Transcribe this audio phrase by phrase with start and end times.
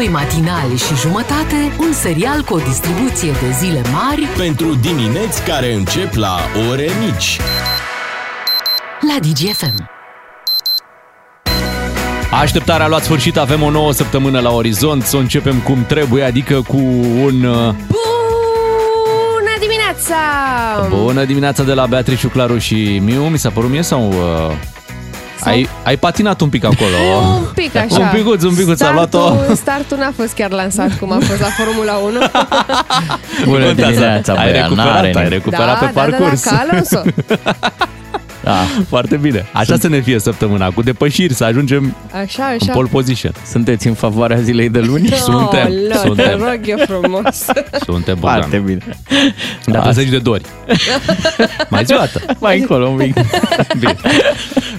[0.00, 5.72] Doi matinali și jumătate, un serial cu o distribuție de zile mari Pentru dimineți care
[5.74, 6.36] încep la
[6.70, 7.40] ore mici.
[9.00, 9.90] la DGFM.
[12.30, 16.22] Așteptarea a luat sfârșit, avem o nouă săptămână la orizont, să o începem cum trebuie,
[16.24, 17.42] adică cu un...
[17.44, 20.16] uh, Bună dimineața!
[20.88, 24.08] Bună dimineața de la Beatrice, Claru și Miu, mi s-a părut mie sau...
[24.08, 24.78] Uh,
[25.44, 26.96] ai, ai patinat un pic acolo.
[27.40, 27.98] Un pic așa.
[27.98, 29.18] Un picuț, un picuț, a luat-o.
[29.26, 32.12] Startul, startul n-a fost chiar lansat cum a fost la Formula 1.
[33.44, 33.92] Bună Contează.
[33.92, 35.28] dimineața, Ai băia, recuperat, n-are ai nimic.
[35.32, 36.44] recuperat pe da, parcurs.
[36.44, 37.02] Da, da, ca Alonso.
[38.44, 38.56] Da,
[38.88, 39.46] Foarte bine.
[39.52, 42.72] Așa să ne fie săptămâna, cu depășiri, să ajungem Așa, în așa.
[42.72, 43.32] pole position.
[43.46, 45.08] sunteți în favoarea zilei de luni?
[45.08, 46.24] Suntem, Oh, suntem.
[46.24, 47.44] Te rog eu frumos.
[47.84, 48.64] Suntem Foarte Bogdan.
[48.64, 48.96] bine.
[49.66, 49.90] Dar da.
[49.90, 50.42] zici de dori.
[51.70, 52.20] Mai zi o dată.
[52.38, 53.14] Mai încolo un pic.
[53.78, 53.96] Bine.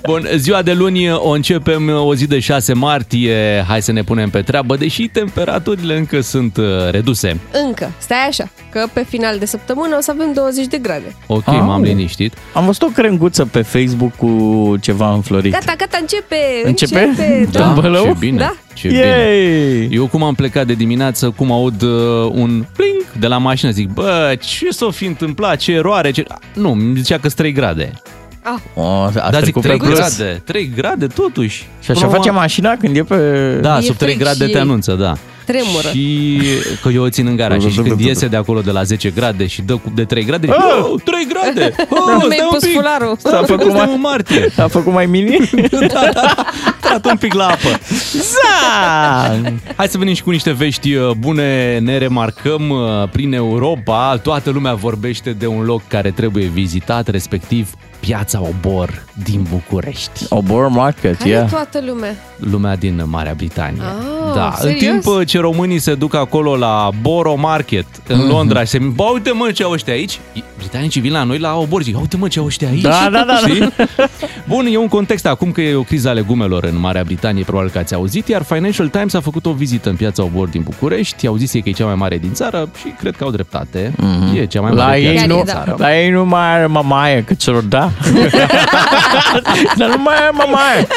[0.03, 3.63] Bun, ziua de luni o începem o zi de 6 martie.
[3.67, 7.39] Hai să ne punem pe treabă, deși temperaturile încă sunt uh, reduse.
[7.65, 11.15] Încă, stai așa, că pe final de săptămână o să avem 20 de grade.
[11.27, 11.65] Ok, Au.
[11.65, 12.33] m-am liniștit.
[12.53, 15.51] Am văzut o crenguță pe Facebook cu ceva înflorit.
[15.51, 16.35] Gata, gata, începe!
[16.63, 16.99] Începe?
[16.99, 17.47] Începe!
[17.51, 17.59] Da.
[17.59, 17.65] Da.
[17.65, 18.05] Tâmbălău?
[18.05, 18.37] ce bine.
[18.37, 18.55] Da.
[18.73, 18.99] Ce bine.
[18.99, 19.87] Yay!
[19.91, 21.89] Eu cum am plecat de dimineață, cum aud uh,
[22.31, 26.23] un pling de la mașină, zic, bă, ce s-o fi întâmplat, ce eroare, ce...
[26.53, 27.91] Nu, mi zicea că 3 grade.
[28.43, 29.97] Ah, O, a Dar zic, trecut 3 pe plus.
[29.97, 31.67] grade, 3 grade totuși.
[31.81, 33.57] Și așa Până la face urmă- mașina când e pe...
[33.61, 35.13] Da, E sub 3 frig grade și te anunță, da.
[35.45, 35.87] tremură.
[35.91, 36.39] Și
[36.81, 39.09] că eu o țin în gara și, și când iese de acolo de la 10
[39.09, 40.83] grade și dă cu de 3 grade, zic, Ah!
[40.91, 41.75] oh, 3 grade!
[41.89, 42.73] Oh, Nu stai mi-ai un pus pic!
[42.73, 43.17] fularul.
[43.19, 44.51] S-a făcut Suntem mai- în martie!
[44.63, 45.49] A făcut mai mini?
[46.91, 47.79] Dat un pic la apă.
[48.13, 49.53] Zang!
[49.75, 51.79] Hai să venim și cu niște vești uh, bune.
[51.79, 54.17] Ne remarcăm uh, prin Europa.
[54.23, 57.69] Toată lumea vorbește de un loc care trebuie vizitat, respectiv
[58.01, 60.25] Piața Obor din București.
[60.29, 61.43] Obor Market, Care yeah.
[61.45, 62.15] e toată lumea?
[62.37, 63.81] Lumea din Marea Britanie.
[63.81, 64.79] Ah, da, în serios?
[64.79, 68.27] timp uh, ce românii se duc acolo la Borough Market în Mhm.
[68.29, 70.19] Londra și se bă, uite mă ce au ăștia aici.
[70.57, 72.81] Britanicii vin la noi la Obor zic, uite mă ce au ăștia aici.
[72.81, 73.73] Da, da, da, Știi?
[74.47, 77.69] Bun, e un context acum că e o criză a legumelor în Marea Britanie, probabil
[77.69, 81.27] că ați auzit, iar Financial Times a făcut o vizită în piața Obor din București,
[81.27, 83.93] au zis ei că e cea mai mare din țară și cred că au dreptate.
[84.35, 85.51] E cea mai La mare ei, piață nu, din da.
[85.51, 85.75] țară.
[85.77, 87.90] la ei nu mai are mamaie cât să da.
[89.77, 90.87] Dar nu mai are mamaie.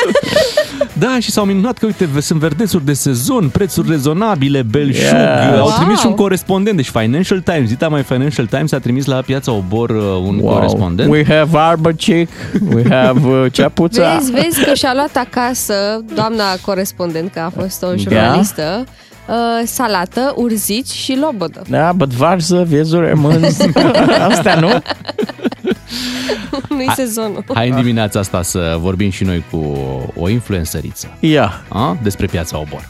[0.93, 5.03] Da, și s-au minunat că, uite, sunt verdețuri de sezon, prețuri rezonabile, belșug.
[5.03, 5.59] Yeah.
[5.59, 6.21] Au trimis și un Wow.
[6.23, 6.77] corespondent.
[6.77, 11.11] Deci Financial Times, zita mai Financial Times a trimis la piața Obor uh, un corespondent.
[11.11, 12.29] We have arbăcic,
[12.75, 14.15] we have uh, ceapuța.
[14.17, 15.75] Vezi, vezi că și-a luat acasă
[16.15, 18.85] doamna corespondent, că a fost o jurnalistă,
[19.29, 19.35] uh,
[19.65, 21.63] salată, urzici și lobodă.
[21.69, 23.59] Da, but varză, viezuri, mânz.
[24.31, 24.69] Astea nu?
[26.69, 27.45] Nu-i sezonul.
[27.55, 29.57] Hai în dimineața asta să vorbim și noi cu
[30.17, 31.65] o influențăriță Ia.
[31.69, 31.97] a?
[32.03, 32.89] despre piața Obor.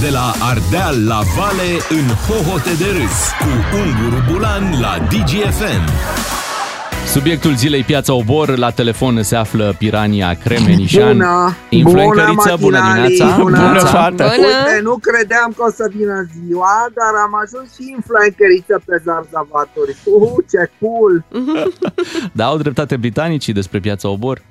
[0.00, 6.37] De la Ardeal la Vale în hohote de râs cu Unguru Bulan la DGFM.
[7.08, 11.12] Subiectul zilei Piața Obor, la telefon se află Pirania Cremenișan.
[11.12, 11.56] Bună!
[11.68, 13.42] Influencăriță, bună matinalii, dimineața!
[13.42, 14.32] Bună, Bună, fată!
[14.36, 14.46] Bună!
[14.46, 19.96] Uite, nu credeam că o să vină ziua, dar am ajuns și influenceriță pe Zarzavaturi.
[20.04, 21.24] Uh, ce cool!
[22.38, 24.42] Da, au dreptate britanicii despre Piața Obor?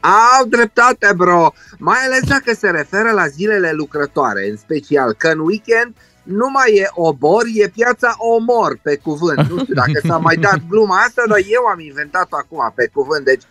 [0.00, 1.52] Au dreptate, bro!
[1.78, 6.74] Mai ales dacă se referă la zilele lucrătoare, în special că în weekend nu mai
[6.74, 9.48] e obor, e piața omor pe cuvânt.
[9.48, 13.24] Nu știu dacă s-a mai dat gluma asta, dar eu am inventat-o acum pe cuvânt.
[13.24, 13.42] Deci,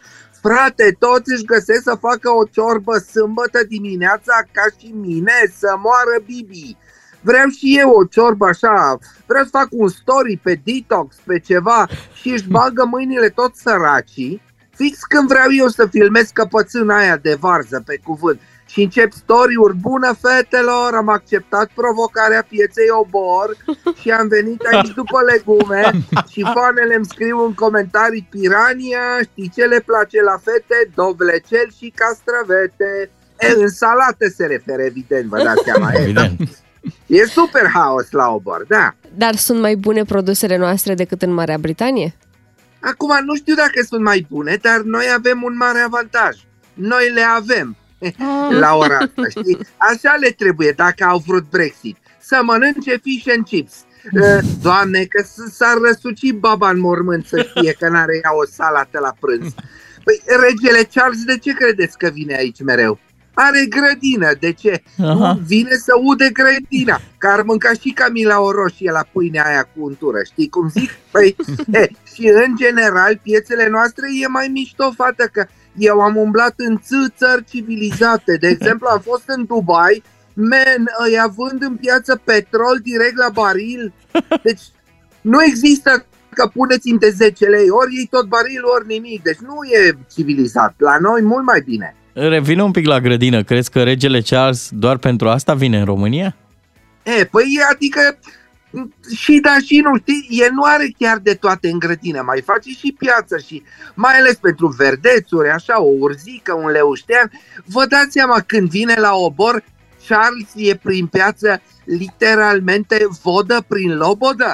[0.42, 6.24] frate, toți își găsesc să facă o ciorbă sâmbătă dimineața ca și mine să moară
[6.26, 6.78] Bibi.
[7.22, 11.88] Vreau și eu o ciorbă așa, vreau să fac un story pe detox, pe ceva
[12.14, 14.42] și își bagă mâinile tot săracii
[14.82, 18.40] fix când vreau eu să filmez căpățâna aia de varză pe cuvânt
[18.72, 23.58] și încep story-uri bună fetelor, am acceptat provocarea pieței obor
[24.02, 25.92] și am venit aici după legume
[26.32, 30.90] și fanele îmi scriu în comentarii pirania, știi ce le place la fete?
[30.96, 33.10] Dovlecel și castravete.
[33.40, 35.92] E, în salate se referă, evident, vă dați seama.
[35.92, 36.40] E, Evident.
[37.06, 38.96] e super haos la obor, da.
[39.16, 42.16] Dar sunt mai bune produsele noastre decât în Marea Britanie?
[42.80, 46.36] Acum nu știu dacă sunt mai bune, dar noi avem un mare avantaj.
[46.74, 47.76] Noi le avem
[48.50, 49.58] la ora asta, știi?
[49.78, 51.98] Așa le trebuie dacă au vrut Brexit.
[52.20, 53.74] Să mănânce fish and chips.
[54.22, 58.46] Uh, Doamne, că s- s-ar răsuci baba în mormânt să știe că n-are ea o
[58.46, 59.54] salată la prânz.
[60.04, 63.00] Păi, regele Charles, de ce credeți că vine aici mereu?
[63.34, 64.84] Are grădină, de ce?
[65.04, 65.14] Aha.
[65.14, 69.64] Nu, vine să ude grădina, că ar mânca și Camila o roșie la pâinea aia
[69.64, 70.90] cu untură, știi cum zic?
[71.12, 71.36] Păi,
[71.82, 75.46] e, și în general, piețele noastre e mai mișto, fată, că
[75.78, 78.38] eu am umblat în ț- țări civilizate.
[78.40, 80.04] De exemplu, am fost în Dubai
[80.34, 83.94] Men, îi vând în piață petrol direct la baril.
[84.44, 84.62] Deci
[85.22, 89.22] nu există că puneți de 10 lei, ori ei tot barilul, ori nimic.
[89.24, 90.74] Deci nu e civilizat.
[90.78, 91.96] La noi mult mai bine.
[92.14, 93.44] Revin un pic la grădină.
[93.44, 96.36] Crezi că regele Charles doar pentru asta vine în România?
[97.04, 98.20] E, păi adică
[99.16, 102.70] și da și nu, știi, el nu are chiar de toate în grădină, mai face
[102.70, 103.64] și piață și
[103.94, 107.32] mai ales pentru verdețuri, așa, o urzică, un leuștean.
[107.66, 109.64] Vă dați seama, când vine la obor,
[110.08, 114.54] Charles e prin piață literalmente vodă prin lobodă?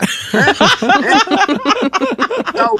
[2.55, 2.79] Sau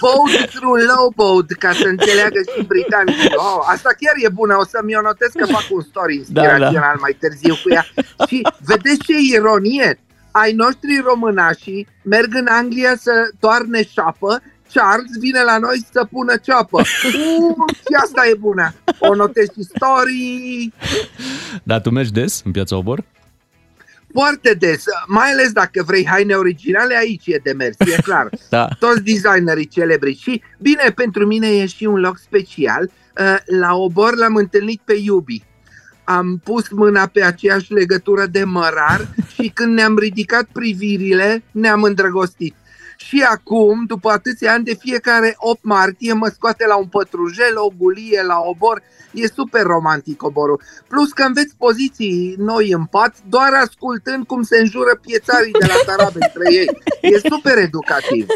[0.00, 3.32] boat through lowboat, ca să înțeleagă și britanicii.
[3.34, 6.80] Oh, asta chiar e bună, o să-mi o notez că fac un story inspirațional da,
[6.80, 7.00] da.
[7.00, 7.86] mai târziu cu ea.
[8.28, 10.00] Și vedeți ce ironie?
[10.42, 14.42] Ai noștri românașii merg în Anglia să toarne șapă
[14.72, 16.80] Charles vine la noi să pună ceapă.
[16.80, 18.74] Uh, și asta e bună.
[18.98, 20.72] O notezi și story.
[21.62, 23.04] Dar tu mergi des în piața Obor?
[24.12, 28.28] Foarte des, mai ales dacă vrei haine originale, aici e de mers, e clar.
[28.48, 28.68] da.
[28.78, 32.90] Toți designerii celebri și, bine, pentru mine e și un loc special.
[33.20, 35.44] Uh, la Obor l-am întâlnit pe Iubi.
[36.08, 42.54] Am pus mâna pe aceeași legătură de mărar și când ne-am ridicat privirile, ne-am îndrăgostit.
[42.96, 47.68] Și acum, după atâția ani, de fiecare 8 martie mă scoate la un pătrujel, o
[47.78, 48.82] gulie, la obor.
[49.12, 50.60] E super romantic oborul.
[50.88, 55.74] Plus că înveți poziții noi în pat, doar ascultând cum se înjură piețarii de la
[55.86, 56.68] tarabe între ei.
[57.00, 58.26] E super educativ.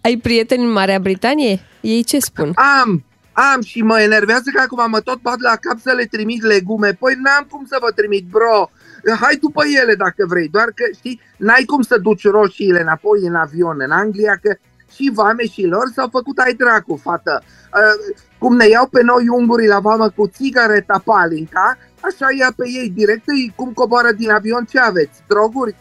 [0.00, 1.60] Ai prieteni în Marea Britanie?
[1.80, 2.52] Ei ce spun?
[2.82, 3.04] Am,
[3.34, 6.92] am și mă enervează că acum mă tot bat la cap să le trimit legume.
[6.92, 8.70] Păi n-am cum să vă trimit, bro
[9.12, 13.34] hai după ele dacă vrei, doar că știi, n-ai cum să duci roșiile înapoi în
[13.34, 14.54] avion în Anglia, că
[14.94, 17.42] și vameșilor s-au făcut ai dracu, fată.
[17.44, 22.64] Uh, cum ne iau pe noi ungurii la vamă cu țigareta palinca, așa ia pe
[22.66, 25.22] ei direct, cum coboară din avion, ce aveți?
[25.28, 25.76] Droguri?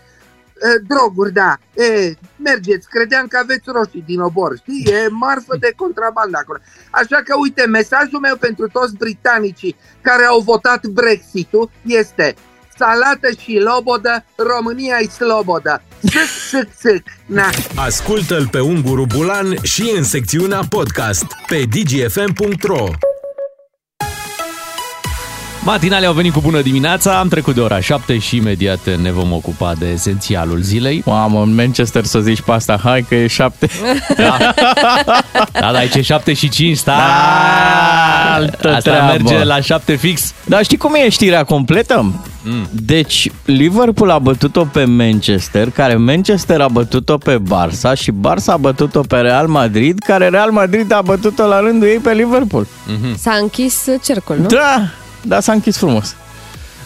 [0.63, 1.57] Uh, droguri, da.
[1.83, 4.93] E, mergeți, credeam că aveți roșii din obor, știi?
[4.93, 6.59] E marfă de contrabandă acolo.
[6.91, 12.35] Așa că, uite, mesajul meu pentru toți britanicii care au votat Brexit-ul este
[12.77, 15.81] salată și lobodă, România e slobodă.
[16.07, 17.03] Țic, țic, țic.
[17.25, 17.49] Na.
[17.75, 22.87] Ascultă-l pe Unguru Bulan și în secțiunea podcast pe dgfm.ro
[25.65, 29.31] Matinale au venit cu bună dimineața, am trecut de ora 7 și imediat ne vom
[29.31, 31.01] ocupa de esențialul zilei.
[31.05, 33.69] Mamă, în Manchester să zici pe asta, hai că e 7.
[34.17, 34.37] Da,
[35.51, 36.95] da, da e 7 și 5, stai!
[36.95, 39.11] Da, altă Asta treabă.
[39.11, 40.33] merge la 7 fix.
[40.45, 42.13] Dar știi cum e știrea completă?
[42.43, 42.67] Mm.
[42.71, 48.57] Deci, Liverpool a bătut-o pe Manchester, care Manchester a bătut-o pe Barça și Barça a
[48.57, 52.65] bătut-o pe Real Madrid, care Real Madrid a bătut-o la rândul ei pe Liverpool.
[52.67, 53.15] Mm-hmm.
[53.17, 54.45] S-a închis cercul, nu?
[54.47, 54.89] Da,
[55.23, 56.15] da, s-a închis frumos.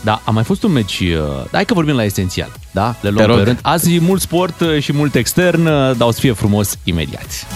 [0.01, 1.17] Da, a mai fost un meci, uh,
[1.51, 2.95] hai că vorbim la esențial, da?
[3.01, 3.59] Le luăm pe rând.
[3.61, 7.47] Azi mult sport uh, și mult extern, uh, dar o să fie frumos imediat.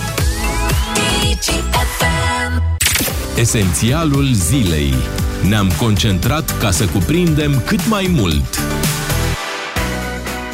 [3.35, 4.93] Esențialul zilei.
[5.49, 8.59] Ne-am concentrat ca să cuprindem cât mai mult.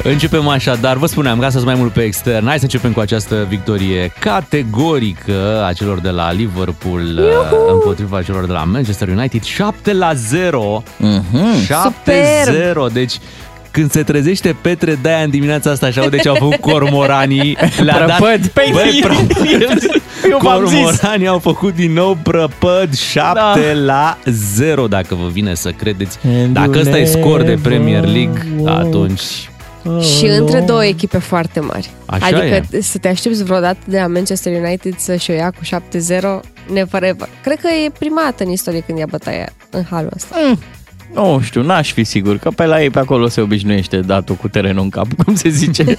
[0.04, 3.46] Începem așadar, vă spuneam, ca să mai mult pe extern, hai să începem cu această
[3.50, 7.72] victorie categorică a celor de la Liverpool Iuhu!
[7.72, 10.84] împotriva celor de la Manchester United, 7 la 0.
[11.00, 11.68] Mm-hmm.
[12.90, 13.14] 7-0, deci
[13.72, 18.06] când se trezește Petre de în dimineața asta și aude ce au făcut cormoranii, le-a
[18.08, 18.20] dat...
[18.20, 18.40] Păi,
[18.72, 19.04] băi,
[20.40, 23.56] cormoranii au făcut din nou prăpăd 7 da.
[23.86, 26.18] la 0, dacă vă vine să credeți.
[26.52, 29.22] Dacă ăsta e scor de Premier League, atunci
[30.02, 31.90] și între două echipe foarte mari.
[32.06, 32.82] Așa adică e.
[32.82, 35.70] să te aștepți vreodată de la Manchester United să-și o ia cu 7-0,
[36.74, 37.30] never ever.
[37.44, 40.36] Cred că e prima dată în istorie când ia bătaia în halul ăsta.
[40.48, 40.60] Mm.
[41.14, 44.48] Nu știu, n-aș fi sigur, că pe la ei pe acolo se obișnuiește datul cu
[44.48, 45.84] terenul în cap, cum se zice.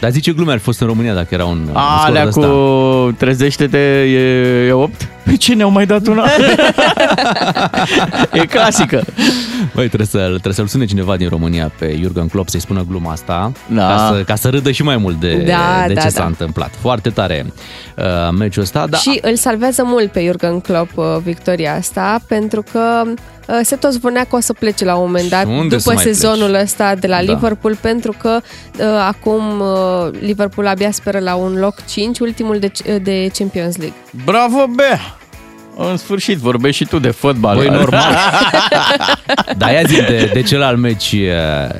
[0.00, 4.66] Dar zice glume, ar fost în România dacă era un, Alea un cu trezește-te, e,
[4.66, 5.08] e 8?
[5.24, 6.24] Pe ce ne-au mai dat una?
[8.32, 9.04] e clasică.
[9.74, 13.12] Băi, trebuie, să, trebuie să-l sune cineva din România pe Jurgen Klopp să-i spună gluma
[13.12, 13.86] asta, da.
[13.86, 16.20] ca, să, ca să râdă și mai mult de, da, de da, ce da.
[16.20, 16.70] s-a întâmplat.
[16.80, 17.52] Foarte tare
[17.96, 18.04] uh,
[18.38, 18.86] meciul ăsta.
[18.86, 18.96] Da.
[18.96, 23.12] Și îl salvează mult pe Jurgen Klopp uh, victoria asta, pentru că uh,
[23.62, 26.62] se tot spunea că o să plece la un moment dat unde după sezonul pleci?
[26.62, 27.32] ăsta de la Da.
[27.32, 28.40] Liverpool, pentru că
[28.78, 32.70] uh, acum uh, Liverpool abia speră la un loc 5, ultimul de,
[33.02, 33.96] de Champions League.
[34.24, 35.00] Bravo, Bea!
[35.76, 37.56] În sfârșit, vorbești și tu de fotbal.
[37.56, 38.16] Băi, normal.
[39.58, 41.78] Dar ia zi de, de celălalt meci uh,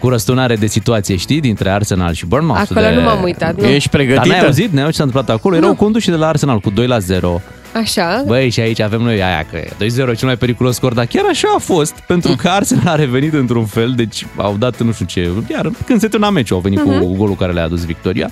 [0.00, 2.60] cu răsturnare de situație, știi, dintre Arsenal și Bournemouth.
[2.70, 2.94] Acolo de...
[2.94, 3.66] nu m-am uitat, nu.
[3.66, 4.28] Ești Dar pregătită?
[4.34, 4.72] n-ai auzit?
[4.72, 5.56] N-ai auzit ce s-a întâmplat acolo?
[5.56, 7.40] Erau conduși de la Arsenal cu 2 la 0.
[7.80, 8.22] Așa.
[8.26, 11.48] Băi, și aici avem noi aia că 2-0 cel mai periculos scor, dar chiar așa
[11.54, 15.30] a fost, pentru că Arsenal a revenit într-un fel, deci au dat nu știu ce,
[15.50, 16.98] iar când se termina meciul au venit Mhm.
[17.00, 18.30] cu golul care le-a adus victoria.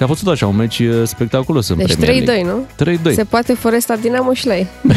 [0.00, 2.52] Și a fost tot așa un meci uh, spectaculos în Deci Premier 3-2, League.
[3.06, 3.10] nu?
[3.10, 3.14] 3-2.
[3.14, 4.66] Se poate Foresta Dinamo și la ei.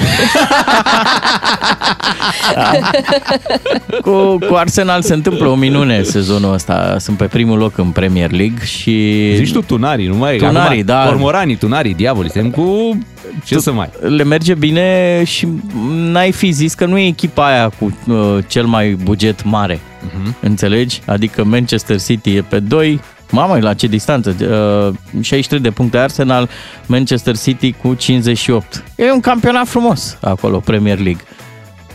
[4.01, 6.95] Cu, cu Arsenal se întâmplă o minune sezonul ăsta.
[6.99, 9.31] Sunt pe primul loc în Premier League și...
[9.35, 11.05] Zici tu tunarii, nu mai Tunarii, acum, da.
[11.05, 12.97] Cormoranii, tunarii, diavolii, suntem cu...
[13.45, 13.89] Ce să mai...
[13.99, 15.47] le merge bine și
[15.91, 19.75] n-ai fi zis că nu e echipa aia cu uh, cel mai buget mare.
[19.75, 20.39] Uh-huh.
[20.39, 21.01] Înțelegi?
[21.05, 22.99] Adică Manchester City e pe 2,
[23.33, 24.35] Mamă, la ce distanță?
[24.39, 26.49] Uh, 63 de puncte Arsenal,
[26.85, 28.83] Manchester City cu 58.
[28.95, 31.21] E un campionat frumos acolo, Premier League.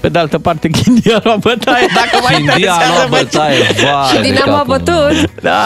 [0.01, 3.23] Pe de altă parte, Chindia a luat bătaie, dacă mai India a interesează luat bă-
[3.23, 5.07] bătaie, vai Și de Dinamo a capul meu.
[5.09, 5.31] bătut.
[5.43, 5.63] Da.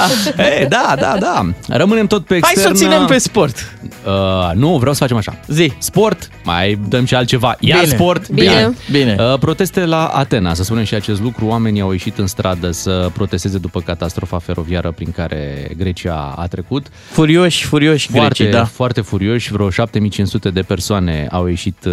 [0.58, 1.46] Ei, da, da, da.
[1.68, 2.76] Rămânem tot pe Hai externă.
[2.76, 3.72] să o ținem pe sport.
[4.06, 4.10] Uh,
[4.54, 5.34] nu, vreau să facem așa.
[5.46, 5.72] Zi.
[5.78, 7.56] Sport, mai dăm și altceva.
[7.60, 7.94] Iar Bine.
[7.94, 8.28] sport.
[8.30, 8.74] Bine.
[8.90, 9.16] Bine.
[9.18, 11.46] Uh, proteste la Atena, să spunem și acest lucru.
[11.46, 16.86] Oamenii au ieșit în stradă să protesteze după catastrofa feroviară prin care Grecia a trecut.
[17.10, 18.64] Furioși, furioși Foarte, grecii, da.
[18.64, 21.92] foarte furioși, vreo 7500 de persoane au ieșit uh,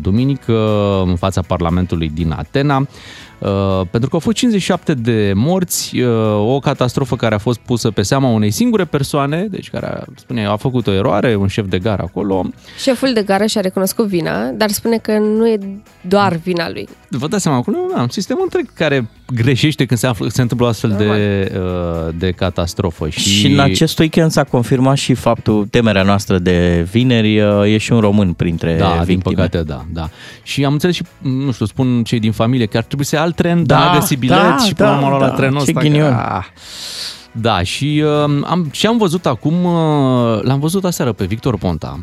[0.00, 0.52] duminică
[1.06, 1.72] în fața Parlamentului
[2.14, 2.86] din Atena.
[3.38, 6.08] Uh, pentru că au fost 57 de morți, uh,
[6.54, 10.46] o catastrofă care a fost pusă pe seama unei singure persoane, deci care a, spune,
[10.46, 12.44] a făcut o eroare, un șef de gară acolo.
[12.78, 15.58] Șeful de gară și-a recunoscut vina, dar spune că nu e
[16.00, 16.88] doar vina lui.
[17.18, 20.66] Vă dați seama, acolo e un sistem întreg care greșește când se, află, se întâmplă
[20.66, 23.08] o astfel de, uh, de catastrofă.
[23.08, 27.78] Și, Și în acest weekend s-a confirmat și faptul, temerea noastră de vineri, uh, e
[27.78, 29.34] și un român printre Da, din victime.
[29.34, 30.08] păcate, da, da.
[30.42, 33.22] Și am înțeles și, nu știu, spun cei din familie că ar trebui să ia
[33.22, 35.30] alt tren, Da, dar n-a găsit bilet da, și până da, la urmă a luat
[35.30, 35.80] da, trenul ce ăsta.
[35.80, 36.08] ghinion.
[36.10, 36.44] Că, ah.
[37.32, 42.00] da, și, uh, am, și am văzut acum, uh, l-am văzut aseară pe Victor Ponta,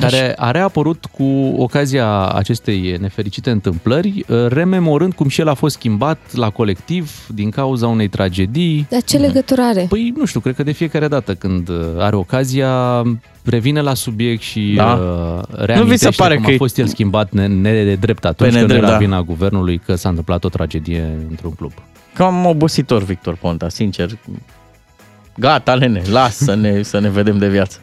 [0.00, 5.74] care a reapărut cu ocazia acestei nefericite întâmplări, uh, rememorând cum și el a fost
[5.76, 8.86] schimbat la colectiv din cauza unei tragedii.
[8.90, 9.86] Dar ce legătură are?
[9.88, 13.02] Păi, nu știu, cred că de fiecare dată când uh, are ocazia,
[13.44, 14.92] revine la subiect și Da.
[14.92, 18.60] uh, reamintește pare cum că a e- fost el schimbat ne- nedrept atunci Pe când
[18.60, 18.98] nedrept, era da.
[18.98, 21.72] vina guvernului că s-a întâmplat o tragedie într-un club.
[22.14, 24.10] Cam obositor Victor Ponta, sincer.
[25.36, 27.78] Gata, nene, lasă-ne să ne vedem de viață.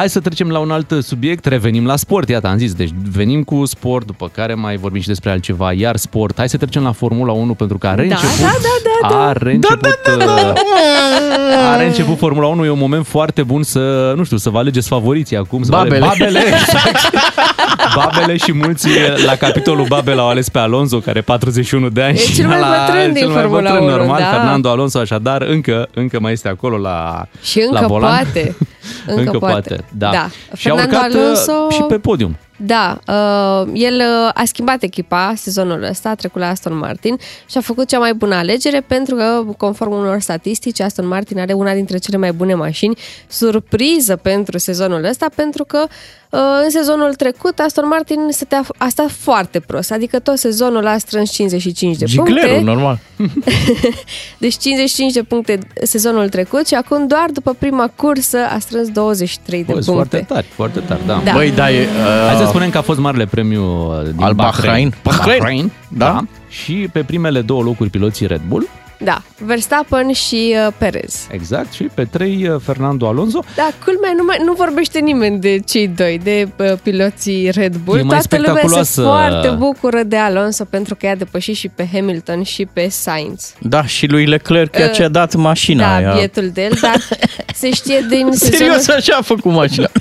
[0.00, 3.42] Hai să trecem la un alt subiect, revenim la sport, iată, am zis, deci venim
[3.42, 6.36] cu sport, după care mai vorbim și despre altceva, iar sport.
[6.36, 9.28] Hai să trecem la Formula 1 pentru că a reînceput, da, da, da, da.
[9.28, 9.86] a reînceput,
[10.18, 10.54] uh,
[11.72, 14.88] a reînceput Formula 1, e un moment foarte bun să, nu știu, să vă alegeți
[14.88, 15.62] favoriții acum.
[15.62, 16.16] Să vă ale- Babele.
[16.24, 17.10] Babele, exact.
[17.94, 18.88] Babele și mulți
[19.26, 22.14] la capitolul Babel au ales pe Alonso, care 41 de ani.
[22.16, 24.26] E și cel mai la- bătrân din cel mai Formula bătrân, 1, normal, da.
[24.26, 28.10] Fernando Alonso, așadar, încă, încă mai este acolo la Și încă la volan.
[28.10, 28.56] poate.
[29.06, 29.52] Încă, Încă poate.
[29.68, 30.10] poate, da.
[30.10, 30.28] da.
[30.56, 31.70] Și a Fernando urcat uh, Alonso...
[31.70, 32.36] și pe podium.
[32.62, 37.16] Da, uh, el uh, a schimbat echipa sezonul ăsta, a trecut la Aston Martin
[37.50, 41.52] și a făcut cea mai bună alegere pentru că, conform unor statistici, Aston Martin are
[41.52, 42.98] una dintre cele mai bune mașini.
[43.28, 45.84] Surpriză pentru sezonul ăsta pentru că
[46.30, 50.98] uh, în sezonul trecut Aston Martin stătea, a stat foarte prost, adică tot sezonul a
[50.98, 52.60] strâns 55 de Giglerul, puncte.
[52.60, 52.98] normal.
[54.38, 59.64] Deci 55 de puncte sezonul trecut și acum doar după prima cursă a strâns 23
[59.64, 60.16] de Bă, sunt puncte.
[60.16, 61.22] foarte tari, foarte tari, da.
[61.24, 61.32] Da.
[61.32, 61.86] Băi, da, e,
[62.26, 64.94] Hai să uh, spunem că a fost marele premiu uh, din Al Bahrain.
[65.02, 65.38] Bahrain.
[65.38, 66.04] Bahrain, Da.
[66.06, 66.24] da.
[66.48, 68.68] Și pe primele două locuri piloții Red Bull,
[69.04, 71.26] Da, Verstappen și uh, Perez.
[71.30, 73.44] exact, și pe trei uh, Fernando Alonso.
[73.56, 77.98] Da, culmea, nu, mai, nu vorbește nimeni de cei doi, de uh, piloții Red Bull.
[77.98, 79.02] E mai Toată lumea se spectaculoasă.
[79.02, 83.52] foarte bucură de Alonso pentru că i-a depășit și pe Hamilton și pe Sainz.
[83.60, 86.12] da, și lui Leclerc uh, ce a dat mașina da, aia.
[86.14, 86.96] bietul de el, dar
[87.60, 88.56] se știe din sezonul...
[88.56, 89.88] Serios, așa a făcut mașina.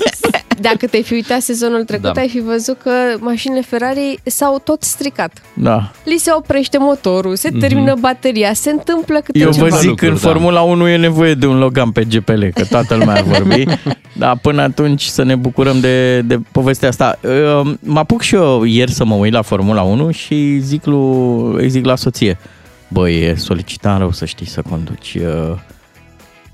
[0.69, 2.21] Dacă te-ai fi uitat sezonul trecut, Da.
[2.21, 5.41] ai fi văzut că mașinile Ferrari s-au tot stricat.
[5.53, 5.91] Da.
[6.05, 9.67] Li se oprește motorul, se termină bateria, se întâmplă câte Eu ceva.
[9.67, 10.29] vă zic, lucruri, în da.
[10.29, 13.63] Formula 1 e nevoie de un Logan pe GPL, că toată lumea ar vorbi.
[14.17, 17.19] Dar până atunci să ne bucurăm de, de povestea asta.
[17.23, 21.63] Uh, Mă apuc și eu ieri să mă uit la Formula 1 și zic, lui,
[21.63, 22.37] îi zic la soție,
[22.87, 25.17] băi, e solicitant rău să știi să conduci.
[25.21, 25.57] Uh,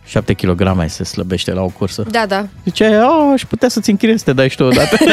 [0.06, 2.04] 7 kg se slăbește la o cursă.
[2.10, 2.48] Da, da.
[2.64, 4.98] Zice, oh, aș putea să-ți închiriez să te dai și tu odată.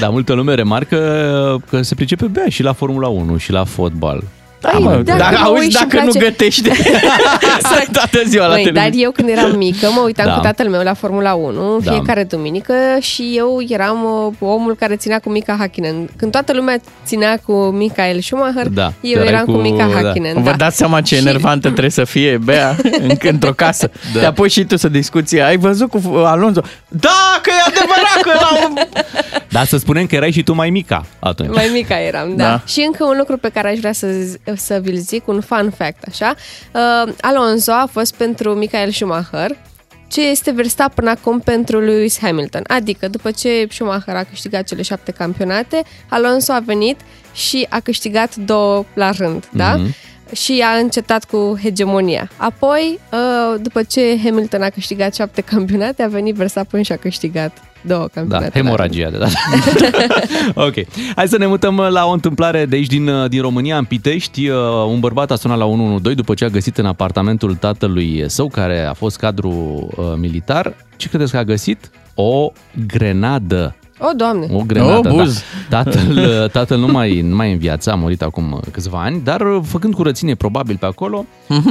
[0.00, 4.22] Dar multă lume remarcă că se pricepe bea și la Formula 1 și la fotbal.
[4.64, 6.70] Da, Păi, mă, dacă dar mă auzi uit și dacă îmi nu place- gătești
[7.68, 9.04] Stai toată ziua la Măi, dar televizor.
[9.04, 10.32] eu când eram mică mă uitam Da.
[10.34, 11.90] cu tatăl meu la Formula 1 în Da.
[11.92, 16.08] fiecare duminică și eu eram uh, omul care ținea cu Mika Hakkinen.
[16.16, 18.92] Când toată lumea ținea cu Michael Schumacher, Da.
[19.00, 19.94] eu Tu erai eram cu, cu- Mika da.
[20.02, 20.42] Hakkinen.
[20.42, 20.56] Vă da.
[20.56, 23.90] dați seama ce Și- enervantă trebuie să fie Bea în, într-o casă.
[24.14, 24.20] Da.
[24.20, 25.40] Te apuci și tu să discuți.
[25.40, 26.60] Ai văzut cu Alonso?
[26.88, 28.88] Da, că e adevărat că l-am...
[29.48, 31.54] Dar să spunem că erai și tu mai mica atunci.
[31.54, 32.42] Mai mică eram, da.
[32.44, 32.48] Da.
[32.50, 32.62] da.
[32.66, 34.06] Și încă un lucru pe care aș vrea să,
[34.56, 36.34] să vi-l zic, un fun fact, așa.
[36.74, 39.56] Uh, Alonso a fost pentru Michael Schumacher,
[40.08, 42.62] ce este Verstappen acum pentru Lewis Hamilton.
[42.66, 47.00] Adică, după ce Schumacher a câștigat cele șapte campionate, Alonso a venit
[47.32, 49.76] și a câștigat două la rând, da?
[49.76, 49.94] Mhm.
[50.32, 52.30] Și a încetat cu hegemonia.
[52.36, 57.73] Apoi, uh, după ce Hamilton a câștigat șapte campionate, a venit Verstappen și a câștigat
[57.86, 58.44] două Da, campionate.
[58.44, 58.66] la rând.
[58.66, 59.32] hemoragia de data.
[60.66, 60.74] ok.
[61.16, 64.48] Hai să ne mutăm la o întâmplare de aici din, din România, în Pitești.
[64.48, 64.56] Uh,
[64.88, 68.80] Un bărbat a sunat la 112 după ce a găsit în apartamentul tatălui său, care
[68.84, 69.48] a fost cadru
[69.96, 70.74] uh, militar.
[70.96, 71.90] Ce credeți că a găsit?
[72.14, 72.50] O
[72.86, 73.74] grenadă.
[73.98, 74.46] O, Doamne!
[74.52, 75.42] O grenadă, O, buz.
[75.68, 75.82] da.
[75.82, 79.42] Tatăl, tatăl nu mai, nu mai e în viață, a murit acum câțiva ani, dar
[79.62, 81.24] făcând curățenie probabil pe acolo,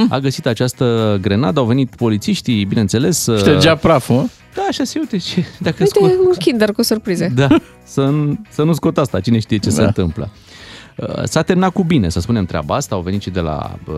[0.10, 3.26] a găsit această grenadă, au venit polițiștii, bineînțeles.
[3.26, 4.26] uh, Ștergea praful, mă?
[4.56, 7.32] Da, așa se uite, ce, dacă Uite, scot, un kinder cu surprize.
[7.36, 7.48] da,
[7.84, 8.14] să,
[8.50, 9.76] să nu scot asta, cine știe ce da.
[9.76, 9.88] se Da.
[9.88, 10.30] întâmplă.
[10.96, 13.94] Uh, S-a terminat cu bine, să spunem treaba asta, au venit și de la uh,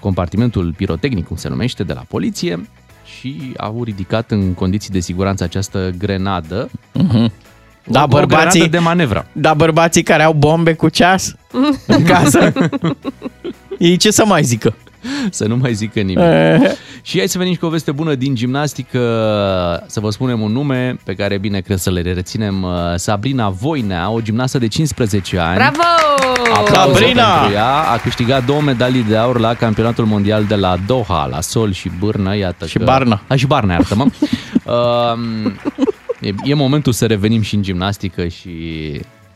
[0.00, 2.68] compartimentul pirotehnic, cum se numește, de la poliție
[3.18, 6.70] și au ridicat în condiții de siguranță această grenadă.
[7.86, 9.26] Da, o, o bărbații, grenadă de manevră.
[9.32, 11.34] da, bărbații care au bombe cu ceas
[11.86, 12.52] în casă.
[13.78, 14.74] Ei ce să mai zică?
[15.30, 16.24] Să nu mai zică nimic.
[17.02, 18.98] și hai să venim și cu o veste bună din gimnastică,
[19.86, 22.62] să vă spunem un nume pe care bine cred să le reținem.
[22.62, 25.54] Uh, Sabrina Voinea, o gimnastă de 15 ani.
[25.54, 25.82] Bravo!
[26.54, 27.38] Aplauze Sabrina!
[27.38, 27.74] pentru ea.
[27.74, 31.90] A câștigat două medalii de aur la campionatul mondial de la Doha, la sol și
[31.98, 32.84] bârnă, iată Și că...
[32.84, 33.22] barnă.
[33.28, 34.04] A, și barnă, iartă-mă.
[34.74, 35.58] um,
[36.20, 38.50] e, e momentul să revenim și în gimnastică și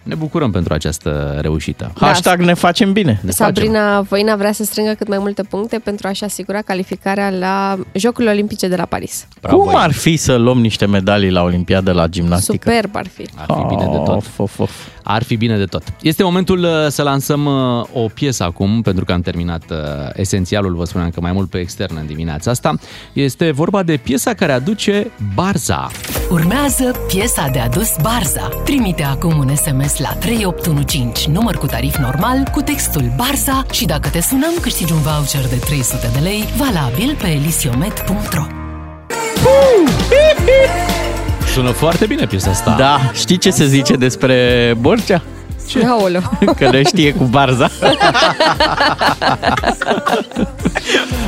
[0.09, 1.93] ne bucurăm pentru această reușită.
[1.99, 2.07] Da.
[2.07, 3.21] Hashtag ne facem bine.
[3.23, 3.55] Ne facem.
[3.55, 8.33] Sabrina Voina vrea să strângă cât mai multe puncte pentru a-și asigura calificarea la Jocurile
[8.33, 9.27] Olimpice de la Paris.
[9.41, 12.71] Bravo, Cum ar fi să luăm niște medalii la Olimpiadă la gimnastică?
[12.71, 13.27] Superb ar fi.
[13.35, 14.17] Ar fi bine de tot.
[14.17, 14.71] Of, of, of.
[15.03, 15.83] Ar fi bine de tot.
[16.03, 19.77] Este momentul uh, să lansăm uh, o piesă acum, pentru că am terminat uh,
[20.15, 22.75] esențialul, vă spuneam că mai mult pe extern în dimineața asta.
[23.13, 25.91] Este vorba de piesa care aduce Barza.
[26.31, 28.49] Urmează piesa de adus Barza.
[28.65, 34.09] Trimite acum un SMS la 3815, număr cu tarif normal, cu textul Barza și dacă
[34.09, 38.43] te sunăm, câștigi un voucher de 300 de lei, valabil pe elisiomet.ro.
[41.53, 42.75] Sună foarte bine piesa asta.
[42.79, 45.23] Da, știi ce se zice despre Borcea?
[45.69, 45.87] Ce?
[45.87, 46.23] Aoleu.
[46.57, 47.71] Că le știe cu barza.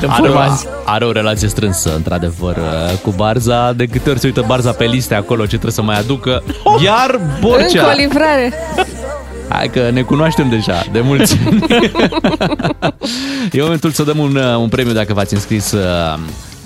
[0.08, 0.66] Are o, Informați.
[0.84, 3.72] are o relație strânsă, într-adevăr, uh, cu Barza.
[3.72, 6.42] De câte ori se uită Barza pe liste acolo ce trebuie să mai aducă,
[6.84, 7.86] iar Încă Borcea.
[7.86, 8.52] o livrare.
[9.48, 11.64] Hai că ne cunoaștem deja de mulți ani.
[13.52, 16.18] e momentul să dăm un, uh, un premiu dacă v-ați înscris uh,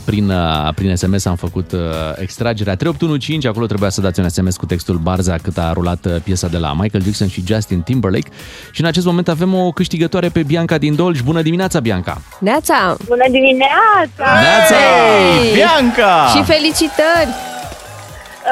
[0.05, 1.81] prin, uh, prin SMS am făcut uh,
[2.17, 6.17] extragerea 3815, acolo trebuia să dați un SMS cu textul Barza cât a rulat uh,
[6.25, 8.29] piesa de la Michael Jackson și Justin Timberlake
[8.71, 11.21] și în acest moment avem o câștigătoare pe Bianca din Dolj.
[11.21, 12.21] Bună dimineața, Bianca!
[12.39, 12.97] Neața!
[13.07, 14.27] Bună dimineața!
[14.47, 14.75] Neața!
[14.75, 16.27] Hey, Bianca!
[16.37, 17.29] Și felicitări!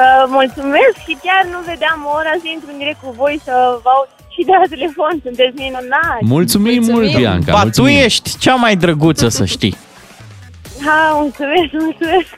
[0.01, 3.89] Uh, mulțumesc și chiar nu vedeam ora să intru în direct cu voi să vă
[3.95, 5.13] aud și de la telefon.
[5.27, 6.21] Sunteți minunați!
[6.35, 6.99] Mulțumim, Mulțumim.
[6.99, 7.51] mult, Bianca!
[7.51, 7.97] Ba, tu mulțumim.
[8.07, 9.75] ești cea mai drăguță, să știi.
[10.85, 12.33] Ha, mulțumesc, mulțumesc!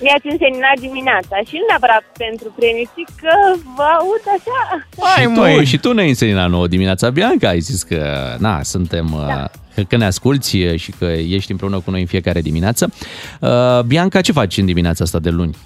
[0.00, 3.34] Mi-ați însemnat dimineața și nu neapărat pentru premiu, ci că
[3.76, 4.58] vă aud așa.
[5.06, 5.64] Hai, și, tu, măi.
[5.64, 8.00] și tu ne-ai înseninat nouă dimineața, Bianca, ai zis că,
[8.38, 9.48] na, suntem, da.
[9.74, 12.92] că, că ne asculti uh, și că ești împreună cu noi în fiecare dimineață.
[13.40, 15.56] Uh, Bianca, ce faci în dimineața asta de luni?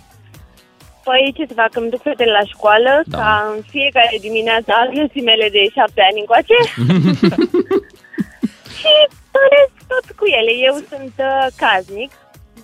[1.05, 3.17] Păi ce să fac, îmi duc fetele la școală, Da.
[3.17, 3.23] da.
[3.23, 6.59] ca în fiecare dimineață al vieții mele de șapte ani încoace.
[8.79, 8.93] și
[9.37, 10.53] doresc tot cu ele.
[10.69, 12.11] Eu sunt uh, caznic,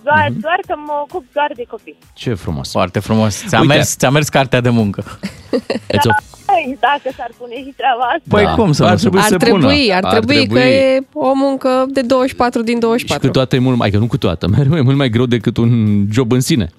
[0.03, 0.39] doar, Mhm.
[0.39, 1.97] doar că mă ocup doar de copii.
[2.13, 2.71] Ce frumos!
[2.71, 3.33] Foarte frumos.
[3.47, 3.73] Ți-a Uite.
[3.73, 5.03] mers, ți-a mers cartea de muncă.
[5.95, 8.23] Îți of- Păi, dacă s-ar pune și treaba asta.
[8.29, 9.93] Păi cum să ar nu se trebui Ar să trebui, pună.
[10.01, 13.25] ar trebui, că e o muncă de 24 din Și 24.
[13.27, 16.31] câteodată e mult mai, că nu câteodată, mereu e mult mai greu decât un job
[16.31, 16.69] în sine.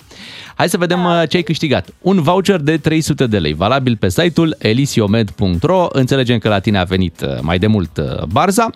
[0.55, 1.89] Hai să vedem uh, ce ai câștigat.
[2.01, 5.87] Un voucher de 300 de lei, valabil pe site-ul elisiomed.ro.
[5.93, 8.71] Înțelegem că la tine a venit uh, mai de mult uh, Barza,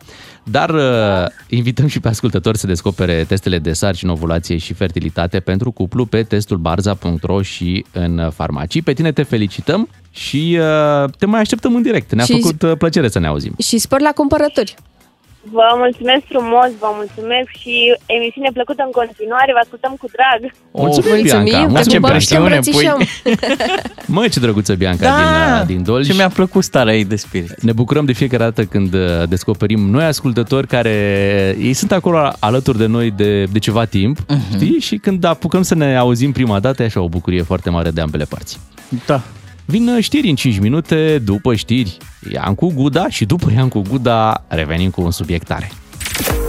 [0.50, 5.70] dar uh, invităm și pe ascultători să descopere testele de sarcină, ovulație și fertilitate pentru
[5.70, 8.82] cuplu pe testul barza.ro și în uh, farmacii.
[8.82, 12.12] Pe tine te felicităm și uh, te mai așteptăm în direct.
[12.12, 13.54] Ne-a Și- făcut uh, plăcere să ne auzim.
[13.58, 14.74] Și spor la cumpărături.
[15.52, 17.74] Vă mulțumesc frumos, vă mulțumesc și
[18.16, 20.40] emisiune plăcută în continuare, vă ascultăm cu drag.
[20.72, 21.80] Mulțumim, Mulțumim, Bianca.
[21.80, 22.86] te ce pupăm și te presiune pui.
[22.86, 22.98] îmbrățișăm.
[24.16, 25.26] Măi, ce drăguță Bianca din,
[25.60, 26.06] uh, din Dolj.
[26.06, 27.62] ce mi-a plăcut starea ei de spirit.
[27.62, 30.94] Ne bucurăm de fiecare dată când uh, descoperim noi ascultători care
[31.60, 34.54] ei sunt acolo alături de noi de, de ceva timp, uh-huh.
[34.54, 34.78] știi?
[34.80, 38.00] Și când apucăm să ne auzim prima dată, e așa o bucurie foarte mare de
[38.00, 38.58] ambele părți.
[39.06, 39.22] Da.
[39.70, 41.96] Vin uh, știri în 5 minute, după știri
[42.32, 45.70] Iancu Guda și după Iancu Guda revenim cu un subiect tare.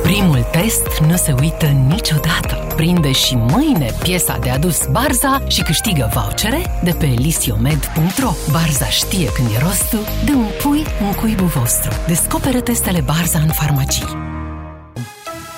[0.04, 2.74] Primul test nu se uită niciodată.
[2.76, 8.32] Prinde și mâine piesa de adus Barza și câștigă vouchere de pe lisiomed.ro.
[8.52, 11.92] Barza știe când e rostul de un pui în cuibul vostru.
[12.08, 14.29] Descoperă testele Barza în farmacii.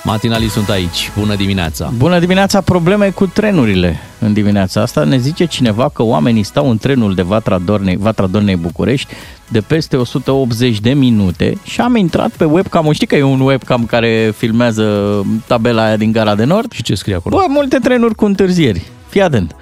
[0.04, 1.10] Matinalii sunt aici.
[1.18, 1.92] Bună dimineața!
[1.96, 5.04] Bună dimineața, probleme cu trenurile în dimineața asta.
[5.04, 9.12] Ne zice cineva că oamenii stau în trenul de Vatra Dornei, Vatra Dornei București
[9.48, 12.92] de peste 180 de minute și am intrat pe webcam.
[12.92, 16.72] Știi că e un webcam care filmează tabela aia din Gara de Nord?
[16.72, 17.36] Și ce scrie acolo?
[17.36, 18.82] Bă, multe trenuri cu întârzieri.
[19.08, 19.56] Fii atent.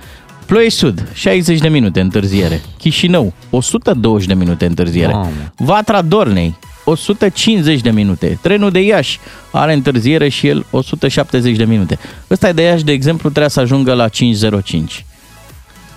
[0.47, 2.61] Ploiești Sud, 60 de minute întârziere.
[2.79, 5.13] Chișinău, 120 de minute întârziere.
[5.13, 5.29] Mamă.
[5.57, 6.59] Vatra Dornei,
[6.91, 8.39] 150 de minute.
[8.43, 11.99] Trenul de Iași are întârziere și el 170 de minute.
[12.31, 15.05] Ăsta e de Iași, de exemplu, trebuie să ajungă la 505.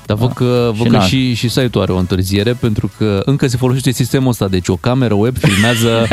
[0.05, 1.07] Dar văd că, Și văd că n-ar.
[1.07, 4.47] și, și site-ul are o întârziere pentru că încă se folosește sistemul ăsta.
[4.47, 6.07] Deci o cameră web filmează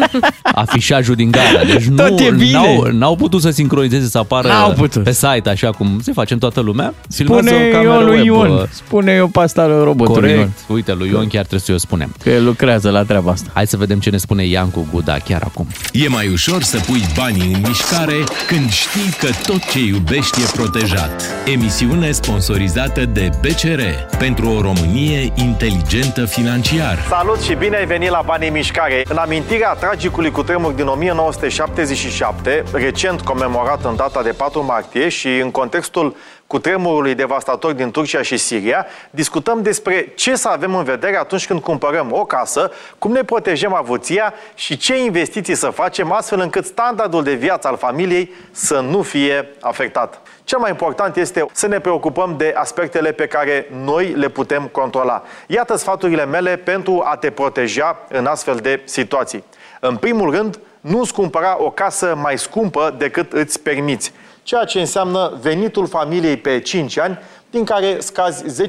[0.42, 1.64] afișajul din gara.
[1.64, 2.50] Deci nu, Tot e bine.
[2.50, 5.02] N-au, n-au putut să sincronizeze să apară N-au putut.
[5.02, 6.94] pe site așa cum se face în toată lumea.
[7.14, 8.24] Filmează Spune o cameră eu lui web.
[8.26, 8.50] Ion.
[8.50, 10.38] uh, Spune eu pe asta lui robotului Ion.
[10.38, 10.58] Corect.
[10.68, 12.14] Uite, lui Ion chiar trebuie să o spunem.
[12.22, 13.50] Că el lucrează la treaba asta.
[13.54, 15.66] Hai să vedem ce ne spune Iancu Guda chiar acum.
[15.92, 18.14] E mai ușor să pui banii în mișcare
[18.46, 21.22] când știi că tot ce iubești e protejat.
[21.52, 23.80] Emisiune sponsorizată de BCR
[24.18, 26.98] pentru o Românie inteligentă financiar.
[27.08, 29.02] Salut și bine ai venit la Banii în Mișcare.
[29.08, 35.50] În amintirea tragicului cutremur din 1977, recent comemorat în data de 4 martie și în
[35.50, 41.46] contextul cutremurului devastator din Turcia și Siria, discutăm despre ce să avem în vedere atunci
[41.46, 46.64] când cumpărăm o casă, cum ne protejăm avuția și ce investiții să facem astfel încât
[46.64, 50.20] standardul de viață al familiei să nu fie afectat.
[50.46, 55.22] Cel mai important este să ne preocupăm de aspectele pe care noi le putem controla.
[55.46, 59.44] Iată sfaturile mele pentru a te proteja în astfel de situații.
[59.80, 65.32] În primul rând, nu-ți cumpăra o casă mai scumpă decât îți permiți, ceea ce înseamnă
[65.40, 67.18] venitul familiei pe 5 ani,
[67.50, 68.66] din care scazi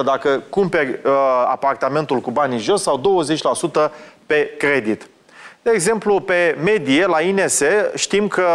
[0.00, 1.12] 10% dacă cumperi uh,
[1.50, 3.24] apartamentul cu banii jos sau
[3.88, 3.90] 20%
[4.26, 5.08] pe credit.
[5.68, 7.62] De exemplu, pe medie, la INS,
[7.94, 8.46] știm că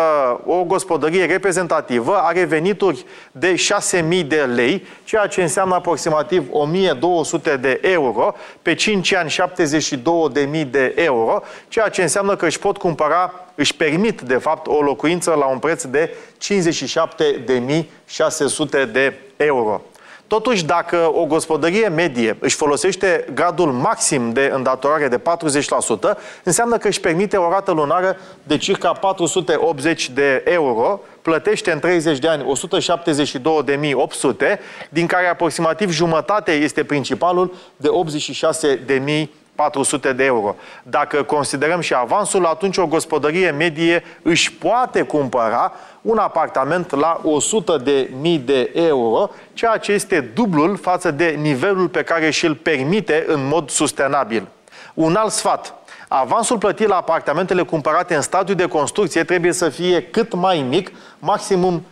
[0.46, 7.80] o gospodărie reprezentativă are venituri de 6.000 de lei, ceea ce înseamnă aproximativ 1.200 de
[7.82, 9.36] euro, pe 5 ani
[10.62, 14.82] 72.000 de euro, ceea ce înseamnă că își pot cumpăra, își permit, de fapt, o
[14.82, 19.82] locuință la un preț de 57.600 de euro.
[20.34, 25.22] Totuși, dacă o gospodărie medie își folosește gradul maxim de îndatorare de 40%,
[26.44, 32.20] înseamnă că își permite o rată lunară de circa 480 de euro, plătește în 30
[32.20, 37.90] de ani 172.800, din care aproximativ jumătate este principalul de
[39.24, 40.56] 86.000 400 de euro.
[40.84, 47.78] Dacă considerăm și avansul, atunci o gospodărie medie își poate cumpăra un apartament la 100
[47.78, 53.24] de mii de euro, ceea ce este dublul față de nivelul pe care și-l permite
[53.28, 54.48] în mod sustenabil.
[54.94, 55.74] Un alt sfat.
[56.08, 60.92] Avansul plătit la apartamentele cumpărate în stadiu de construcție trebuie să fie cât mai mic,
[61.20, 61.86] maximum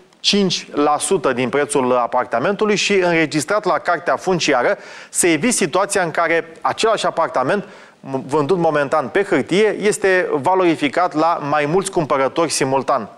[1.32, 4.78] 5% din prețul apartamentului și înregistrat la cartea funciară
[5.10, 11.40] să eviți situația în care același apartament m- vândut momentan pe hârtie este valorificat la
[11.50, 13.10] mai mulți cumpărători simultan.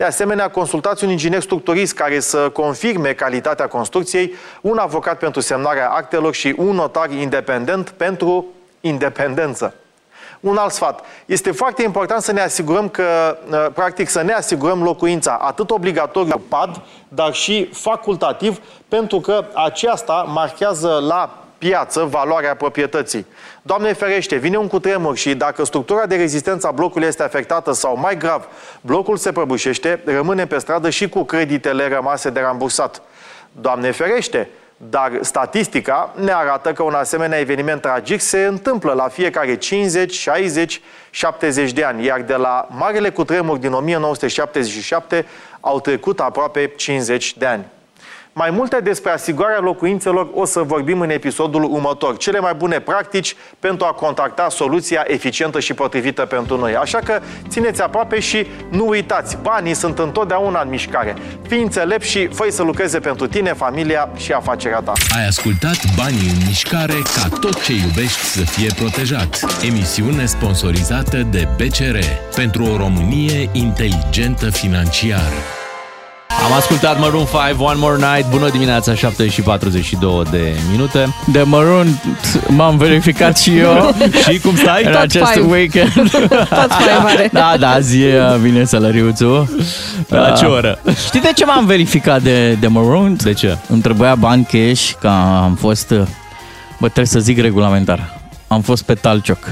[0.00, 5.90] De asemenea, consultați un inginer structurist care să confirme calitatea construcției, un avocat pentru semnarea
[5.90, 8.46] actelor și un notar independent pentru
[8.80, 9.74] independență.
[10.40, 11.04] Un alt sfat.
[11.26, 16.42] Este foarte important să ne asigurăm că, uh, practic, să ne asigurăm locuința atât obligatoriu
[16.48, 23.26] PAD, dar și facultativ, pentru că aceasta marchează la piață valoarea proprietății.
[23.62, 27.96] Doamne ferește, vine un cutremur și dacă structura de rezistență a blocului este afectată sau
[27.98, 28.48] mai grav,
[28.80, 33.02] blocul se prăbușește, rămâne pe stradă și cu creditele rămase de rambursat.
[33.52, 39.56] Doamne ferește, dar statistica ne arată că un asemenea eveniment tragic se întâmplă la fiecare
[39.56, 45.26] 50, 60, 70 de ani, iar de la marele cutremur din 1977
[45.60, 47.64] au trecut aproape 50 de ani.
[48.32, 52.16] Mai multe despre asigurarea locuințelor o să vorbim în episodul următor.
[52.16, 56.74] Cele mai bune practici pentru a contacta soluția eficientă și potrivită pentru noi.
[56.74, 61.14] Așa că țineți aproape și nu uitați, banii sunt întotdeauna în mișcare.
[61.48, 64.92] Fii înțelept și fă să lucreze pentru tine, familia și afacerea ta.
[65.16, 69.46] Ai ascultat Banii în mișcare ca tot ce iubești să fie protejat.
[69.68, 71.98] Emisiune sponsorizată de BCR
[72.34, 75.59] pentru o Românie inteligentă financiar.
[76.44, 78.30] Am ascultat Maroon 5, One More Night.
[78.30, 81.14] Bună dimineața, 7 și 42 de minute.
[81.32, 82.00] De Maroon
[82.48, 83.94] m-am verificat și eu.
[84.30, 84.84] și cum stai?
[84.84, 85.46] În Tot acest five.
[85.46, 86.10] weekend.
[86.30, 87.28] Tot mai mare.
[87.32, 89.48] Da, da, azi uh, vine sălăriuțul.
[90.08, 90.78] La ce oră?
[91.06, 93.16] Știi de ce m-am verificat de, de Maroon?
[93.22, 93.56] De ce?
[93.68, 95.08] Îmi trebuia bani cash, că
[95.42, 95.90] am fost...
[95.90, 95.98] uh,
[96.78, 98.18] Bă, trebuie să zic regulamentar.
[98.48, 99.48] Am fost pe Talcioc.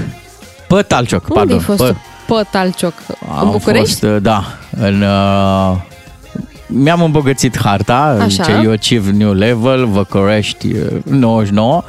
[0.67, 1.57] Pe Talcioc, Unde pardon.
[1.57, 1.87] ai fost pe,
[2.25, 2.33] tu?
[2.35, 2.93] Pe Talcioc.
[3.37, 3.87] am În București?
[3.87, 4.43] Fost, uh, da,
[4.79, 5.01] în...
[5.01, 5.75] Uh,
[6.69, 8.43] mi-am îmbogățit harta, Așa.
[8.43, 11.83] ce eu achieve new level, Văcărești uh, 99.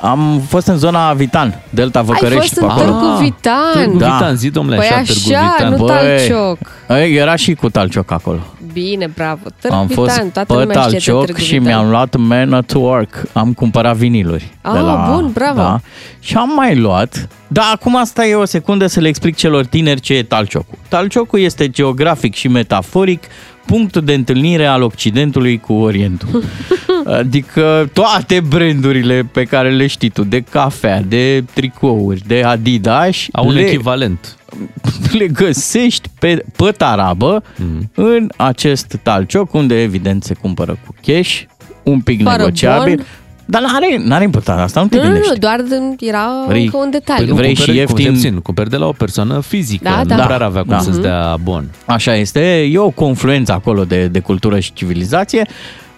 [0.00, 2.38] Am fost în zona Vitan, Delta Ai Văcărești.
[2.38, 2.84] fost în pe acolo.
[2.98, 3.72] Târgu Vitan.
[3.72, 4.08] Târgu Da.
[4.10, 5.70] Vitan, zi, domnule, Păi așa, Târgu așa, Vitan.
[5.70, 5.86] nu Băi.
[5.96, 6.58] Talcioc.
[6.88, 8.38] Ei, Era și cu Talcioc acolo.
[8.72, 9.40] Bine, bravo.
[9.60, 11.64] Târgu am fost Vitan, toată pe lumea știe de Talcioc Târgu și Vitan.
[11.66, 13.22] mi-am luat Man at Work.
[13.32, 14.50] Am cumpărat viniluri.
[14.60, 14.72] Ah,
[15.12, 15.56] bun, bravo.
[15.60, 15.80] Da.
[16.20, 17.28] Și am mai luat.
[17.48, 20.78] Da, acum asta e o secundă să le explic celor tineri ce e Talciocul.
[20.88, 23.22] Talciocul este geografic și metaforic
[23.66, 26.42] punctul de întâlnire al Occidentului cu Orientul.
[27.18, 33.46] Adică toate brandurile pe care le știi tu, de cafea, de tricouri, de Adidas, Au
[33.46, 34.36] un le, echivalent.
[35.18, 37.90] le găsești pe, pe tarabă Mhm.
[37.94, 41.40] în acest talcioc, unde evident se cumpără cu cash,
[41.82, 42.94] un pic Fără negociabil.
[42.96, 43.06] bon.
[43.44, 45.32] Dar n-are, n-are importanță, asta nu te Nu, nu, gândești.
[45.32, 47.26] nu, doar de- era Vrei- încă un Păi detaliu.
[47.26, 48.04] nu, Vrei și cumperi, ieftin?
[48.06, 49.84] Cum puțin, cumperi de la o persoană fizică.
[49.84, 50.14] Da, nu da.
[50.24, 50.78] prea ar avea cum Da.
[50.78, 51.64] să-ți dea bon.
[51.86, 55.46] Așa este, e o confluență acolo de, de cultură și civilizație.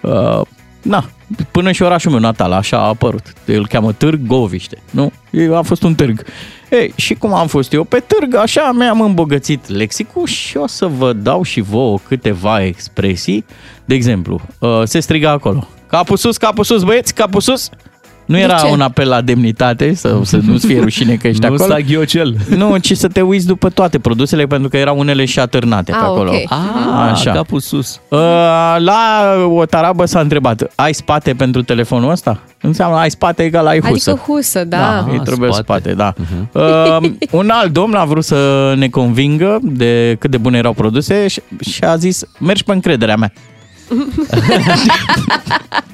[0.01, 0.41] Uh,
[0.81, 1.05] na,
[1.51, 3.33] până și orașul meu natal, așa a apărut.
[3.45, 5.11] Îl cheamă Târg Goviște, nu?
[5.31, 6.23] E- A fost un târg.
[6.71, 10.85] Ei, și cum am fost eu pe târg, așa mi-am îmbogățit lexicul și o să
[10.85, 13.45] vă dau și vouă câteva expresii.
[13.85, 15.67] De exemplu, uh, se striga acolo.
[15.95, 17.69] Capul sus, capul sus, băieți, capul sus.
[18.25, 18.67] Nu De era ce?
[18.71, 21.63] un apel la demnitate, să, să nu-ți fie rușine că ești Nu acolo.
[21.63, 22.35] sta ghiocel.
[22.55, 25.97] Nu, ci să te uiți după toate produsele, pentru că erau unele și atârnate pe
[25.97, 26.31] Ah, acolo.
[26.31, 26.51] ok.
[26.51, 27.31] Ah, Așa.
[27.31, 27.99] capul sus.
[28.09, 28.19] Uh,
[28.77, 32.39] La o tarabă s-a întrebat, ai spate pentru telefonul ăsta?
[32.61, 34.09] Înseamnă ai spate egal ai husă.
[34.09, 34.77] Adică husă, da.
[34.77, 35.63] Da, îi Ah, trebuie spate.
[35.63, 36.13] spate, da.
[36.51, 41.27] Uh, un alt domn a vrut să ne convingă de cât de bune erau produse
[41.27, 43.31] și, și a zis, mergi pe încrederea mea.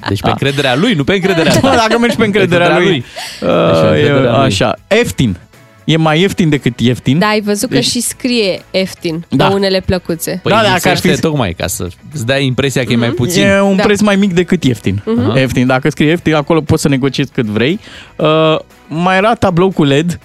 [0.08, 1.74] Deci pe încrederea lui, nu pe încrederea Mă, ta.
[1.88, 3.04] dacă mergi pe încrederea încrederea lui.
[3.40, 3.50] lui.
[3.50, 4.46] Uh, Deci pe e, încrederea lui.
[4.46, 5.36] așa, ieftin.
[5.84, 7.18] E mai ieftin decât ieftin.
[7.18, 9.46] Da, ai văzut că Deci- și scrie ieftin Da.
[9.46, 10.40] pe unele plăcuțe.
[10.42, 13.08] Păi Da, da, dacă ar fi- tocmai ca să îți dai impresia că e mai
[13.10, 13.42] puțin.
[13.46, 13.82] E un Da.
[13.82, 15.02] preț mai mic decât ieftin.
[15.02, 15.36] Uh-huh.
[15.36, 15.66] Ieftin.
[15.66, 17.80] Dacă scrie ieftin, acolo poți să negociezi cât vrei.
[18.16, 20.18] Uh, mai era tablou cu LED.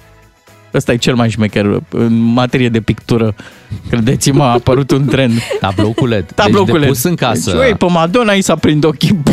[0.74, 3.36] Ăsta e cel mai șmecher în materie de pictură.
[3.90, 5.32] Credeți-mă, a apărut un trend.
[5.60, 6.32] Tablou cu LED.
[6.32, 6.94] Tablou deci cu de LED.
[6.94, 7.52] pus în casă.
[7.52, 9.20] Deci, ui, pe Madonna i s-a prind ochii.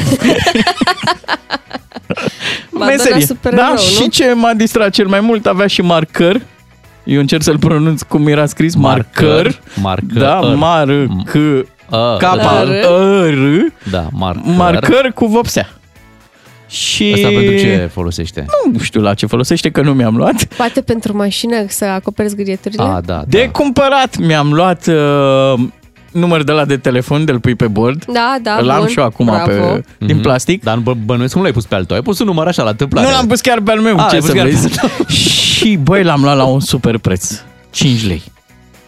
[2.70, 3.27] Madonna Meserie.
[3.27, 3.70] supererou, da?
[3.70, 3.79] nu?
[3.79, 6.40] Și ce m-a distrat cel mai mult, avea și marcăr.
[7.05, 8.75] Eu încerc să-l pronunț cum era scris.
[8.75, 9.61] Marcăr.
[9.81, 10.18] Marcăr.
[10.23, 10.88] Da, mar
[11.25, 11.35] c
[11.90, 12.62] A, k da.
[13.27, 13.35] r
[13.90, 14.42] Da, marcăr.
[14.57, 15.68] marcăr cu vopsea.
[16.75, 18.47] Și Asta pentru ce folosește?
[18.73, 20.45] nu știu la ce folosește, că nu mi-am luat.
[20.45, 22.83] Poate pentru mașină să acoperi zgârieturile?
[22.83, 23.51] A, da, De da.
[23.51, 25.61] cumpărat mi-am luat uh,
[26.13, 28.05] număr de la de telefon, de-l pui pe bord.
[28.05, 28.89] Da, da, L-am bun.
[28.89, 29.45] și eu acum Bravo.
[29.47, 30.23] pe, din Mhm.
[30.25, 30.63] plastic.
[30.63, 31.97] Dar nu bă- bănuiesc cum l-ai pus pe al tău.
[31.97, 33.07] Ai pus un număr așa la întâmplare.
[33.07, 34.69] Nu l-am pus chiar pe al meu, A, ce ai pus să chiar pe vezi.
[35.61, 37.41] și băi, l-am luat la un super preț.
[37.71, 38.23] 5 lei.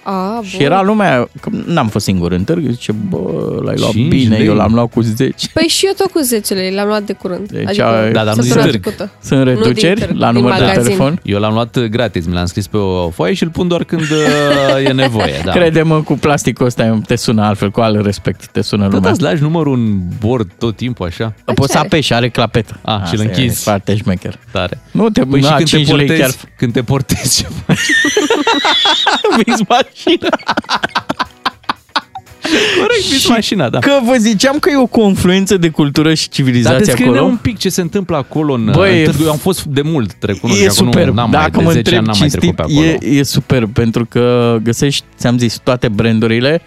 [0.09, 0.45] A, bun.
[0.45, 3.19] Și era lumea, că n-am fost singur în târg, zice, bă,
[3.65, 4.47] l-ai luat 5 bine, lei?
[4.47, 5.47] eu l-am luat cu 10.
[5.53, 7.49] Păi și eu tot cu 10 lei, l-am luat de curând.
[7.51, 8.83] Deci adică ai- Da, dar nu din săptămâna târg.
[8.83, 9.11] trecută.
[9.23, 10.83] Sunt Nu din reduceri târg, la din număr de magazin.
[10.83, 11.21] telefon.
[11.23, 14.01] Eu l-am luat gratis, mi l-am scris pe o foaie și îl pun doar când
[14.03, 15.41] uh, e nevoie.
[15.45, 15.53] Da.
[15.53, 19.11] Crede-mă, cu plasticul ăsta te sună altfel, cu alt respect, te sună Tot lumea.
[19.11, 21.35] îți lași numărul în bord tot timpul așa?
[21.55, 21.87] Poți să Așa e.
[21.87, 22.79] apeși, are clapetă.
[22.83, 23.63] Ah, și îl Asta e închizi.
[23.63, 24.39] Foarte șmecher.
[24.53, 24.81] Tare.
[24.91, 27.47] Nu te Păi și na, când te, 5 lei portezi, chiar când te portezi ce
[27.67, 27.79] faci?
[29.45, 30.29] vinzi mașina.
[32.81, 33.79] Corect, vizi mașina, da.
[33.79, 37.25] Că vă ziceam că e o confluență de cultură și Dar civilizație descrie-ne acolo.
[37.31, 39.25] un pic ce se întâmplă acolo în, Băi, în târg.
[39.25, 40.61] Eu am fost de mult, recunosc.
[40.61, 41.07] E că acum super.
[41.07, 43.11] Nu, n-am Dacă mai, mă de 10 întreb ani n-am mai trecut cinstit, pe acolo.
[43.13, 46.63] e, e super pentru că găsești, ți-am zis, toate brandurile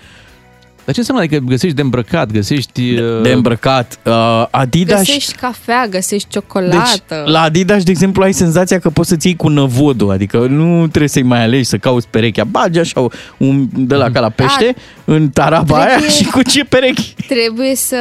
[0.90, 1.26] Dar ce înseamnă?
[1.28, 2.94] Adică găsești de îmbrăcat, găsești...
[2.94, 4.00] uh, de îmbrăcat.
[4.06, 6.78] Uh, Adidas Găsești cafea, găsești ciocolată.
[7.08, 10.88] Deci, la Adidas, de exemplu, ai senzația că poți să-ți iei cu năvodul, adică nu
[10.88, 12.44] trebuie să-i mai alegi, să cauți perechea.
[12.44, 14.76] Bagi așa un de la ca la pește, Ah.
[15.12, 17.14] În taraba aia Trebuie- și cu ce perechi.
[17.28, 17.98] Trebuie să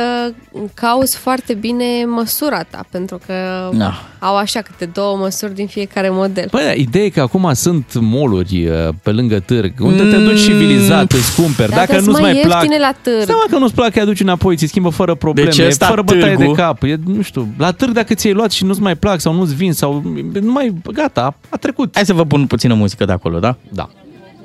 [0.74, 3.34] cauți foarte bine măsura ta, pentru că
[3.72, 4.02] Da.
[4.18, 6.48] au așa câte două măsuri din fiecare model.
[6.50, 11.12] Păi, ideea e că acum sunt moluri uh, pe lângă târg, unde te duci civilizat,
[11.12, 11.70] îți cumperi.
[11.70, 12.62] Dar Dacă sunt nu-ți mai mai plac...
[12.62, 13.22] ieftine la târg.
[13.22, 16.02] Stai mă că nu-ți plac, îi aduci înapoi, ți schimbă fără probleme, Deci ăsta fără
[16.02, 16.82] bătaie târgul- de cap.
[16.82, 19.72] E, nu știu, la târg dacă ți-ai luat și nu-ți mai plac sau nu-ți vin
[19.72, 20.02] sau
[20.40, 21.90] nu mai, gata, a trecut.
[21.94, 23.56] Hai să vă pun puțină muzică de acolo, da?
[23.68, 23.88] Da.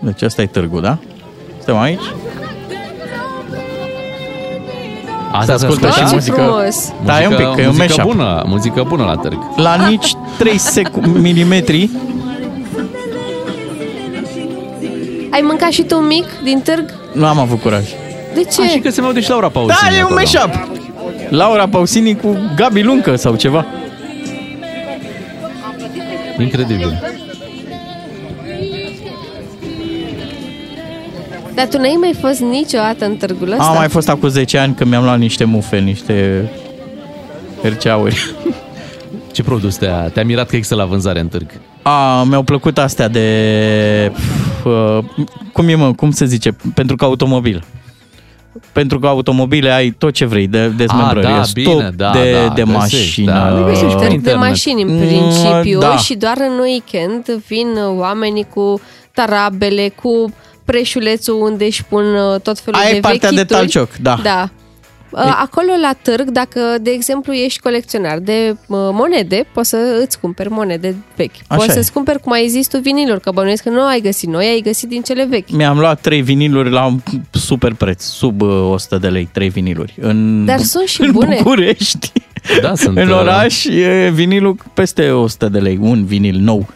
[0.02, 0.98] Deci asta e târgul, da?
[1.56, 2.02] Suntem aici?
[5.36, 6.36] Asta Se ascultă se și ce muzică.
[6.42, 6.92] frumos!
[7.06, 8.04] Da, e un pic, că e un muzică mashup.
[8.16, 9.38] bună, muzică bună la târg.
[9.56, 11.90] La nici 3 sec- milimetri
[15.32, 16.94] Ai mâncat și tu un mic din târg?
[17.14, 17.84] nu am avut curaj.
[18.34, 18.62] De ce?
[18.62, 19.78] A, și că se mai aude și Laura Pausini.
[19.82, 20.20] Da, e un acolo.
[20.20, 20.68] mashup.
[21.30, 23.66] Laura Pausini cu Gabi Luncă sau ceva.
[26.38, 27.13] Incredibil.
[31.56, 33.64] Dar tu n-ai mai fost niciodată în târgul ăsta?
[33.64, 36.50] Am mai fost acum 10 ani când mi-am luat niște mufe, niște
[37.62, 38.16] herceauri.
[39.32, 41.46] Ce produs te-a, te-a mirat că există la vânzare în târg?
[41.82, 44.12] A, mi-au plăcut astea de...
[44.66, 44.98] Uh,
[45.54, 46.56] cum e, mă, cum se zice?
[46.74, 47.64] Pentru că automobil.
[48.72, 52.54] Pentru că automobile ai tot ce vrei, de dezmembrări, da, stop bine, da, de, da,
[52.54, 52.78] de găsești,
[53.24, 53.32] mașină.
[53.32, 54.40] da, le găsești pe Târg de internet.
[54.50, 55.98] mașini în Mm, principiu da.
[55.98, 58.82] și doar în weekend vin oamenii cu
[59.14, 60.34] tarabele, cu
[60.66, 63.60] preșulețul unde își pun uh, tot felul Aia de e partea de vechituri.
[63.60, 64.20] talcioc, da.
[64.24, 64.50] Da.
[65.10, 70.20] Uh, Acolo la târg, dacă, de exemplu, ești colecționar de uh, monede, poți să îți
[70.20, 71.36] cumperi monede vechi.
[71.48, 71.74] Așa poți e.
[71.74, 74.62] să-ți cumperi, cum ai zis tu, viniluri, că bănuiesc că nu ai găsit noi, ai
[74.64, 75.50] găsit din cele vechi.
[75.50, 77.00] Mi-am luat trei viniluri la un
[77.32, 79.94] super preț, sub uh, 100 de lei, trei viniluri.
[80.02, 81.36] În, Dar sunt și în bune.
[81.38, 82.12] București.
[82.62, 82.98] Da, sunt...
[82.98, 86.68] în uh, oraș e vinilul peste 100 de lei, un vinil nou.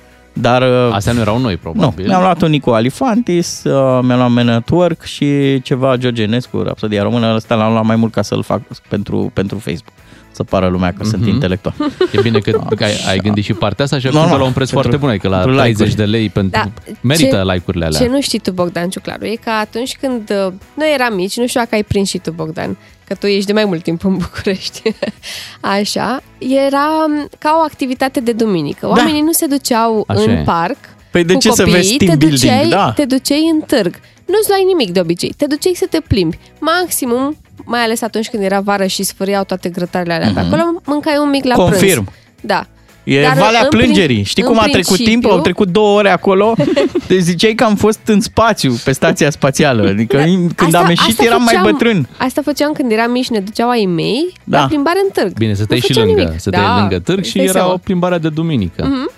[0.41, 2.07] Dar uh, Astea nu erau noi, nu, probabil.
[2.07, 3.71] mi-am luat un Nico Alifantis, uh,
[4.03, 7.95] mi-am luat Man at Work și ceva George Enescu, Rapsodia Română, ăsta l-am luat mai
[7.95, 9.93] mult ca să-l fac pentru, pentru Facebook.
[10.31, 11.29] Să pară lumea că sunt Mhm.
[11.29, 11.73] intelectual.
[12.13, 14.47] E bine că, că ai, ai gândit și partea asta și ai Normal, făcut la
[14.47, 16.05] un preț pentru- foarte bun, adică la pentru 30 like-uri.
[16.11, 16.51] de lei pentru...
[16.63, 17.99] Da, Merită ce- like-urile alea.
[17.99, 21.47] Ce nu știi tu, Bogdan Ciuclaru, e că atunci când uh, noi eram mici, nu
[21.47, 24.17] știu dacă ai prins și tu, Bogdan, că tu ești de mai mult timp în
[24.17, 24.81] București,
[25.61, 28.87] așa, era um, ca o activitate de duminică.
[28.87, 30.41] Oamenii nu se duceau Așa în e.
[30.45, 30.77] parc
[31.11, 32.39] Păi de cu ce să copiii, vezi te team building?
[32.41, 32.91] duceai, Da.
[32.95, 33.99] te duceai în târg.
[34.25, 36.39] Nu-ți luai nimic de obicei, te duceai să te plimbi.
[36.59, 41.17] Maximum, mai ales atunci când era vară și sfâriau toate grătarele alea pe acolo, mâncai
[41.17, 41.69] un mic la prânz.
[41.69, 41.77] Mhm.
[41.79, 42.11] Confirm.
[42.41, 42.67] Da.
[43.07, 44.23] E Dar Valea în prin- Plângerii.
[44.23, 45.25] Știi în cum a trecut principiu- timp?
[45.25, 46.53] Au trecut două ore acolo.
[47.07, 49.87] Deci ziceai că am fost în spațiu, pe stația spațială.
[49.87, 50.23] Adică
[50.55, 52.07] când am ieșit eram mai făceam- bătrân.
[52.17, 54.59] Asta făceam când eram mici, ne duceau ai mei Da.
[54.59, 55.37] la plimbare în târg.
[55.37, 56.39] Bine, stăteai Nu și făceam lângă, nimic.
[56.39, 57.73] stăteai da, lângă târg și îți dai era seama.
[57.73, 58.85] o plimbare de duminică.
[58.89, 59.11] Mhm.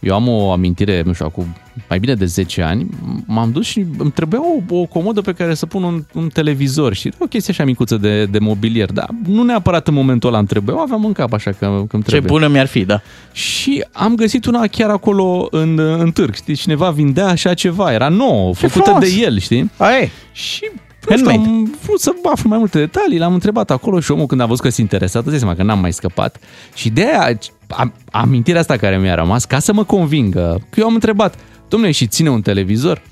[0.00, 1.56] Eu am o amintire, nu știu, acum
[1.88, 2.86] mai bine de 10 ani,
[3.26, 6.94] m-am dus și îmi trebuia o, o comodă pe care să pun un, un televizor
[6.94, 10.38] și era o chestie așa micuță de, de mobilier, dar nu neapărat în momentul ăla
[10.38, 12.30] îmi trebuia, o aveam în cap așa că, că îmi Ce trebuie.
[12.30, 13.00] bună mi-ar fi, da.
[13.32, 18.08] Și am găsit una chiar acolo în, în târg, știi, cineva vindea așa ceva, era
[18.08, 19.14] nouă, Ce făcută frumos!
[19.14, 19.70] de el, știi?
[19.76, 20.10] Aia e.
[20.32, 20.70] Și
[21.08, 21.56] nu știu, Handmade.
[21.56, 24.62] am vrut să aflu mai multe detalii, l-am întrebat acolo și omul când a văzut
[24.62, 26.36] că sunt interesat, îți dai seama că n-am mai scăpat.
[26.74, 27.38] Și de aia,
[27.68, 31.34] am, amintirea asta care mi-a rămas, ca să mă convingă, că eu am întrebat,
[31.68, 33.02] domnule, și ține un televizor?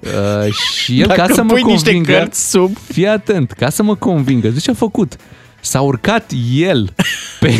[0.00, 2.76] Uh, și el, Dacă ca să mă pui niște convingă, cărți sub...
[2.92, 5.12] fii atent, ca să mă convingă, zici ce a făcut?
[5.60, 6.92] S-a urcat el
[7.40, 7.52] pe...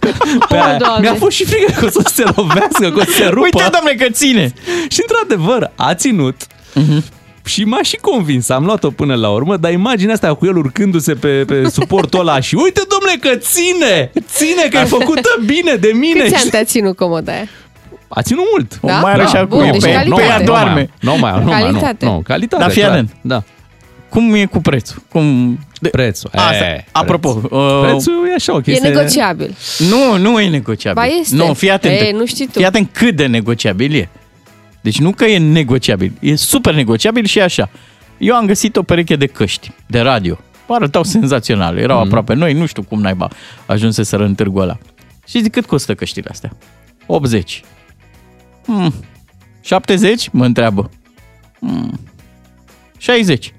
[0.00, 0.14] pe
[0.50, 0.76] Oh, aia.
[0.78, 1.00] Doamne.
[1.08, 3.40] Mi-a fost și frică că o să se lovească, că o să se rupă.
[3.40, 4.52] Uite, domnule, că ține!
[4.88, 6.46] Și într-adevăr, a ținut.
[7.48, 11.14] Și m-a și convins, am luat-o până la urmă, dar imaginea asta cu el urcându-se
[11.14, 14.10] pe, pe suportul ăla și uite, domnule, că ține!
[14.32, 16.20] Ține, că e făcută bine de mine!
[16.20, 17.48] Câți ani Și- te-a ținut comoda aia?
[18.08, 18.78] A ținut mult.
[18.80, 19.28] O mai are Da?
[19.28, 20.20] așa Bun, cu deci pe, calitate.
[20.22, 20.90] pe ea doarme.
[21.00, 22.04] Nu mai, nu mai, nu, Calitate.
[22.04, 22.92] nu, calitate, Da, fii clar.
[22.92, 23.10] atent.
[23.20, 23.42] Da,
[24.08, 25.02] Cum e cu prețul?
[25.08, 25.58] Cum...
[25.80, 25.88] De...
[25.88, 26.30] prețul.
[26.34, 27.50] Asta, e, apropo, preț.
[27.52, 28.88] uh, Prețul e așa o E chestie...
[28.88, 29.54] negociabil.
[29.78, 31.02] Nu, nu e negociabil.
[31.02, 31.36] Ba este.
[31.36, 32.00] Nu, fii atent.
[32.00, 32.52] E, nu știi tu.
[32.58, 34.08] Fii atent cât de negociabil e.
[34.80, 37.70] Deci nu că e negociabil, e super negociabil și așa.
[38.18, 40.38] Eu am găsit o pereche de căști, de radio.
[40.68, 42.06] Arătau senzațional, erau Mhm.
[42.06, 42.06] mm.
[42.06, 43.28] aproape noi, nu știu cum naiba
[43.66, 44.78] ajunse să în târgul ăla.
[45.28, 46.52] Și zic, cât costă căștile astea?
[47.06, 47.62] 80.
[48.64, 48.94] Hmm.
[49.60, 50.28] 70?
[50.32, 50.90] Mă întreabă.
[51.58, 52.00] Hmm.
[52.98, 53.52] 60.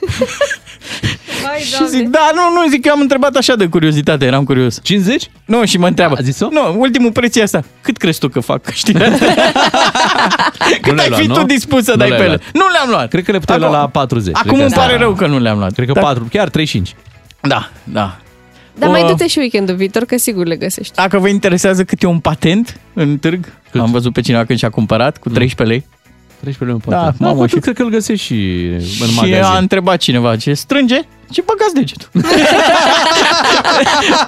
[1.42, 4.80] Vai, Și zic, da, nu, nu, zic, eu am întrebat așa de curiozitate, eram curios.
[4.82, 5.30] 50?
[5.44, 6.14] Nu, și mă întreabă.
[6.18, 6.48] A zis-o?
[6.50, 7.64] Nu, ultimul preț e asta.
[7.80, 9.34] Cât crezi tu că fac căștile astea?
[10.80, 11.34] Cât le-ai ai luat, fi nu?
[11.34, 12.40] tu dispus să Nu dai le-ai pe ele?
[12.42, 12.52] luat.
[12.64, 13.08] Nu le-am luat.
[13.08, 14.34] Cred că le puteai lua Acum- la 40.
[14.36, 15.72] Acum Cred că îmi pare asta- rău că nu le-am luat.
[15.72, 16.00] Cred că Da.
[16.00, 16.94] 4, chiar 35.
[17.40, 18.16] Da, da.
[18.78, 20.94] Dar mai O- du-te și weekendul viitor, că sigur le găsești.
[20.94, 23.80] Dacă vă interesează cât e un patent în târg, Cât?
[23.80, 25.86] am văzut pe cineva când și-a cumpărat cu 13 lei.
[26.40, 27.14] 13 lei un Da, pahar.
[27.18, 28.34] mamă, poate și- cred că îl găsești și
[28.72, 29.42] în și magazin.
[29.42, 31.00] a întrebat cineva ce strânge
[31.32, 32.08] și băgați degetul.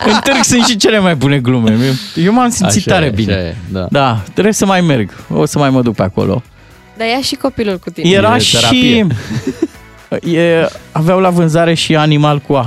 [0.07, 1.77] în târg sunt și cele mai bune glume.
[2.15, 3.33] Eu m-am simțit Așa tare e, bine.
[3.33, 3.87] așa e, da.
[3.91, 5.11] Da, trebuie să mai merg.
[5.35, 6.43] O să mai mă duc pe acolo.
[6.97, 8.11] Dar ia și copilul cu tine.
[8.11, 8.55] Era E și...
[8.57, 9.07] terapie.
[10.33, 12.59] E, aveau la vânzare și animal cu A.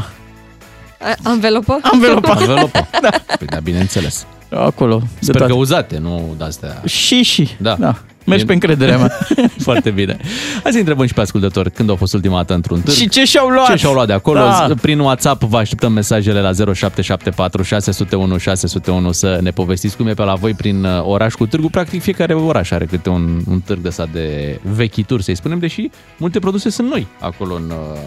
[1.02, 1.80] A- Anvelopă?
[1.82, 2.36] Anvelopa.
[2.40, 2.88] Învelopă.
[3.02, 3.10] da.
[3.38, 4.26] Păi da, bineînțeles.
[4.50, 4.98] Acolo.
[5.00, 5.52] de Sper toate.
[5.52, 6.82] că uzate, nu de-astea.
[6.86, 7.50] Și, și.
[7.58, 7.76] Da.
[7.80, 7.96] da.
[8.26, 8.58] Mergi Bine.
[8.58, 9.12] pe încrederea mea.
[9.68, 10.18] Foarte bine.
[10.64, 12.96] Hai să întrebăm și pe ascultători când au fost ultima dată într-un târg.
[12.96, 13.66] și ce și-au luat?
[13.66, 14.40] Ce și-au luat de acolo?
[14.40, 14.68] Da.
[14.82, 20.24] Prin WhatsApp vă așteptăm mesajele la 0774 601 601 să ne povestiți cum e pe
[20.24, 21.70] la voi prin uh, oraș cu târgul.
[21.70, 25.90] Practic fiecare oraș are câte un, un târg de ăsta de vechituri, să-i spunem, deși
[26.18, 28.00] multe produse sunt noi acolo în, uh,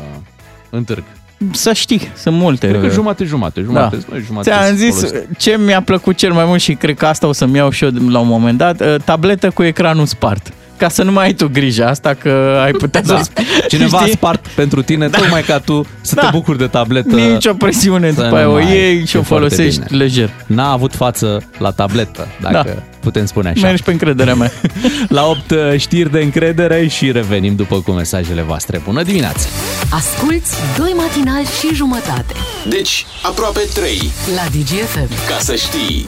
[0.71, 1.05] în târg.
[1.53, 2.69] Să știi, sunt multe.
[2.69, 5.29] Cred că jumate-jumate, jumate sunt noi, jumate Ți-am sunt zis folosite.
[5.39, 7.91] ce mi-a plăcut cel mai mult și cred că asta o să-mi iau și eu
[8.09, 10.53] la un moment dat, uh, tabletă cu ecranul spart.
[10.79, 13.23] Ca să nu mai ai tu grijă asta că ai putea Da.
[13.23, 13.31] să
[13.69, 14.13] Cineva a știi?
[14.13, 16.29] spart pentru tine, tocmai ca tu să te Da.
[16.33, 17.15] bucuri de tabletă.
[17.17, 18.77] Nici o presiune, Să după aia nu o mai ai.
[18.77, 19.99] iei și E o foarte folosești bine.
[20.03, 20.31] lejer.
[20.47, 22.83] N-a avut față la tabletă, dacă Da.
[23.01, 23.67] putem spune așa.
[23.67, 24.53] Mergi pe încrederea mea.
[25.09, 25.41] La 8
[25.77, 28.81] știri de încredere și revenim după cu mesajele voastre.
[28.85, 29.47] Bună dimineața!
[29.91, 32.35] Asculți doi matinali și jumătate
[32.69, 34.11] Deci, aproape 3.
[34.35, 35.09] la DGFM.
[35.29, 36.07] Ca să știi.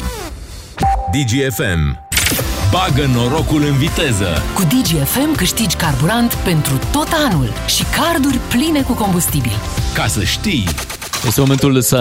[1.13, 2.00] DGFM.
[2.73, 4.27] Bagă norocul în viteză.
[4.55, 9.53] Cu DGFM câștigi carburant pentru tot anul și carduri pline cu combustibil.
[9.95, 10.65] Ca să știi.
[11.27, 11.99] Este momentul să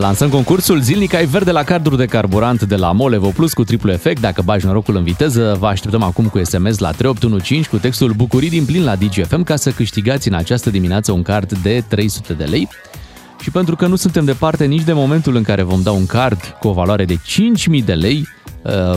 [0.00, 3.90] lansăm concursul Zilnic ai verde la carduri de carburant de la Molevo Plus cu triplu
[3.90, 4.20] efect.
[4.20, 8.50] Dacă bagi norocul în viteză, vă așteptăm acum cu SMS la 3815 cu textul Bucurii
[8.50, 12.44] din plin la DGFM ca să câștigați în această dimineață un card de 300 de
[12.44, 12.68] lei.
[13.40, 16.56] Și pentru că nu suntem departe nici de momentul în care vom da un card
[16.60, 18.39] cu o valoare de 5.000 de lei, uh,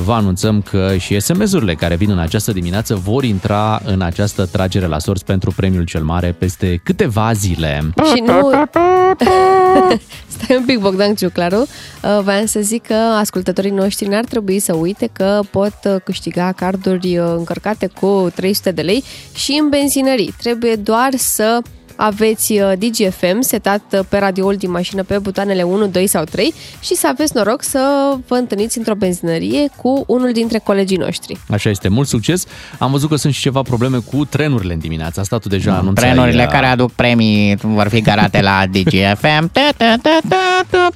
[0.06, 4.86] vă anunțăm că și SMS-urile care vin în această dimineață vor intra în această tragere
[4.86, 7.94] la sorți pentru premiul cel mare peste câteva zile.
[8.16, 8.50] Și nu...
[10.34, 11.60] Stai un pic, Bogdan Ciuclaru.
[11.60, 16.52] Uh, Voiam să zic că ascultătorii noștri n-ar trebui să uite că pot uh, câștiga
[16.52, 19.04] carduri uh, încărcate cu 300 de lei
[19.34, 20.34] și în benzinării.
[20.38, 21.62] Trebuie doar să
[21.96, 26.54] aveți uh, DGFM setat uh, pe radioul din mașină pe butoanele 1, 2 sau 3
[26.82, 31.38] și să aveți noroc să vă întâlniți într-o benzinărie cu unul dintre colegii noștri.
[31.50, 32.46] Așa este, mult succes.
[32.80, 35.38] Am văzut că sunt și ceva probleme cu trenurile în dimineața asta.
[35.38, 36.10] Tu deja anunțai...
[36.10, 39.52] Trenurile uh, care aduc premii vor fi garate la DGFM.
[39.52, 40.90] Ta, ta, ta, ta, ta.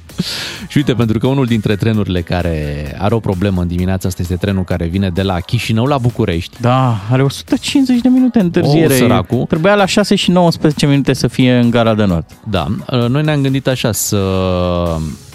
[0.68, 4.36] Și uite, pentru că unul dintre trenurile care are o problemă în dimineața asta este
[4.36, 6.56] trenul care vine de la Chișinău la București.
[6.60, 8.94] Da, are 150 de minute întârziere.
[8.94, 9.44] O, săracul.
[9.48, 12.24] Trebuia la 6 și 19 minute să fie în gara de nord.
[12.50, 12.66] Da,
[13.08, 14.18] noi ne-am gândit așa să,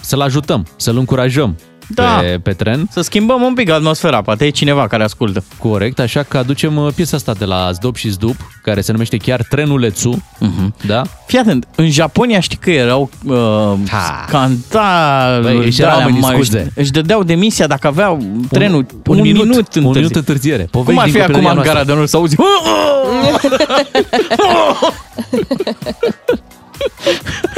[0.01, 2.03] să-l ajutăm, să-l încurajăm Da.
[2.03, 2.87] pe, pe tren.
[2.91, 5.43] Să schimbăm un pic atmosfera, poate e cineva care ascultă.
[5.59, 9.17] Corect, așa că aducem uh, piesa asta de la Zdop și Zdup, care se numește
[9.17, 10.23] chiar Trenulețu.
[10.41, 10.85] Uh-huh.
[10.85, 11.01] Da?
[11.25, 14.25] Fii atent, în Japonia știi că erau uh, Ha.
[14.29, 16.71] canta Băi, își erau oamenii scuze.
[16.75, 18.17] Își dădeau demisia dacă aveau
[18.51, 19.97] trenul un, un, minut, minut, un întârziere.
[19.99, 20.67] minut întârziere.
[20.71, 21.73] Cum Povești ar din fi acum copilăria în noastră.
[21.73, 22.35] gara de nord să auzi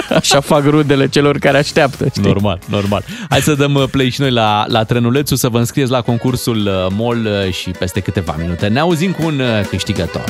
[0.09, 2.21] Așa fac rudele celor care așteaptă, știi?
[2.21, 3.03] Normal, normal.
[3.29, 6.57] Hai să dăm uh, play și noi la, la trenulețul, să vă înscrieți la concursul
[6.57, 10.23] uh, MOL uh, și peste câteva minute ne auzim cu un uh, câștigător.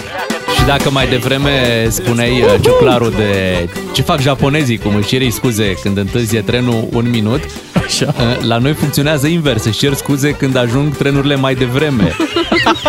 [0.66, 5.74] Și dacă mai devreme spuneai uh, ciuclarul de ce fac japonezii, cum își ceri scuze
[5.84, 7.40] când întârzie trenul un minut,
[7.86, 8.14] Așa.
[8.18, 12.16] uh, la noi funcționează invers, își cer scuze când ajung trenurile mai devreme.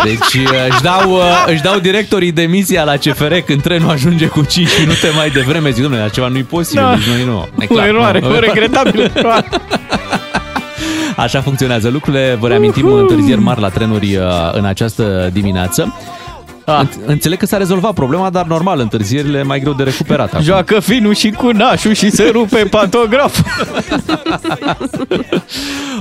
[0.04, 4.44] Deci uh, își dau, uh, își dau directorii demisia la CFR când trenul ajunge cu
[4.44, 5.70] 5 minute mai devreme.
[5.70, 6.94] Zic, domnule, ceva nu-i posibil, Da.
[6.94, 7.48] deci noi nu.
[7.60, 8.28] E O clar, eroare, nu.
[8.28, 9.48] o regretabilă eroare.
[11.16, 12.36] Așa funcționează lucrurile.
[12.40, 14.22] Vă reamintim întârzieri mari la trenuri uh,
[14.52, 15.94] în această dimineață.
[16.66, 16.80] Ah.
[16.80, 20.32] În- Înțeleg că s-a rezolvat problema, dar normal, întârzierile mai greu de recuperat.
[20.32, 20.44] acum.
[20.44, 23.40] Joacă finul și cu nașul și se rupe pantograf.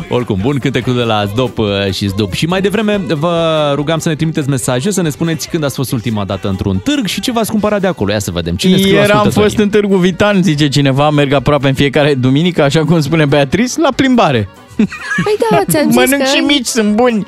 [0.09, 2.34] Oricum, bun cântecul de la Zdop uh, și Zdop.
[2.34, 5.91] Și mai devreme vă rugam să ne trimiteți mesaje, să ne spuneți când ați fost
[5.91, 8.11] ultima dată într-un târg și ce v-ați cumpărat de acolo.
[8.11, 8.55] Ia să vedem.
[8.55, 9.49] Cine scriu Ieri am ascultătorii?
[9.49, 13.74] fost în Târgu Vitan, zice cineva, merg aproape în fiecare duminică, așa cum spune Beatrice,
[13.82, 14.49] la plimbare.
[15.24, 17.24] Păi da, ți-am zis Mănânc că și mici, sunt buni.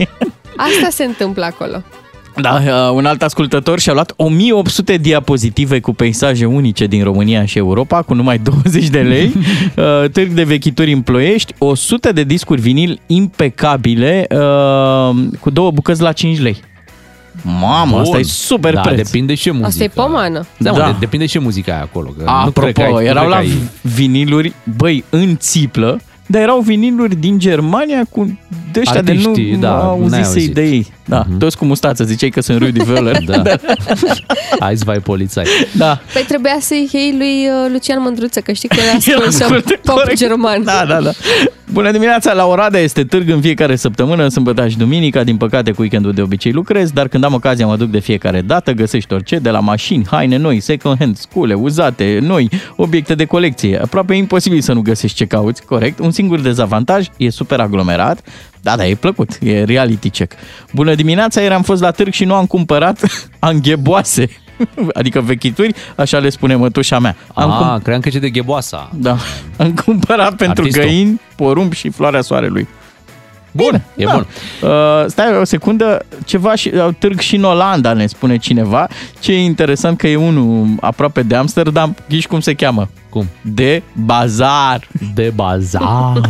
[0.57, 1.83] asta se întâmplă acolo.
[2.41, 7.57] Da, uh, un alt ascultător și-a luat 1800 diapozitive cu peisaje unice din România și
[7.57, 9.33] Europa, cu numai 20 de lei,
[9.75, 16.01] uh, târg de vechituri în Ploiești, 100 de discuri vinil impecabile, uh, cu două bucăți
[16.01, 16.57] la 5 lei.
[17.59, 17.99] Mamă, Bun.
[17.99, 18.95] asta e super da, preț.
[18.95, 19.67] depinde ce muzică.
[19.67, 20.45] Asta e pomană.
[20.57, 20.77] Da, Da.
[20.77, 20.85] da.
[20.85, 22.09] De, depinde ce muzică ai acolo.
[22.17, 23.69] Că nu cred că Apropo, ai, nu erau cred la că ai...
[23.81, 28.39] viniluri, băi, în țiplă, dar erau viniluri din Germania cu
[28.71, 30.49] de ăștia de Artiștii, nu da, da, n-ai auzise auzit.
[30.49, 30.87] idei.
[31.09, 33.17] Da, toți cu mustață, ziceai că sunt Rudy Völler.
[33.25, 33.41] Da.
[34.59, 35.45] Hai vai polițai.
[35.71, 36.01] da.
[36.13, 39.79] Păi trebuia să-i iei lui uh, Lucian Mândruță, că știi că el El ascultă ascultă
[39.83, 40.17] pop corect.
[40.17, 40.63] german.
[40.63, 41.11] Da, da, da.
[41.71, 45.23] Bună dimineața, la Oradea este târg în fiecare săptămână, sâmbătă și duminica.
[45.23, 48.41] Din păcate, cu weekendul de obicei lucrez, dar când am ocazia mă duc de fiecare
[48.41, 53.25] dată, găsești orice, de la mașini, haine noi, second hand, scule, uzate, noi, obiecte de
[53.25, 53.79] colecție.
[53.81, 55.99] Aproape imposibil să nu găsești ce cauți, corect.
[55.99, 58.21] Un singur dezavantaj, e super aglomerat,
[58.67, 60.33] da, da, e plăcut, e reality check.
[60.73, 62.99] Bună dimineața, ieri am fost la târg și nu am cumpărat
[63.39, 64.29] angheboase,
[64.99, 67.15] adică vechituri, așa le spune mătușa mea.
[67.33, 68.89] Am Ah, cum- cream că ce de gheboasa.
[68.93, 69.17] da,
[69.57, 70.83] am cumpărat pentru Artistul.
[70.83, 72.67] găini, porumb și floarea soarelui.
[73.51, 74.11] Bun, e da.
[74.11, 74.27] bun.
[74.69, 78.87] Uh, stai o secundă, ceva și, uh, târg și în Olanda, ne spune cineva.
[79.19, 82.89] Ce e interesant că e unul aproape de Amsterdam, ghiși cum se cheamă?
[83.09, 83.27] Cum?
[83.41, 84.87] De bazar.
[85.13, 86.21] De bazar.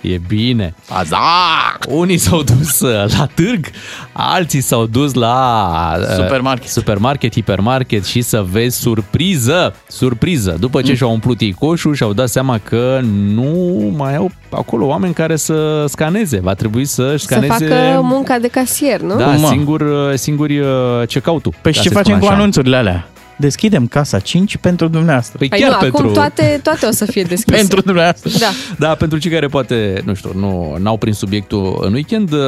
[0.00, 0.74] E bine.
[0.90, 1.78] Bazar!
[1.88, 3.66] Unii s-au dus uh, la târg,
[4.12, 5.70] alții s-au dus la
[6.00, 6.68] uh, Supermarket.
[6.68, 10.56] supermarket, hipermarket și să vezi surpriză, surpriză.
[10.60, 13.00] După ce și-au umplut ei coșul și-au dat seama că
[13.34, 13.52] nu
[13.96, 16.40] mai au acolo oameni care să scaneze.
[16.42, 17.52] Va trebui să-și Să scaneze...
[17.68, 19.16] facă munca de casier, nu?
[19.16, 19.46] Da, Cum, mă?
[19.48, 20.66] singur, uh, singuri uh,
[21.06, 21.52] check-out-ul.
[21.62, 22.34] Păi ca și ce să facem spun cu așa.
[22.40, 23.08] anunțurile alea?
[23.38, 25.38] Deschidem casa 5 pentru dumneavoastră.
[25.38, 25.98] Păi Păi chiar nu, pentru...
[25.98, 27.56] acum toate, toate o să fie deschise.
[27.56, 28.30] Pentru dumneavoastră.
[28.38, 28.50] Da.
[28.78, 32.38] Da, pentru cei care poate, nu știu, nu n-au prins subiectul în weekend, uh,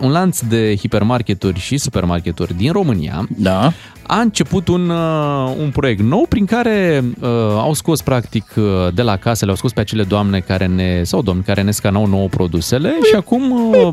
[0.00, 3.72] un lanț de hipermarketuri și supermarketuri din România Da.
[4.06, 9.02] a început un, uh, un proiect nou prin care uh, au scos practic uh, de
[9.02, 12.28] la case, le-au scos pe acele doamne care ne, sau domni care ne scanau nouă
[12.28, 13.92] produsele și acum uh,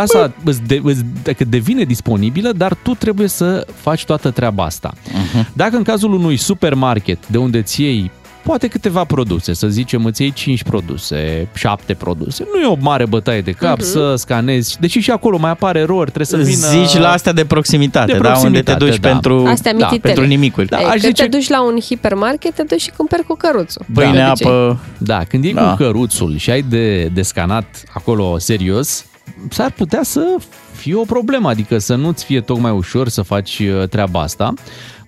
[0.00, 4.92] casa îți de, îți, dacă devine disponibilă, dar tu trebuie să faci toată treaba asta.
[4.94, 5.46] Uh-huh.
[5.52, 8.10] Dacă în cazul unui supermarket de unde ți iei
[8.42, 13.06] poate câteva produse, să zicem îți iei 5 produse, 7 produse, nu e o mare
[13.06, 13.82] bătaie de cap uh-huh.
[13.92, 16.66] să scanezi, deși și acolo mai apare erori, trebuie să vină...
[16.86, 18.28] Zici la astea de proximitate, De da?
[18.38, 19.08] Unde te proximitate, duci da.
[19.08, 20.12] pentru, Astea da, mititele.
[20.14, 20.66] pentru nimicuri.
[20.66, 23.34] Da, Ei, aș când zice- te duci la un hipermarket, te duci și cumperi cu
[23.34, 23.84] căruțul.
[23.94, 24.46] Pâine, De obicei.
[24.50, 24.78] apă...
[24.98, 25.62] Da, când iei Da.
[25.62, 25.70] da.
[25.70, 29.04] cu căruțul și ai de, de scanat acolo serios,
[29.50, 30.36] s-ar putea să
[30.72, 34.54] fie o problemă, adică să nu-ți fie tocmai ușor să faci uh, treaba asta.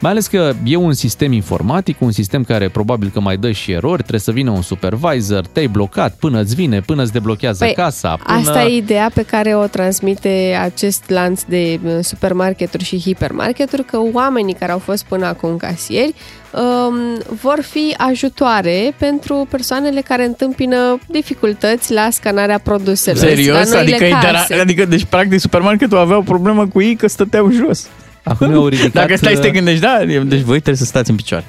[0.01, 3.73] Mai ales că e un sistem informatic, un sistem care probabil că mai dă și
[3.73, 7.75] erori, trebuie să vină un supervisor, te-ai blocat până îți vine, până îți deblochează Păi,
[7.75, 8.17] casa.
[8.25, 8.39] Până...
[8.39, 13.99] Asta e ideea pe care o transmite acest lanț de uh, supermarketuri și hipermarketuri, că
[14.13, 16.15] oamenii care au fost până acum casieri
[16.53, 23.19] um, vor fi ajutoare pentru persoanele care întâmpină dificultăți la scanarea produselor.
[23.19, 23.57] Serios?
[23.57, 24.27] la noile Adică, case.
[24.27, 27.89] intera- adică, deci, practic, supermarketul avea o problemă cu ei că stăteau jos.
[28.23, 28.93] Acum au ridicat...
[28.93, 31.45] Dacă stai să te uh, gândești, da, deci voi trebuie să stați în picioare.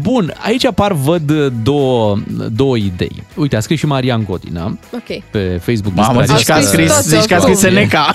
[0.00, 2.16] Bun, aici apar, văd uh, două,
[2.52, 3.22] două idei.
[3.34, 5.22] Uite, a scris și Marian Godină Ok.
[5.30, 7.54] pe Facebook Mamă, despre zici că a această- scris, toți zici că a oricum.
[7.54, 8.10] scris Seneca.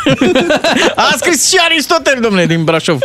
[0.96, 3.00] a scris și Aristotel, domnule, din Brașov.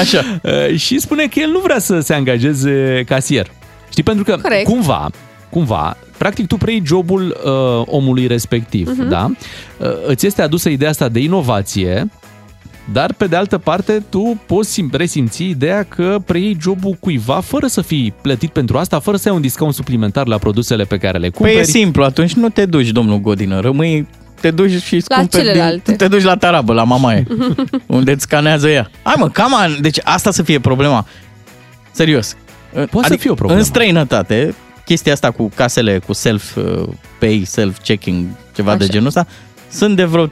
[0.00, 0.24] Așa.
[0.42, 3.50] Uh, și spune că el nu vrea să se angajeze casier.
[3.90, 4.64] Știi, pentru că Corect.
[4.64, 5.10] cumva,
[5.50, 9.04] cumva, practic tu preiei jobul uh, omului respectiv, Mhm.
[9.06, 9.08] uh-huh.
[9.08, 9.30] da?
[9.78, 12.10] Uh, îți este adusă ideea asta de inovație,
[12.92, 17.66] dar pe de altă parte tu poți sim- resimți ideea că preiei jobul cuiva fără
[17.66, 21.18] să fii plătit pentru asta, fără să ai un discount suplimentar la produsele pe care
[21.18, 21.58] le Păi cumperi.
[21.58, 24.06] e simplu, atunci nu te duci, domnul Godină, rămâi
[24.40, 25.80] te duci și îți La cumperi celelalte.
[25.84, 27.26] Din, te duci la tarabă, la mamaie,
[27.86, 28.90] unde îți scanează ea.
[29.02, 31.06] Hai mă, cam an, deci asta să fie problema.
[31.92, 32.36] Serios.
[32.90, 33.60] Poate să fie o problemă.
[33.60, 38.24] În străinătate, chestia asta cu casele cu self-pay, self-checking,
[38.54, 38.92] ceva de Așa.
[38.92, 39.26] genul ăsta,
[39.72, 40.30] sunt de vreo 3-4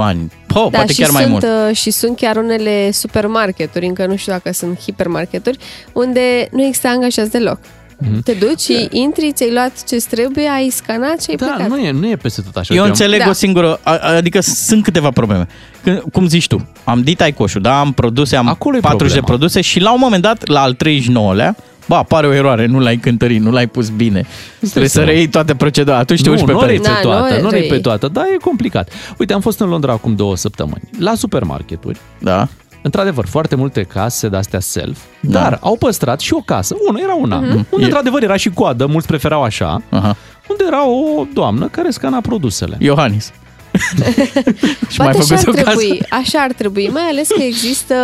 [0.00, 0.32] ani.
[0.46, 1.44] Po, Da, poate și chiar mai sunt, mult.
[1.70, 5.58] uh, Și sunt chiar unele supermarketuri, încă nu știu dacă sunt hipermarketuri,
[5.92, 7.58] unde nu există angajați deloc.
[7.98, 8.22] Mhm.
[8.22, 11.68] Te duci și intri, ți-ai luat ce trebuie, ai scanat și ai Da, plecat.
[11.68, 12.74] nu e, nu e peste tot așa.
[12.74, 13.28] Eu Uite, înțeleg Da.
[13.28, 15.46] o singură, a- adică sunt câteva probleme.
[15.82, 19.14] Când, cum zici tu, am dit ai coșul, da, am produse, am Acolo e 40
[19.14, 19.26] de problema.
[19.38, 21.56] produse și la un moment dat, la al 39-lea,
[21.88, 24.26] Ba, apare o eroare, nu l-ai cântărit, nu l-ai pus bine.
[24.58, 25.08] Trebuie să seama.
[25.10, 25.96] reiei toate procedura.
[25.96, 26.82] Atunci te nu, uiți pe nu pereți.
[26.82, 27.68] pe Da, toată, nu nu reiei.
[27.68, 28.90] pe toată, dar e complicat.
[29.18, 32.48] Uite, am fost în Londra acum două săptămâni, la supermarketuri, Da.
[32.82, 35.40] într-adevăr, foarte multe case de-astea self, Da.
[35.40, 37.46] dar au păstrat și o casă, una era una, Mhm.
[37.48, 40.16] unde E- într-adevăr era și coadă, mulți preferau așa, Aha.
[40.48, 42.76] unde era o doamnă care scana produsele.
[42.80, 43.32] Iohannis.
[44.90, 45.76] și mai Poate așa făcut ar o casă.
[45.78, 47.94] trebui, așa ar trebui, mai ales că există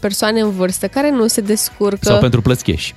[0.00, 1.98] persoane în vârstă care nu se descurcă.
[2.00, 2.88] Sau pentru plăți cash.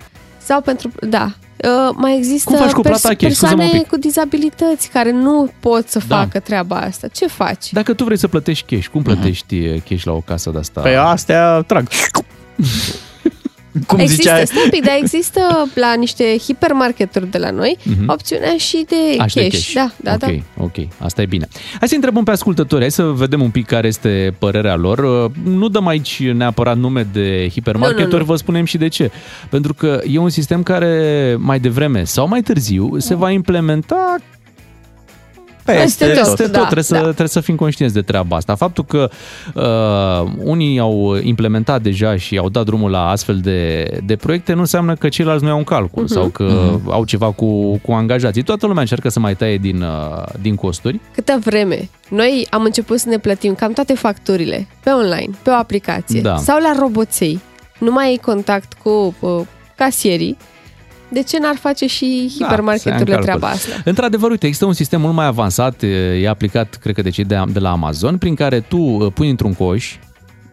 [0.43, 1.31] Sau pentru, da.
[1.63, 3.33] Uh, mai există Cum faci cu plata cash?
[3.35, 3.87] Scuze-mă un persoane pic.
[3.87, 6.17] cu dizabilități care nu pot să Da.
[6.17, 7.07] facă treaba asta.
[7.07, 7.71] Ce faci?
[7.71, 10.81] Dacă tu vrei să plătești cash, cum plătești uh, cash la o casă de asta?
[10.81, 11.87] Pe astea trag.
[13.87, 14.45] Cum există, zicea...
[14.45, 18.09] stai un pic, dar există la niște hipermarketuri de la noi Mhm.
[18.09, 19.51] opțiunea și de Aș de cash.
[19.73, 19.73] cash.
[19.73, 20.63] Da, da, ok, da.
[20.63, 21.47] ok, asta e bine.
[21.79, 24.97] Hai să întrebăm pe ascultători, hai să vedem un pic care este părerea lor.
[25.25, 28.25] Uh, Nu dăm aici neapărat nume de hipermarketuri, Nu, nu, nu.
[28.25, 29.11] vă spunem și de ce.
[29.49, 34.15] Pentru că e un sistem care mai devreme sau mai târziu se va implementa
[35.73, 36.51] Peste tot, peste tot.
[36.51, 37.01] da, trebuie, să, da.
[37.01, 38.55] trebuie să fim conștienți de treaba asta.
[38.55, 39.09] Faptul că
[39.55, 44.59] uh, unii au implementat deja și au dat drumul la astfel de, de proiecte nu
[44.59, 46.11] înseamnă că ceilalți nu iau un calcul Mhm.
[46.13, 48.43] sau că au ceva cu, cu angajații.
[48.43, 50.99] Toată lumea încearcă să mai taie din, uh, din costuri.
[51.13, 55.53] Câtă vreme noi am început să ne plătim cam toate facturile pe online, pe o
[55.53, 56.35] aplicație Da.
[56.37, 57.39] sau la roboței,
[57.79, 59.39] nu mai ai contact cu uh,
[59.75, 60.37] casierii,
[61.09, 63.23] de ce n-ar face și Da, să ia în hipermarketurile calcul.
[63.23, 63.81] treaba asta?
[63.85, 65.81] Într-adevăr, uite, există un sistem mult mai avansat,
[66.21, 69.29] e aplicat, cred că de cei de, de la Amazon, prin care tu uh, pui
[69.29, 69.95] într-un coș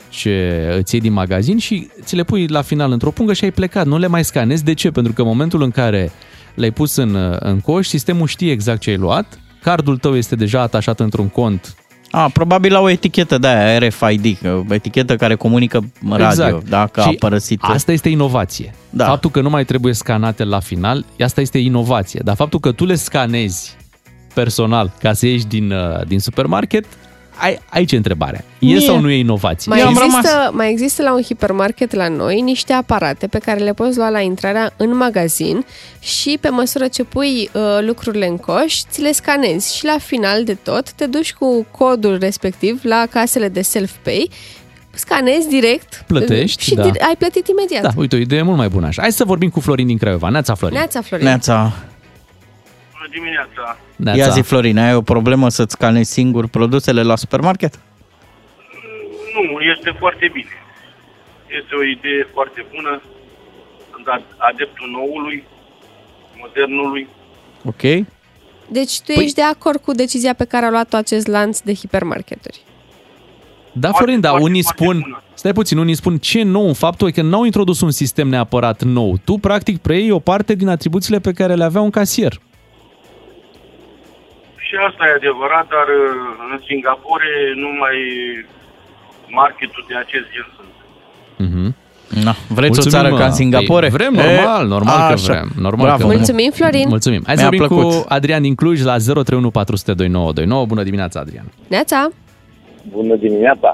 [0.08, 3.50] ce îți iei din magazin și ți le pui la final într-o pungă și ai
[3.50, 3.86] plecat.
[3.86, 4.64] Nu le mai scanezi.
[4.64, 4.90] De ce?
[4.90, 6.10] Pentru că în momentul în care
[6.54, 10.36] le-ai pus în, uh, în coș, sistemul știe exact ce ai luat, cardul tău este
[10.36, 11.74] deja atașat într-un cont
[12.10, 16.68] A, probabil la o etichetă de aia, RFID, că- o etichetă care comunică radio, Exact.
[16.68, 17.62] dacă Și a părăsit.
[17.62, 18.74] Asta este inovație.
[18.90, 19.04] Da.
[19.04, 22.20] Faptul că nu mai trebuie scanate la final, asta este inovație.
[22.24, 23.76] Dar faptul că tu le scanezi
[24.34, 27.03] personal ca să ieși din, uh, din supermarket, ai,
[27.68, 28.44] aici e întrebarea.
[28.58, 29.70] E Mie- sau nu e inovație?
[29.70, 33.60] Mai Eu am există, mai există la un hipermarket la noi niște aparate pe care
[33.60, 35.64] le poți lua la intrarea în magazin
[36.00, 40.44] și pe măsură ce pui uh, lucrurile în coș, ți le scanezi și la final
[40.44, 44.30] de tot te duci cu codul respectiv la casele de self-pay,
[44.94, 46.82] scanezi direct Plătești, și da.
[46.90, 47.82] dir- ai plătit imediat.
[47.82, 49.02] Da, uite, o idee mult mai bună așa.
[49.02, 50.28] Hai să vorbim cu Florin din Craiova.
[50.28, 50.76] Neața, Florin.
[50.76, 51.26] Neața, Florin.
[51.26, 51.72] Neața.
[53.14, 53.78] Bună dimineața!
[53.96, 54.18] Neața.
[54.18, 57.74] Ia zi, Florin, ai o problemă să-ți scanezi singur produsele la supermarket?
[59.34, 60.54] Nu, este foarte bine.
[61.60, 63.02] Este o idee foarte bună.
[63.92, 65.44] Sunt ad- adeptul noului,
[66.40, 67.08] modernului.
[67.64, 67.82] Ok.
[68.68, 71.74] Deci tu Păi- ești de acord cu decizia pe care a luat-o acest lanț de
[71.74, 72.60] hipermarketuri.
[73.72, 75.22] Da, Foarte, Florin, dar foarte, unii foarte spun, bună.
[75.34, 78.82] stai puțin, unii spun ce e nou în faptul că n-au introdus un sistem neapărat
[78.82, 79.16] nou.
[79.24, 82.40] Tu, practic, preiei o parte din atribuțiile pe care le avea un casier.
[84.74, 86.08] Și asta e adevărat, dar uh,
[86.52, 87.30] în Singapore
[87.62, 87.96] nu mai
[89.40, 90.74] marketul de acest gen sunt.
[91.46, 91.64] Mhm.
[92.26, 93.18] Na, vreți Mulțumim, o țară mă.
[93.20, 93.86] ca în Singapore?
[93.88, 95.32] Păi, vrem, normal, E, normal că așa.
[95.32, 95.48] vrem.
[95.66, 96.00] Normal Bravo.
[96.00, 96.16] că vrem.
[96.18, 96.86] Mulțumim, Florin!
[96.96, 97.22] Mulțumim.
[97.26, 97.84] Hai să Mi-a vorbim plăcut.
[97.92, 100.66] cu Adrian din Cluj la 031 400 2929.
[100.72, 101.46] Bună dimineața, Adrian.
[101.74, 102.00] Neața!
[102.96, 103.70] Bună dimineața!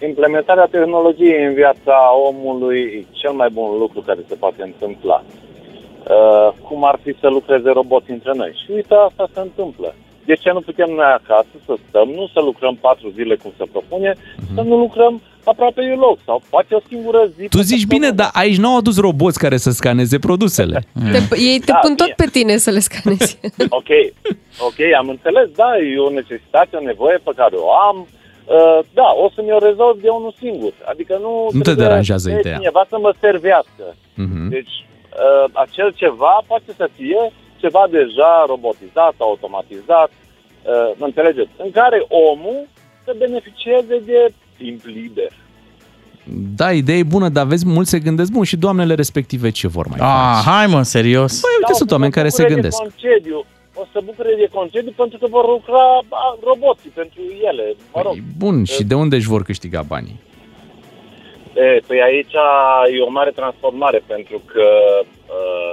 [0.00, 1.96] E, Implementarea tehnologiei în viața
[2.30, 5.18] omului e cel mai bun lucru care se poate întâmpla.
[6.10, 6.12] E,
[6.68, 8.52] Cum ar fi să lucreze roboți între noi?
[8.64, 9.94] Și uite, asta se întâmplă.
[10.24, 13.64] De ce nu putem noi acasă să stăm, nu să lucrăm patru zile cum se
[13.72, 14.14] propune,
[14.54, 17.48] să nu lucrăm aproape deloc sau poate o singură zi.
[17.48, 18.06] Tu pe zici săptămână.
[18.06, 20.78] bine, dar aici n-au adus roboți care să scaneze produsele.
[21.12, 22.14] Te, ei te Da, pun tot bine.
[22.22, 23.38] pe tine să le scanezi.
[23.80, 23.90] Ok,
[24.68, 27.96] ok, am înțeles, da, e o necesitate, o nevoie pe care o am.
[28.56, 30.72] Uh, da, o să mi-o rezolv de unul singur.
[30.92, 32.56] Adică nu, Nu te trebuie deranjează de ideea.
[32.56, 33.84] cineva să mă servească.
[34.14, 34.48] Mhm.
[34.48, 34.74] Deci,
[35.16, 41.98] uh, acel ceva poate să fie ceva deja robotizat, automatizat, uh, mă înțelegeți, în care
[42.08, 42.66] omul
[43.04, 45.32] să beneficieze de timp liber.
[46.56, 49.98] Da, idee bună, dar vezi, mulți se gândesc, bun, și doamnele respective ce vor mai
[50.00, 50.48] Ah, face?
[50.48, 51.40] hai mă, serios.
[51.40, 52.78] Păi, uite, Da, sunt o să oameni se care se bucure de gândesc.
[52.82, 53.44] Concediu.
[53.74, 57.74] O să bucure de concediu pentru că vor lucra a, roboții pentru ele.
[57.94, 60.20] Mă rog, Păi, bun, și de unde își vor câștiga banii?
[61.56, 62.34] E, păi aici
[62.96, 64.66] e o mare transformare pentru că
[65.36, 65.72] uh,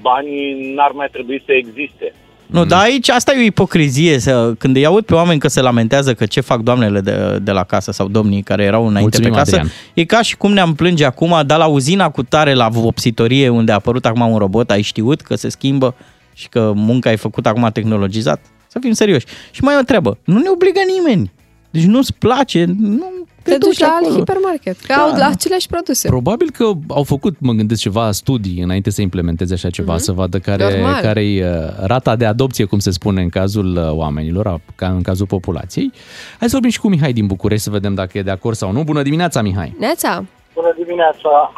[0.00, 2.14] banii n-ar mai trebui să existe.
[2.46, 4.18] Nu, dar aici asta e o ipocrizie.
[4.18, 7.50] Să, când îi aud pe oameni că se lamentează că ce fac doamnele de, de
[7.50, 9.72] la casă sau domnii care erau înainte Mulțumim, pe casă, Adrian.
[9.94, 13.72] e ca și cum ne-am plânge acum, dar la uzina cu tare la vopsitorie unde
[13.72, 15.94] a apărut acum un robot, ai știut că se schimbă
[16.34, 18.40] și că munca e făcută acum tehnologizat?
[18.66, 19.26] Să fim serioși.
[19.50, 21.32] Și mai e o treabă, nu ne obligă nimeni.
[21.70, 23.17] Deci nu-ți place, nu
[23.48, 24.14] te, Te duci la alt acolo.
[24.18, 25.02] hipermarket, că Da.
[25.02, 26.08] au aceleași produse.
[26.08, 30.38] Probabil că au făcut, mă gândesc, ceva studii înainte să implementeze așa ceva, să vadă
[30.38, 30.72] care, Mhm.
[30.80, 31.00] Normal.
[31.02, 34.88] care e uh, rata de adopție, cum se spune în cazul uh, oamenilor, a- ca
[34.88, 35.92] în cazul populației.
[36.38, 38.72] Hai să vorbim și cu Mihai din București să vedem dacă e de acord sau
[38.72, 38.82] nu.
[38.84, 39.74] Bună dimineața, Mihai!
[39.78, 40.24] Neața!
[40.54, 41.52] Bună dimineața!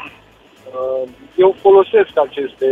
[0.72, 2.68] Uh, Eu folosesc aceste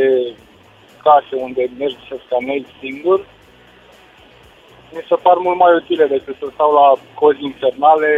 [1.07, 3.19] case unde mergi să scanezi singur.
[4.95, 6.87] Mi se par mult mai utile decât să stau la
[7.21, 8.11] cozi infernale.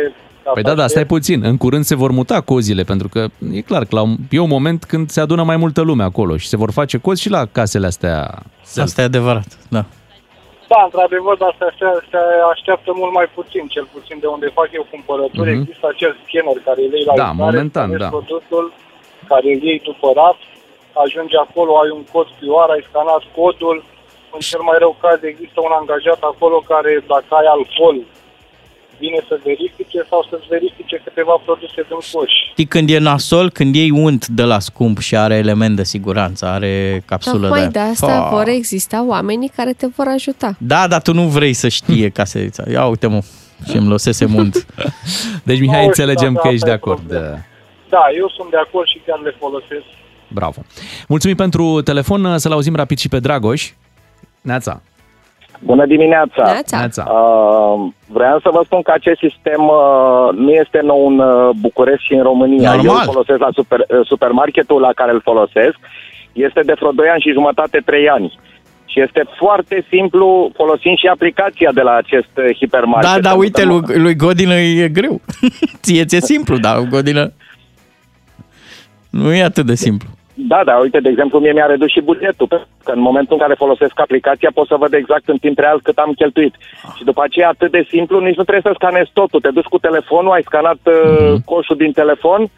[0.44, 1.08] Ca Păi să da, da, stai aștept.
[1.08, 1.44] puțin.
[1.44, 3.20] În curând se vor muta cozile, pentru că
[3.52, 6.36] e clar că la un, e un moment când se adună mai multă lume acolo
[6.36, 8.16] și se vor face cozi și la casele astea.
[8.86, 9.84] Asta e adevărat, da.
[10.72, 12.20] Da, într-adevăr, dar se, se, se
[12.52, 15.50] așteaptă mult mai puțin, cel puțin de unde fac eu cumpărături.
[15.50, 15.60] Mhm.
[15.60, 18.14] Există acel scanner care îi lei la Da, intrare, momentan, scanezi da.
[18.16, 18.64] produsul
[19.30, 20.44] care îl iei după raft,
[21.04, 23.76] ajungi acolo, ai un cod QR, ai scanat codul,
[24.34, 27.96] în cel mai rău caz există un angajat acolo care, dacă ai alcool,
[29.00, 32.30] vine să verifice sau să-ți verifice câteva produse din coș.
[32.50, 36.46] Știi când e nasol, când iei unt de la scump și are element de siguranță,
[36.46, 37.88] are capsulă Tocmai de de aia.
[37.90, 38.28] asta Fa.
[38.36, 40.54] vor exista oamenii care te vor ajuta.
[40.58, 42.62] Da, dar tu nu vrei să știe caserița.
[42.70, 43.20] Ia uite mă,
[43.70, 44.66] și îmi lăsese unt.
[45.48, 47.12] Deci, Mihai, Nu, înțelegem da, că da, ești de asta e acord.
[47.88, 49.84] Da, eu sunt de acord și chiar le folosesc.
[50.28, 50.60] Bravo.
[51.08, 52.38] Mulțumim pentru telefon.
[52.38, 53.72] Să-l auzim rapid și pe Dragoș.
[54.40, 54.82] Neața.
[55.64, 56.42] Bună dimineața!
[56.44, 56.76] Neața.
[56.78, 57.02] Neața.
[57.10, 62.06] Uh, vreau să vă spun că acest sistem uh, nu este nou în uh, București
[62.06, 62.74] și în România.
[62.74, 62.84] Normal.
[62.86, 65.78] Eu îl folosesc la super, uh, supermarketul la care îl folosesc.
[66.32, 68.38] Este de vreo 2 ani și jumătate, 3 ani.
[68.86, 73.10] Și este foarte simplu, folosind și aplicația de la acest uh, hipermarket.
[73.10, 75.20] Da, da, Pentru uite, că- lui, lui Godină e greu.
[75.82, 77.32] Ție ți-e simplu, dar lui Godină
[79.10, 80.08] nu e atât de simplu.
[80.48, 83.42] Da, da, uite, de exemplu, mie mi-a redus și bugetul, pentru că în momentul în
[83.42, 86.54] care folosesc aplicația pot să văd exact în timp real cât am cheltuit.
[86.96, 89.40] Și după aceea atât de simplu, nici nu trebuie să scanezi totul.
[89.40, 92.50] Te duci cu telefonul, ai scanat uh, coșul din telefon,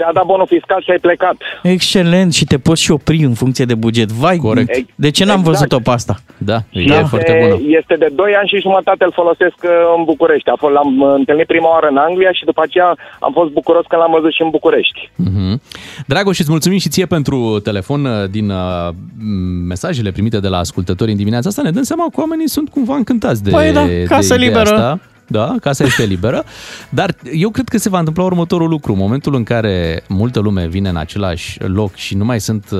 [0.00, 1.36] ți-a dat bonul fiscal și ai plecat.
[1.62, 4.08] Excelent și te poți și opri în funcție de buget.
[4.22, 4.74] Vai, Corect.
[4.94, 5.56] de ce n-am Exact.
[5.56, 6.14] văzut-o pe asta?
[6.50, 7.56] Da, e este, foarte bună.
[7.80, 10.48] este de 2 ani și jumătate îl folosesc uh, în București.
[10.50, 13.84] A fost, l-am uh, întâlnit prima oară în Anglia și după aceea am fost bucuros
[13.88, 15.00] când l-am văzut și în București.
[15.16, 15.60] Mhm.
[16.06, 17.36] Dragoș, îți mulțumim și ție pentru
[17.68, 18.88] telefon uh, din uh,
[19.18, 21.62] m, mesajele primite de la ascultători în dimineața asta.
[21.62, 24.74] Ne dăm seama că oamenii sunt cumva încântați de, Păi da, de casă ideea liberă.
[24.74, 25.00] Asta.
[25.32, 26.44] Da, casa este liberă,
[26.88, 28.92] dar eu cred că se va întâmpla următorul lucru.
[28.92, 32.78] În momentul în care multă lume vine în același loc și nu mai sunt uh,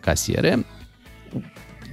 [0.00, 0.66] casiere,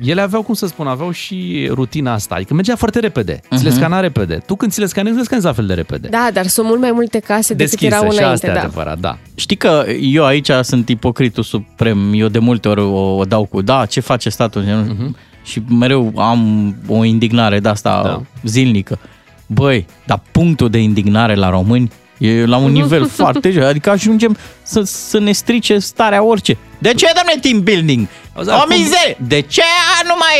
[0.01, 2.36] ele aveau, cum să spun, aveau și rutina asta.
[2.36, 3.36] Adică mergea foarte repede.
[3.38, 3.56] Uh-huh.
[3.58, 3.78] Ți le Mhm.
[3.78, 4.36] scana repede.
[4.45, 6.08] Tu când ți le scanezi, le scanezi la fel de repede.
[6.08, 8.34] Da, dar sunt mult mai multe case decât Deschise erau și înainte.
[8.34, 8.60] asta e da.
[8.60, 9.18] adevărat, da.
[9.36, 12.12] Știi că eu aici sunt ipocritul suprem.
[12.14, 14.64] Eu de multe ori o, o dau cu, da, ce face statul?
[14.64, 15.18] Uh-huh.
[15.43, 18.10] Și mereu am o indignare de asta Da.
[18.10, 18.22] da.
[18.43, 18.99] zilnică.
[19.47, 23.63] Băi, dar punctul de indignare la români e la un nivel foarte jos.
[23.63, 26.57] Adică ajungem să, să ne strice starea orice.
[26.77, 28.07] De ce, domne, team building?
[28.36, 29.17] Auzi, O acum- mizerie!
[29.27, 29.61] De ce
[30.07, 30.34] nu mai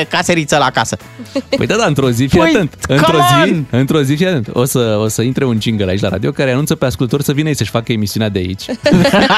[0.00, 0.96] e caseriță la casă?
[1.56, 2.74] Păi da, da, într-o zi, fii Păi, atent.
[2.88, 3.64] Într-o come zi, on!
[3.70, 4.48] într-o zi, fii atent.
[4.52, 7.32] O să, o să intre un jingle aici la radio care anunță pe ascultători să
[7.32, 8.62] vină ei să-și facă emisiunea de aici.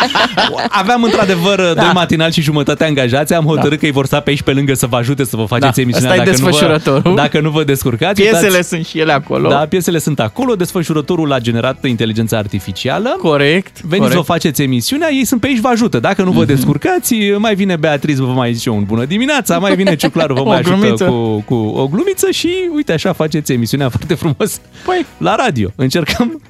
[0.68, 1.82] Aveam într-adevăr da.
[1.82, 3.76] doi matinali și jumătate angajați, am hotărât da.
[3.76, 5.80] că îi vor sta pe aici pe lângă să vă ajute să vă faceți Da,
[5.82, 7.14] emisiunea ăsta e dacă nu, vă, desfășurătorul.
[7.14, 8.20] dacă nu vă descurcați.
[8.22, 9.48] Piesele uitați- sunt și ele acolo.
[9.48, 13.16] Da, piesele sunt acolo, desfășurătorul a generat inteligența artificială.
[13.18, 13.80] Corect.
[13.80, 14.14] Veniți, corect.
[14.16, 15.98] vă faceți emisiunea, ei sunt pe aici, vă ajută.
[15.98, 19.94] Dacă nu vă descurcați, mai vine Beatriz, vă mai zice un bună dimineața, mai vine
[19.96, 21.04] Ciuclaru, vă O mai ajută glumiță.
[21.04, 25.70] cu, cu o glumiță și uite așa faceți emisiunea foarte frumos Păi, la radio.
[25.74, 26.42] Încercăm?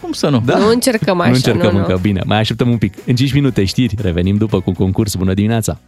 [0.00, 0.42] cum să nu?
[0.44, 0.58] Da?
[0.58, 1.98] Nu încercăm așa, nu încercăm nu, încă, nu.
[1.98, 2.22] bine.
[2.26, 2.94] Mai așteptăm un pic.
[3.06, 5.14] În 5 minute știri, revenim după cu concurs.
[5.14, 5.78] Bună dimineața!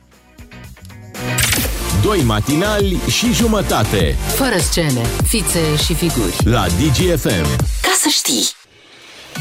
[2.02, 6.36] Doi matinali și jumătate Fără scene, fițe și figuri.
[6.44, 7.56] la DGFM.
[7.82, 8.48] Ca să știi!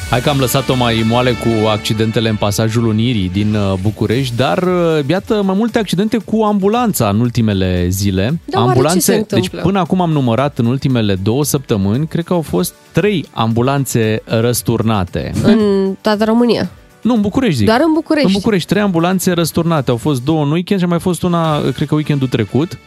[0.09, 4.63] Hai că am lăsat-o mai moale cu accidentele în pasajul Unirii din uh, București, dar
[4.63, 8.39] uh, iată mai multe accidente cu ambulanța în ultimele zile.
[8.45, 9.61] Da, oare ce se deci întâmplă?
[9.61, 15.31] până acum am numărat în ultimele două săptămâni, cred că au fost trei ambulanțe răsturnate.
[15.43, 15.59] În
[16.01, 16.69] toată România.
[17.01, 17.65] Nu, în București zic.
[17.65, 18.27] Doar în București.
[18.27, 19.91] În București, trei ambulanțe răsturnate.
[19.91, 22.77] Au fost două în weekend și a mai fost una, cred că weekendul trecut.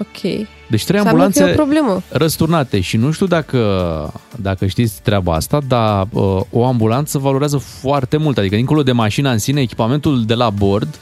[0.00, 0.20] Ok.
[0.68, 2.02] Deci trei Înseamnă ambulanțe că e o problemă.
[2.08, 8.16] răsturnate și nu știu dacă, dacă știți treaba asta, dar uh, o ambulanță valorează foarte
[8.16, 10.98] mult, adică dincolo de mașina în sine, echipamentul de la bord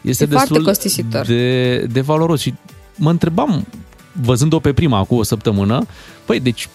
[0.00, 1.26] este E foarte destul costisitor.
[1.26, 2.54] de, de valoros și
[2.96, 3.66] mă întrebam,
[4.22, 5.86] văzând-o pe prima cu o săptămână,
[6.24, 6.68] păi deci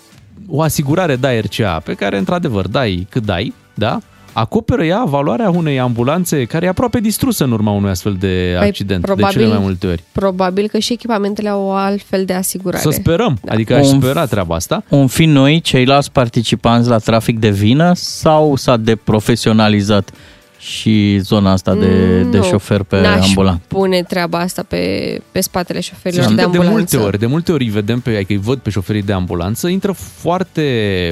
[0.47, 3.99] o asigurare da RCA pe care într-adevăr dai cât dai, da?
[4.33, 8.67] Acoperă ea valoarea unei ambulanțe care e aproape distrusă în urma unui astfel de Păi,
[8.67, 10.03] accident, de probabil- cele mai multe ori.
[10.11, 12.81] Probabil că și echipamentele au o altfel de asigurare.
[12.83, 13.53] Să sperăm, da.
[13.53, 14.83] adică aș Un- spera treaba asta.
[14.89, 20.11] Un fi noi, ceilalți participanți la trafic de vină sau s-a deprofesionalizat
[20.61, 23.61] și zona asta de, de Nu, șofer pe n-aș ambulant?
[23.67, 26.95] pune treaba asta pe, pe spatele șoferilor Știi de că de ambulanță.
[26.97, 29.67] multe ori, de multe ori îi vedem pe, adică îi văd pe șoferii de ambulanță,
[29.67, 30.63] intră foarte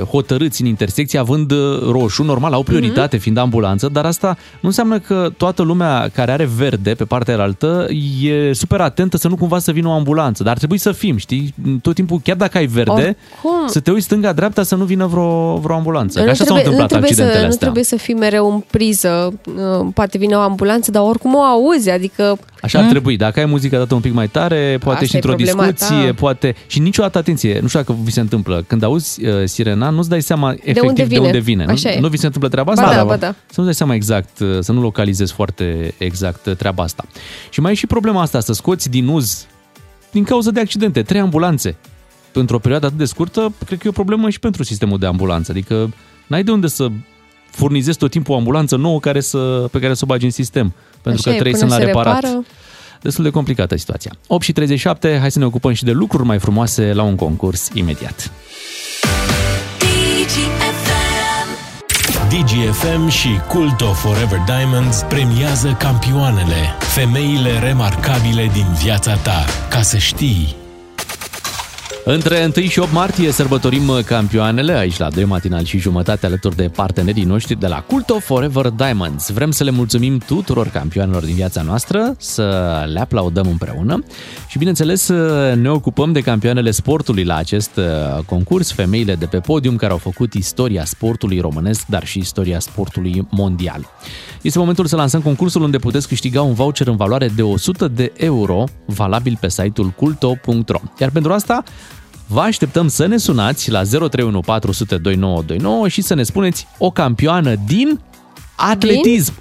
[0.09, 1.57] hotărâți în intersecție, având uh,
[1.91, 3.23] roșu, normal, au prioritate Mhm.
[3.23, 4.27] fiind ambulanță, dar asta
[4.61, 7.87] nu înseamnă că toată lumea care are verde pe partea alaltă
[8.21, 11.17] e super atentă să nu cumva să vină o ambulanță, dar ar trebui să fim,
[11.17, 13.67] știi, tot timpul, chiar dacă ai verde, Oricum.
[13.67, 16.19] să te uiți stânga-dreapta să nu vină vreo, vreo ambulanță.
[16.19, 17.61] Că Nu așa s-au trebuie, nu, întâmplat trebuie să, accidentele nu astea.
[17.67, 19.33] trebuie să fii mereu în priză uh,
[19.93, 22.39] poate vine o ambulanță, dar oricum o auzi, adică...
[22.61, 23.17] Așa ar trebui.
[23.17, 26.05] Dacă ai muzica dată un pic mai tare, poate Asta ești e într-o problema discuție,
[26.05, 26.13] ta.
[26.13, 26.55] poate...
[26.67, 30.21] Și niciodată, atenție, nu știu dacă vi se întâmplă, când auzi uh, sirena, nu-ți dai
[30.21, 31.19] seama efectiv unde vine.
[31.19, 31.63] de unde vine.
[31.63, 31.99] Așa nu, e.
[31.99, 32.95] nu vi se întâmplă treaba Ba asta?
[32.95, 33.35] da, ba da.
[33.45, 37.05] Să nu dai seama exact, uh, să nu localizezi foarte exact uh, treaba asta.
[37.49, 39.45] Și mai e și problema asta, să scoți din uz,
[40.11, 41.75] din cauza de accidente, trei ambulanțe.
[42.33, 45.51] Într-o perioadă atât de scurtă, cred că e o problemă și pentru sistemul de ambulanță.
[45.51, 45.93] Adică
[46.27, 46.87] n-ai de unde să
[47.59, 49.37] furnizezi tot timpul o ambulanță nouă care să,
[49.71, 50.73] pe care să o bagi în sistem.
[51.01, 52.21] Pentru Așa că e, trei până sunt la se reparat.
[52.21, 52.43] repară.
[53.01, 54.11] Destul de complicată situația.
[54.27, 57.69] 8 și 37, hai să ne ocupăm și de lucruri mai frumoase la un concurs
[57.73, 58.31] imediat.
[62.29, 69.45] DGFM și Cult of Forever Diamonds premiază campioanele, femeile remarcabile din viața ta.
[69.69, 70.58] Ca să știi...
[72.05, 76.71] Între 1 și 8 martie sărbătorim campioanele aici la 2 matinal și jumătate alături de
[76.75, 79.29] partenerii noștri de la Cult of Forever Diamonds.
[79.29, 82.43] Vrem să le mulțumim tuturor campioanelor din viața noastră, să
[82.93, 84.03] le aplaudăm împreună
[84.47, 85.07] și bineînțeles
[85.55, 89.97] ne ocupăm de campioanele sportului la acest uh, concurs, femeile de pe podium care au
[89.97, 93.85] făcut istoria sportului românesc, dar și istoria sportului mondial.
[94.41, 98.11] Este momentul să lansăm concursul unde puteți câștiga un voucher în valoare de 100 de
[98.15, 100.79] euro, valabil pe site-ul culto.ro.
[100.99, 101.63] Iar pentru asta
[102.31, 107.55] Vă așteptăm să ne sunați la 031 400 2929 și să ne spuneți o campioană
[107.67, 107.99] din
[108.55, 109.33] atletism.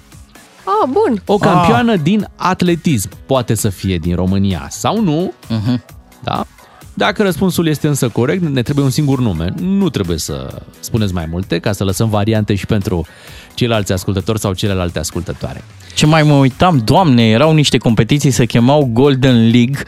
[0.63, 1.21] Ah, bun.
[1.25, 3.09] O campioană din atletism.
[3.25, 5.33] Poate să fie din România sau nu.
[5.47, 5.85] Uh-huh.
[6.23, 6.45] Da?
[6.93, 9.53] Dacă răspunsul este însă corect, ne trebuie un singur nume.
[9.61, 13.05] Nu trebuie să spuneți mai multe, ca să lăsăm variante și pentru
[13.53, 15.63] ceilalți ascultători sau celelalte ascultătoare.
[15.95, 19.83] Ce mai mă uitam, doamne, erau niște competiții, se chemau Golden League,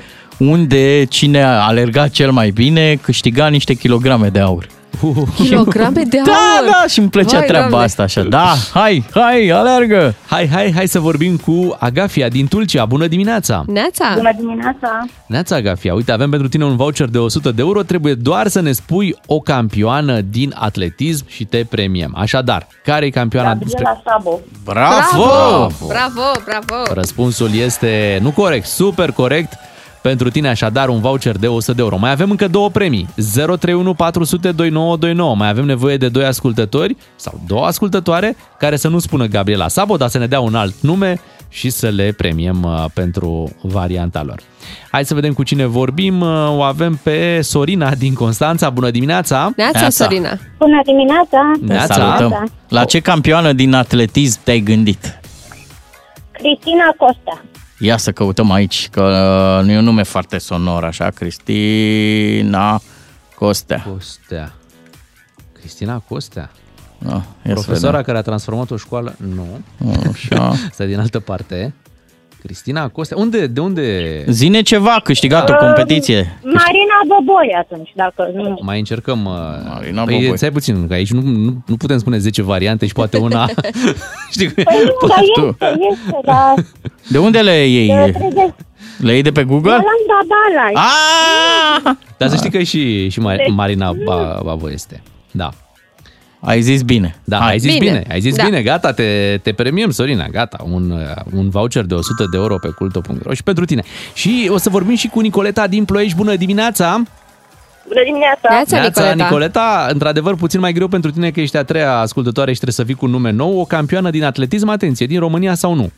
[0.50, 4.68] unde cine alerga cel mai bine câștiga niște kilograme de aur.
[5.36, 6.28] Kilograme de aur?
[6.28, 7.86] Da, da, și îmi plăcea Vai, treaba Doamne.
[7.86, 8.22] asta așa.
[8.24, 10.16] Da, hai, hai, alergă!
[10.28, 12.86] Hai, hai, hai să vorbim cu Agafia din Tulcea.
[12.86, 13.64] Bună dimineața!
[13.68, 14.14] Neața!
[14.16, 15.06] Bună dimineața!
[15.26, 17.84] Neața Agafia, uite, avem pentru tine un voucher de 100 de euro.
[17.84, 22.16] Trebuie doar să ne spui o campioană din atletism și te premiem.
[22.18, 23.54] Așadar, care e campioana?
[23.54, 24.40] Gabriela Sabo.
[24.64, 25.72] Bravo!
[25.88, 26.94] Bravo, bravo!
[26.94, 29.54] Răspunsul este nu corect, super corect.
[30.02, 31.98] Pentru tine așadar un voucher de 100 de euro.
[31.98, 33.08] Mai avem încă două premii.
[33.34, 35.36] 031 400 2929.
[35.36, 39.98] Mai avem nevoie de doi ascultători sau două ascultătoare care să nu spună Gabriela Sabo,
[39.98, 44.40] dar să ne dea un alt nume și să le premiem uh, pentru varianta lor.
[44.92, 46.22] Hai să vedem cu cine vorbim.
[46.22, 48.70] Uh, O avem pe Sorina din Constanța.
[48.70, 49.52] Bună dimineața!
[49.56, 50.38] Neața, Sorina!
[50.58, 51.52] Bună dimineața!
[51.62, 51.94] Neața.
[51.94, 52.50] Salutăm!
[52.70, 55.20] La ce campioană din atletism te-ai gândit?
[56.32, 57.42] Cristina Costa.
[57.82, 59.02] Ia să căutăm aici, că
[59.60, 62.82] uh, nu e un nume foarte sonor, așa, Cristina
[63.36, 63.86] Costea.
[63.94, 64.54] Costea.
[65.60, 66.52] Cristina Costea.
[66.98, 68.02] No, ia să Profesoara vedem.
[68.04, 69.16] care a transformat o școală?
[69.18, 69.60] Nu.
[70.12, 70.48] Așa.
[70.70, 71.74] Asta din altă parte.
[72.44, 73.18] Cristina Costea.
[73.18, 73.48] Unde?
[73.48, 74.24] De unde?
[74.28, 76.40] Zine ceva, a câștigat o competiție.
[76.44, 78.60] Marina Boboi atunci, dacă nu...
[78.62, 79.26] Mai încercăm.
[79.26, 79.32] uh,
[79.74, 80.38] Marina păi, Boboi.
[80.38, 83.50] stai puțin, că aici nu, nu, nu putem spune 10 variante și poate una...
[84.34, 84.64] Știi cum e?
[84.64, 85.48] Păi nu, dar tu.
[85.48, 86.54] este, este, dar...
[87.08, 88.12] De unde le iei?
[88.12, 88.56] Trebuie...
[88.98, 89.72] Le iei de pe Google?
[89.72, 90.82] Yolanda Bala.
[90.82, 91.96] Ah!
[92.18, 95.02] Dar să știi că și, și Mar- Marina ba, Babo este.
[95.32, 95.50] Da.
[96.44, 97.16] Ai zis bine.
[97.24, 97.52] Da, Hai.
[97.52, 97.86] ai zis bine.
[97.92, 98.06] Bine.
[98.10, 98.44] Ai zis Da.
[98.44, 100.64] bine, gata, te, te premiem, Sorina, gata.
[100.72, 101.00] Un, uh,
[101.36, 103.84] un voucher de 100 de euro pe culto.ro și pentru tine.
[104.14, 106.16] Și o să vorbim și cu Nicoleta din Ploiești.
[106.18, 107.02] Bună dimineața!
[107.88, 108.50] Bună dimineața!
[108.50, 109.14] Neața, Nicoleta!
[109.24, 112.84] Nicoleta, într-adevăr, puțin mai greu pentru tine că ești a treia ascultătoare și trebuie să
[112.84, 113.60] vii cu un nume nou.
[113.60, 115.92] O campioană din atletism, atenție, din România sau nu?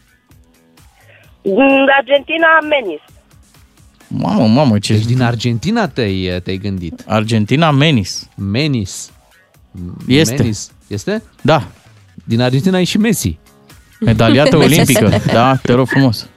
[1.44, 3.02] Mm, Argentina Menis.
[4.08, 4.94] Mamă, mamă, ce...
[4.94, 7.04] Deci din Argentina te-ai, te-ai gândit.
[7.08, 8.30] Argentina Menis.
[8.36, 9.12] Menis.
[10.08, 10.36] Este.
[10.36, 10.72] Menis.
[10.88, 11.24] Este?
[11.42, 11.68] Da,
[12.24, 13.38] Din Argentina e și Messi.
[14.00, 15.10] medaliată olimpică.
[15.34, 16.28] Da, te rog frumos.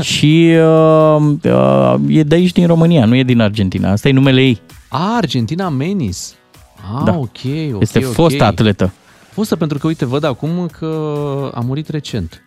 [0.00, 3.90] Și uh, uh, e de aici din România, nu e din Argentina.
[3.90, 4.60] Asta e numele ei.
[4.88, 6.34] A, Argentina Menis.
[6.96, 7.12] Ah, Da.
[7.16, 7.38] ok,
[7.72, 7.80] ok.
[7.80, 8.12] Este ok.
[8.12, 8.92] fostă atletă.
[9.30, 10.86] Fostă pentru că, uite, văd acum că
[11.54, 12.42] a murit recent.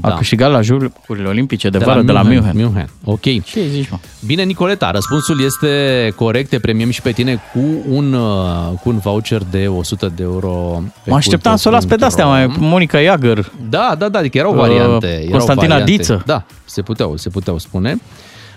[0.00, 2.52] A câștigat la Jocurile Olimpice de, De vară de la München.
[2.54, 2.90] München.
[3.04, 3.20] Ok.
[3.20, 3.98] Ce zici, mă?
[4.26, 6.48] Bine, Nicoleta, răspunsul este corect.
[6.48, 10.82] Te premiem și pe tine cu un, uh, cu un voucher de 100 de euro.
[11.04, 13.52] pe Mă așteptam să o las pe de-astea, mai Monica Iagăr.
[13.68, 15.06] Da, da, da, adică erau Uh, variante.
[15.06, 15.92] Erau Constantina variante.
[15.92, 16.22] Diță.
[16.26, 18.00] Da, se puteau, se puteau spune.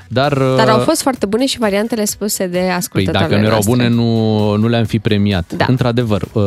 [0.08, 3.48] Dar, uh, Dar au fost foarte bune și variantele spuse de Păi ascultătoarele dacă nu
[3.48, 3.90] erau noastre.
[3.90, 5.54] bune, nu, nu le-am fi premiat.
[5.58, 5.66] Da.
[5.68, 6.44] Într-adevăr, uh,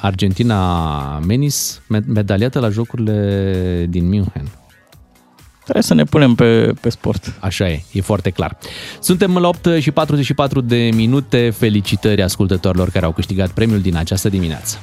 [0.00, 4.48] Argentina Menis, med- medaliată la Jocurile din München.
[5.62, 7.32] Trebuie să ne punem pe, pe sport.
[7.38, 8.56] Așa e, e foarte clar.
[9.00, 11.50] Suntem la 8 și 44 de minute.
[11.50, 14.76] Felicitări ascultătorilor care au câștigat premiul din această dimineață.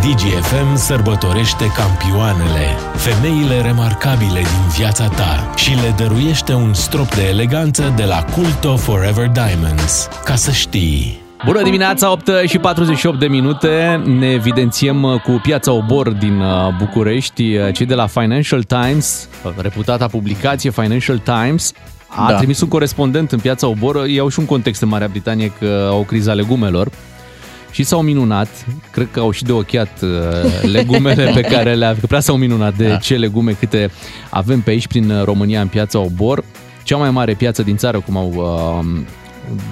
[0.00, 7.92] DGFM sărbătorește campioanele, femeile remarcabile din viața ta și le dăruiește un strop de eleganță
[7.96, 10.08] de la Culto Forever Diamonds.
[10.24, 11.19] Ca să știi...
[11.44, 14.02] Bună dimineața, 8 și 48 de minute.
[14.04, 17.56] Ne evidențiem uh, cu piața Obor din uh, București.
[17.56, 21.72] Uh, Cei de la Financial Times, reputata publicație Financial Times,
[22.08, 22.36] a Da.
[22.36, 24.08] trimis un corespondent în piața Obor.
[24.08, 26.88] Iau și un context în Marea Britanie că au o criză a legumelor.
[27.70, 28.48] Și s-au minunat,
[28.92, 32.76] cred că au și de ochiat uh, legumele pe care le că prea s-au minunat
[32.76, 33.90] de ce legume câte
[34.30, 36.44] avem pe aici prin uh, România în piața Obor.
[36.82, 39.00] Cea mai mare piață din țară, cum au uh,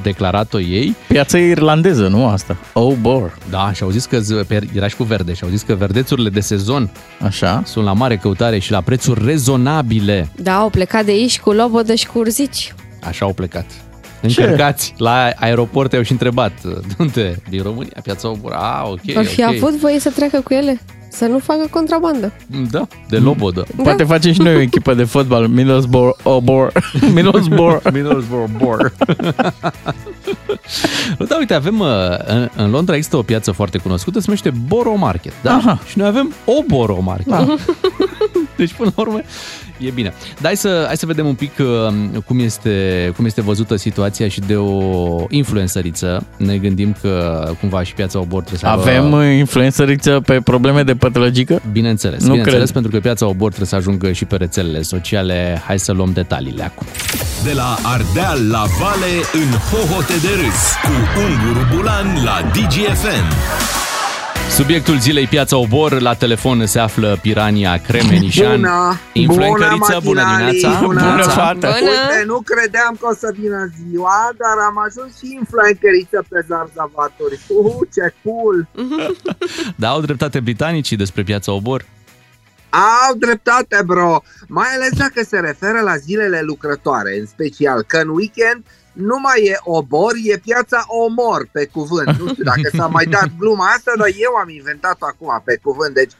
[0.02, 0.94] declarat-o ei.
[1.08, 2.56] Piața irlandeză, nu asta?
[2.72, 3.38] Oh, bor.
[3.50, 5.74] Da, și au zis că z- pe- era și cu verde și au zis că
[5.74, 6.90] verdețurile de sezon
[7.24, 7.62] Așa.
[7.64, 10.28] sunt la mare căutare și la prețuri rezonabile.
[10.42, 12.74] Da, au plecat de aici cu lobodă și cu urzici.
[13.02, 13.64] Așa au plecat.
[14.22, 17.42] Încărcați la aeroport au și întrebat de unde?
[17.48, 18.52] Din România, piața Obor.
[18.52, 19.48] Ah, ok, Vor fi ok.
[19.48, 20.80] avut voie să treacă cu ele?
[21.08, 22.32] Să nu facă contrabandă.
[22.70, 23.66] Da, de lobodă.
[23.82, 25.46] Poate facem și noi o echipă de fotbal.
[25.46, 26.72] Middlesbrough, oh, bor.
[27.14, 27.90] Middlesbrough.
[27.92, 28.92] Middlesbrough Bor.
[31.18, 31.86] Nu, da, uite, avem uh,
[32.26, 35.54] în, în Londra există o piață foarte cunoscută, se numește Borough Market, da?
[35.54, 35.80] Aha.
[35.88, 37.26] Și noi avem o Borough Market.
[37.26, 37.46] Da.
[38.56, 39.20] Deci, până la urmă,
[39.78, 40.12] e bine.
[40.34, 44.28] Dar hai să, hai să vedem un pic uh, cum este, cum este văzută situația
[44.28, 46.26] și de o influențăriță.
[46.36, 50.82] Ne gândim că cumva și piața Obor trebuie să aibă- Avem uh, influențăriță pe probleme
[50.82, 51.62] de pătlăgică?
[51.72, 52.70] Bineînțeles, Nu bineînțeles, cred.
[52.72, 55.62] pentru că piața Obor trebuie să ajungă și pe rețelele sociale.
[55.66, 56.86] Hai să luăm detaliile acum.
[57.44, 63.26] De la Ardeal la Vale în hohote de râs cu Unguru Bulan la DGFM.
[64.50, 68.54] Subiectul zilei Piața Obor, la telefon se află Pirania Cremenișan.
[68.60, 69.00] Bună!
[69.12, 70.84] Influencăriță, bună matinalii, dimineața!
[70.84, 71.66] Bună, fată!
[71.66, 77.40] Uite, nu credeam că o să vină ziua, dar am ajuns și influenceriță pe zarzavaturi.
[77.48, 78.66] Uh, ce cool!
[79.82, 81.84] Da, au dreptate britanicii despre Piața Obor?
[82.70, 84.22] Au dreptate, bro!
[84.48, 88.62] Mai ales dacă se referă la zilele lucrătoare, în special că în weekend
[88.98, 92.18] nu mai e obor, e piața omor pe cuvânt.
[92.18, 95.94] Nu știu dacă s-a mai dat gluma asta, dar eu am inventat-o acum pe cuvânt.
[95.94, 96.12] Deci,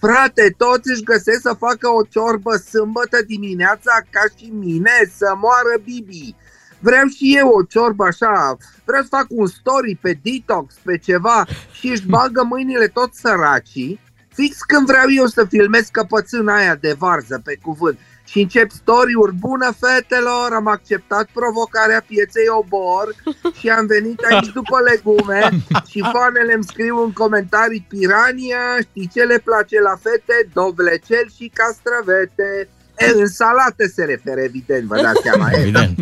[0.00, 5.74] frate, toți își găsesc să facă o ciorbă sâmbătă dimineața ca și mine, să moară
[5.84, 6.34] Bibi.
[6.78, 11.46] Vreau și eu o ciorbă așa, vreau să fac un story pe detox, pe ceva
[11.72, 14.00] și își bagă mâinile tot săracii
[14.36, 17.98] Fix când vreau eu să filmez căpățâna aia de varză pe cuvânt
[18.30, 23.14] și încep story-uri bună fetelor, am acceptat provocarea pieței obor
[23.58, 25.48] și am venit aici după legume
[25.90, 31.50] și fanele îmi scriu în comentarii pirania, știi ce le place la fete, dovlecel și
[31.54, 32.68] castravete.
[32.98, 35.50] E, în salată se referă, evident, vă dați seama.
[35.50, 35.98] E, Evident.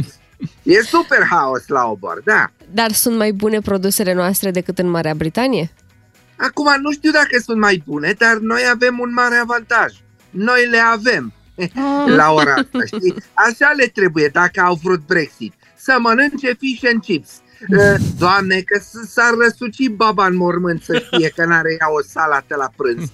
[0.62, 2.51] e super haos la obor, da.
[2.70, 5.70] Dar sunt mai bune produsele noastre decât în Marea Britanie?
[6.37, 9.93] Acum, nu știu dacă sunt mai bune, dar noi avem un mare avantaj.
[10.31, 11.33] Noi le avem
[12.07, 13.14] la ora asta, știi?
[13.34, 15.52] Așa le trebuie dacă au vrut Brexit.
[15.76, 17.30] Să mănânce fish and chips.
[17.68, 22.02] Uh, Doamne, că s- s-ar răsuci baba în mormânt să știe că n-are ea o
[22.02, 23.11] salată la prânz.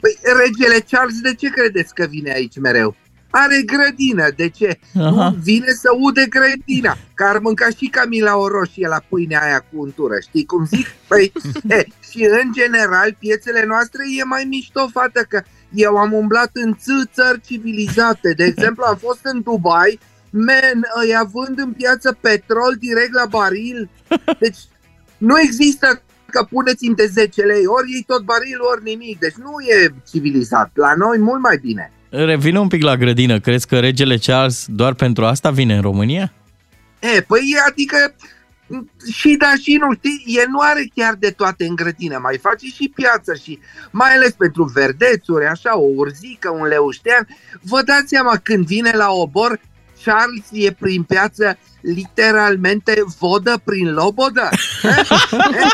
[0.00, 2.96] Păi, regele Charles, de ce credeți că vine aici mereu?
[3.30, 4.78] Are grădină, de ce?
[4.98, 5.08] Aha.
[5.10, 9.58] Nu vine să ude grădina, că ar mânca și Camila o roșie la pâinea aia
[9.58, 10.86] cu untură, știi cum zic?
[11.08, 11.32] Păi,
[11.68, 15.42] e, și în general piețele noastre e mai mișto, fată, că
[15.74, 18.32] eu am umblat în ț- țări civilizate.
[18.32, 19.98] De exemplu, am fost în Dubai,
[20.30, 23.90] men, îi având în piață petrol direct la baril.
[24.38, 24.58] Deci
[25.18, 29.18] nu există că puneți-mi de 10 lei, ori iei tot barilul, ori nimic.
[29.18, 30.70] Deci nu e civilizat.
[30.74, 31.92] La noi mult mai bine.
[32.10, 33.40] Revine un pic la grădină.
[33.40, 36.32] Crezi că regele Charles doar pentru asta vine în România?
[37.16, 38.14] E, păi adică
[39.12, 42.66] și da și nu, știi, el nu are chiar de toate în grădină, mai face
[42.66, 43.58] și piață și
[43.90, 47.26] mai ales pentru verdețuri, așa, o urzică, un leuștean.
[47.62, 49.60] Vă dați seama, când vine la obor,
[50.04, 54.48] Charles e prin piață literalmente vodă prin lobodă.
[54.82, 54.90] Eh?
[55.54, 55.70] Eh?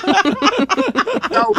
[1.32, 1.54] Sau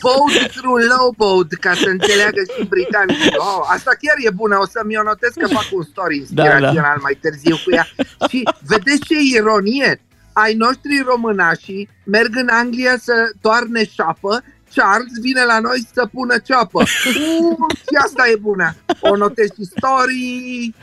[0.00, 3.34] vote through lobod, ca să înțeleagă și britanicii.
[3.36, 7.18] Oh, asta chiar e bună, o să-mi o notez că fac un story inspirațional mai
[7.20, 7.86] târziu cu ea.
[8.28, 10.00] Și vedeți ce ironie?
[10.34, 14.42] Ai noștri românașii merg în Anglia să toarne șapă,
[14.74, 16.82] Charles vine la noi să pună ceapă.
[17.14, 18.76] Uh, și asta e bună.
[19.00, 20.74] O notez și story.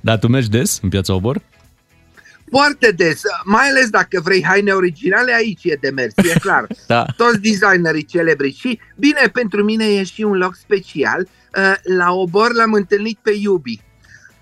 [0.00, 1.42] Dar tu mergi des în Piața Obor?
[2.50, 6.66] Foarte des, mai ales dacă vrei haine originale, aici e de mers, e clar.
[6.86, 7.04] Da.
[7.16, 11.28] Toți designerii celebri și, bine, pentru mine e și un loc special.
[11.56, 13.80] Uh, La Obor l-am întâlnit pe Iubi.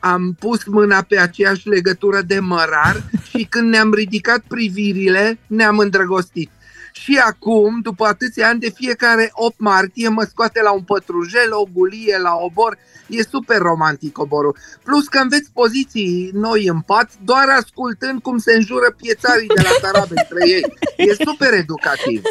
[0.01, 6.51] Am pus mâna pe aceeași legătură de mărar și când ne-am ridicat privirile, ne-am îndrăgostit.
[6.93, 11.65] Și acum, după atâția ani, de fiecare 8 martie mă scoate la un pătrujel, o
[11.73, 12.79] gulie, la obor.
[13.07, 14.57] E super romantic oborul.
[14.85, 19.71] Plus că înveți poziții noi în pat, doar ascultând cum se înjură piețarii de la
[19.81, 20.65] Tarabe între ei.
[20.97, 22.23] E super educativ.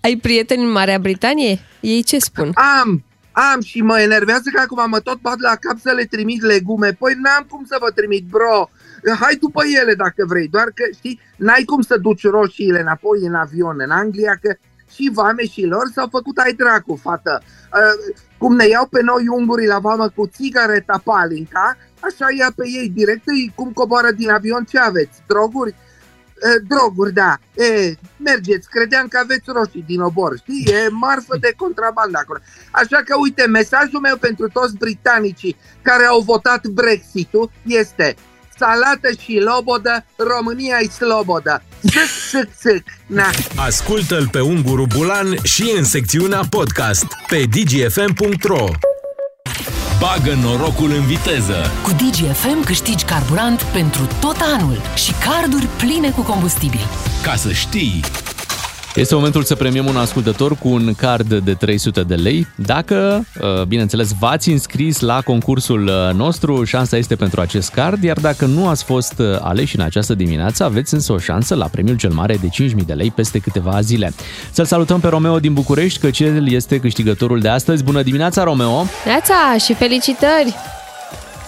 [0.00, 1.58] Ai prieteni în Marea Britanie?
[1.80, 2.52] Ei ce spun?
[2.80, 6.42] Am, am și mă enervează că acum mă tot bat la cap să le trimit
[6.42, 6.92] legume.
[6.92, 8.70] Păi n-am cum să vă trimit, bro.
[9.20, 13.34] Hai după ele dacă vrei, doar că știi, n-ai cum să duci roșiile înapoi în
[13.34, 14.54] avion în Anglia, că
[14.92, 17.42] și vameșilor s-au făcut ai dracu, fată.
[17.42, 22.62] Uh, cum ne iau pe noi ungurii la vamă cu țigareta palinca, așa ia pe
[22.66, 25.22] ei direct, îi cum coboară din avion, ce aveți?
[25.26, 25.74] Droguri?
[26.42, 27.38] Uh, droguri, da.
[27.54, 30.64] E, mergeți, credeam că aveți roșii din obor, știi?
[30.72, 32.38] E marfă de contrabandă acolo.
[32.70, 38.16] Așa că, uite, mesajul meu pentru toți britanicii care au votat Brexit-ul este
[38.60, 41.62] salată și lobodă, România e slobodă.
[41.88, 42.84] Țic, țic, țic.
[43.06, 43.30] Na.
[43.56, 48.89] Ascultă-l pe Unguru Bulan și în secțiunea podcast pe dgfm.ro
[50.00, 51.70] Bagă norocul în viteză!
[51.82, 56.80] Cu DGFM câștigi carburant pentru tot anul și carduri pline cu combustibil.
[57.22, 58.00] Ca să știi!
[58.94, 62.46] Este momentul să premiem un ascultător cu un card de 300 de lei.
[62.56, 68.18] Dacă, uh, bineînțeles, v-ați înscris la concursul uh, nostru, șansa este pentru acest card, iar
[68.18, 71.96] dacă nu ați fost uh, aleși în această dimineață, aveți însă o șansă la premiul
[71.96, 74.12] cel mare de 5.000 de lei peste câteva zile.
[74.50, 77.84] Să-l salutăm pe Romeo din București, că el este câștigătorul de astăzi.
[77.84, 78.84] Bună dimineața, Romeo!
[79.04, 80.54] Neața și felicitări!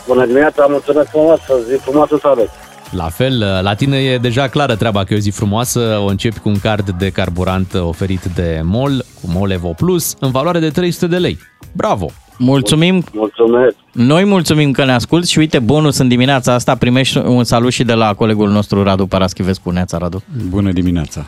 [0.06, 2.61] Bună dimineața, mulțumesc frumos, zi frumoasă să aveți.
[2.96, 6.38] La fel, la tine e deja clară treaba că e o zi frumoasă, o începi
[6.38, 10.70] cu un card de carburant oferit de MOL, cu MOL Evo Plus, în valoare de
[10.70, 11.38] 300 de lei.
[11.72, 12.06] Bravo!
[12.38, 13.04] Mulțumim!
[13.12, 13.74] Mulțumesc!
[13.92, 17.84] Noi mulțumim că ne asculti și uite, bonus în dimineața asta, primești un salut și
[17.84, 19.70] de la colegul nostru Radu Paraschivescu.
[19.70, 20.22] Neața, Radu!
[20.48, 21.26] Bună dimineața!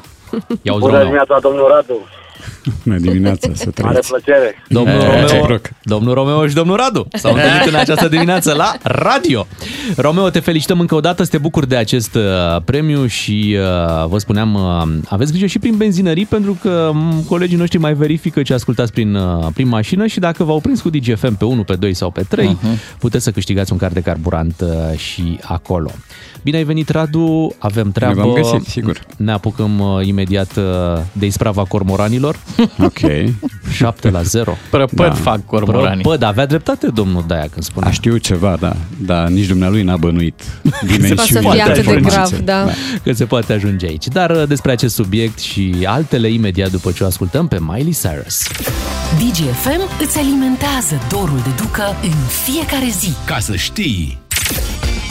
[0.63, 1.99] Ia Bună dimineața, domnul Radu!
[2.85, 4.09] Bună dimineața, să Mare trăiți!
[4.09, 4.63] plăcere!
[4.69, 5.71] Domnul E, Romeo, reciproc.
[5.83, 9.47] domnul Romeo și domnul Radu s-au întâlnit în această dimineață la radio.
[9.97, 12.23] Romeo, te felicităm încă o dată, să te bucuri de acest uh,
[12.65, 17.57] premiu și uh, vă spuneam, uh, aveți grijă și prin benzinării pentru că m, colegii
[17.57, 21.37] noștri mai verifică ce ascultați prin, uh, prin mașină și dacă v-au prins cu DGFM
[21.37, 22.99] pe 1, pe 2 sau pe 3, uh-huh.
[22.99, 25.91] puteți să câștigați un card de carburant uh, și acolo.
[26.45, 28.15] Bine ai venit, Radu, avem treabă.
[28.21, 29.01] v-am găsit, sigur.
[29.17, 30.65] Ne apucăm uh, imediat uh,
[31.13, 32.37] de isprava cormoranilor.
[32.79, 32.99] Ok.
[33.73, 34.57] 7 la 0.
[34.71, 35.13] Prăpăd Da.
[35.15, 36.03] fac cormoranii.
[36.03, 37.89] Prăpăd, avea dreptate domnul Daia când spunea.
[37.89, 40.43] A știu ceva, da, dar nici dumnealui n-a bănuit
[40.87, 42.43] dimensiunile să fie atât de informației.
[42.45, 42.73] grav, da.
[43.05, 44.07] Că se poate ajunge aici.
[44.09, 48.43] Dar uh, despre acest subiect și altele imediat după ce o ascultăm pe Miley Cyrus.
[49.19, 52.13] DGFM îți alimentează dorul de ducă în
[52.45, 53.13] fiecare zi.
[53.27, 54.23] Ca să știi!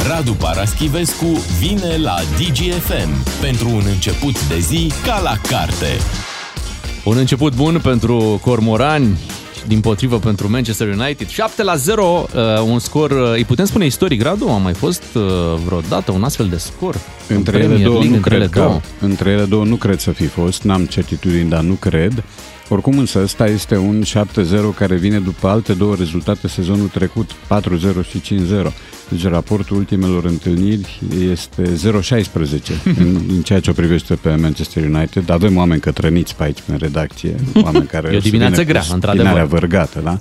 [0.07, 1.25] Radu Paraschivescu
[1.59, 5.87] vine la DGFM pentru un început de zi ca la carte.
[7.03, 9.17] Un început bun pentru cormorani
[9.59, 11.27] și din potrivă pentru Manchester United.
[11.27, 14.47] 7 la 0, uh, un scor, uh, îi putem spune istoric, Radu?
[14.47, 15.21] A mai fost uh,
[15.65, 16.95] vreodată un astfel de scor?
[17.27, 18.81] în Între ele Premier două League, nu între cred ele că, două?
[18.99, 22.23] între ele două nu cred să fi fost, n-am certitudini, dar nu cred.
[22.69, 27.35] Oricum însă ăsta este un 7-0 care vine după alte două rezultate sezonul trecut, 4-0
[28.09, 28.71] și 5-0.
[29.13, 31.01] Deci raportul ultimelor întâlniri
[31.31, 31.67] este 0-16
[32.99, 35.29] în, în ceea ce o privește pe Manchester United.
[35.29, 38.65] Avem oameni cătrăniți pe aici, în redacție, oameni care E o o să dimineață vină
[38.65, 39.25] cu grea, într-adevăr.
[39.25, 40.17] spinarea vărgată, da?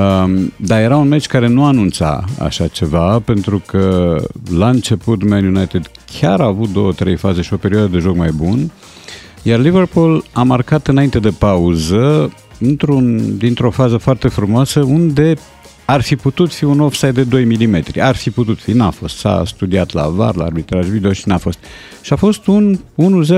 [0.00, 4.16] Um, dar era un meci care nu anunța așa ceva, pentru că
[4.56, 8.16] la început Man United chiar a avut două, trei faze și o perioadă de joc
[8.16, 8.70] mai bun,
[9.42, 15.34] iar Liverpool a marcat înainte de pauză, într-un, dintr-o fază foarte frumoasă, unde
[15.90, 17.82] ar fi putut fi un offside de 2 mm.
[17.98, 19.16] Ar fi putut fi, n-a fost.
[19.16, 21.58] S-a studiat la VAR, la arbitraj video și n-a fost.
[22.02, 22.80] Și a fost un 1-0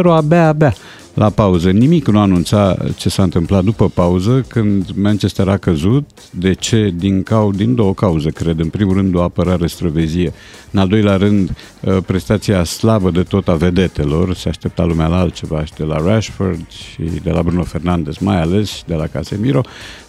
[0.04, 0.74] abia, abia
[1.14, 1.70] la pauză.
[1.70, 6.08] Nimic nu anunța ce s-a întâmplat după pauză, când Manchester a căzut.
[6.30, 6.92] De ce?
[6.96, 8.58] Din, cau, din două cauze, cred.
[8.58, 10.32] În primul rând, o apărare străvezie.
[10.70, 14.34] În al doilea rând, uh, prestația slabă de tot a vedetelor.
[14.34, 18.40] Se aștepta lumea la altceva și de la Rashford și de la Bruno Fernandes, mai
[18.40, 19.60] ales și de la Casemiro.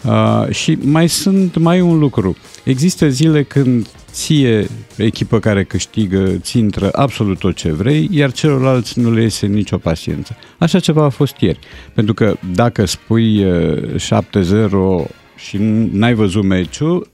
[0.04, 2.36] Uh, și mai sunt mai un lucru.
[2.64, 9.00] Există zile când ție, echipă care câștigă, ți intră absolut tot ce vrei, iar celorlalți
[9.00, 10.36] nu le iese nicio paciență.
[10.58, 11.60] Așa ceva a fost ieri.
[11.94, 13.96] Pentru că dacă spui uh,
[15.06, 15.58] 7-0 și
[15.92, 17.12] n-ai văzut meciul,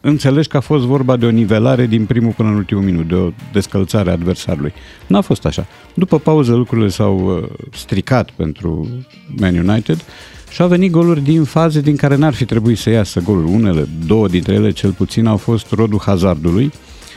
[0.00, 3.14] înțelegi că a fost vorba de o nivelare din primul până în ultimul minut, de
[3.14, 4.72] o descălțare a adversarului.
[5.06, 5.66] N-a fost așa.
[5.94, 8.88] După pauză lucrurile s-au uh, stricat pentru
[9.36, 10.04] Man United
[10.52, 13.52] și au venit goluri din faze din care n-ar fi trebuit să iasă goluri.
[13.52, 16.72] Unele, două dintre ele cel puțin, au fost rodul hazardului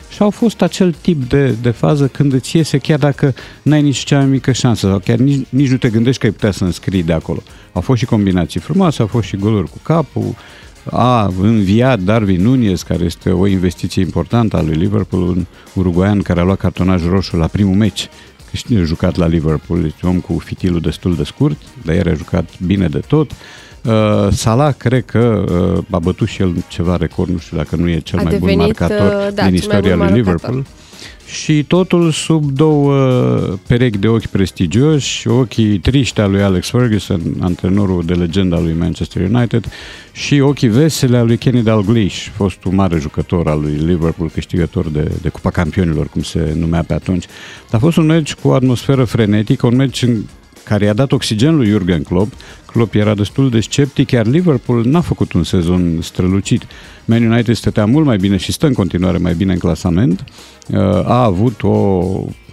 [0.10, 3.98] și au fost acel tip de, de fază când îți iese chiar dacă n-ai nici
[3.98, 6.64] cea mai mică șansă sau chiar nici, nici nu te gândești că ai putea să
[6.64, 7.42] înscrii de acolo.
[7.74, 10.36] Au fost și combinații frumoase, au fost și goluri cu capul,
[10.92, 16.40] a înviat Darwin Nunez, care este o investiție importantă a lui Liverpool, un uruguayan care
[16.40, 18.10] a luat cartonaj roșu la primul meci
[18.70, 22.50] a jucat la Liverpool, deci om cu fitilul destul de scurt, dar el a jucat
[22.66, 23.32] bine de tot.
[23.32, 25.44] Uh, Salah cred că
[25.78, 28.32] uh, a bătut și el ceva record, nu știu dacă nu e cel A mai
[28.32, 30.66] devenit, bun marcator uh, da, din cel mai istoria bun lui marcator.
[31.26, 31.34] Liverpool.
[31.44, 32.94] Și totul sub două
[33.68, 39.30] perechi de ochi prestigioși, ochii triști al lui Alex Ferguson, antrenorul de legenda lui Manchester
[39.30, 39.66] United,
[40.12, 45.12] și ochii vesele al lui Kenny Dalglish, fostul mare jucător al lui Liverpool, câștigător de,
[45.22, 47.26] de Cupa Campionilor, cum se numea pe atunci.
[47.72, 50.24] A fost un meci cu o atmosferă frenetică, un meci în
[50.64, 52.34] care i-a dat oxigen lui Jurgen Klopp.
[52.76, 56.64] Klopp era destul de sceptic, iar Liverpool n-a făcut un sezon strălucit.
[57.06, 60.24] Man United stătea mult mai bine și stă în continuare mai bine în clasament.
[60.70, 62.04] Uh, A avut o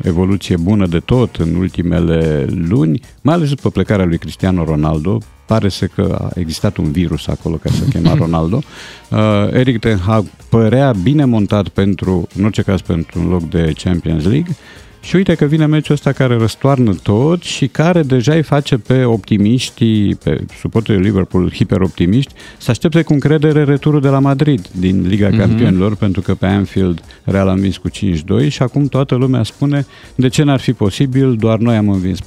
[0.02, 5.18] evoluție bună de tot în ultimele luni, mai ales după plecarea lui Cristiano Ronaldo.
[5.46, 8.62] Pare să că a existat un virus acolo care se chema Ronaldo.
[9.10, 9.18] Uh,
[9.52, 14.24] Eric Ten Hag părea bine montat pentru, în orice caz, pentru un loc de Champions
[14.24, 14.56] League.
[15.04, 19.04] Și uite că vine meciul ăsta care răstoarnă tot și care deja îi face pe
[19.04, 25.26] optimiștii, pe suporterii Liverpool hiperoptimiști, să aștepte cu încredere returul de la Madrid din Liga
[25.28, 25.34] Mhm.
[25.36, 25.38] mm-hmm.
[25.40, 29.86] Campionilor, pentru că pe Anfield Real a învins cu 5-2 și acum toată lumea spune
[30.14, 32.24] de ce n-ar fi posibil, doar noi am învins 4-0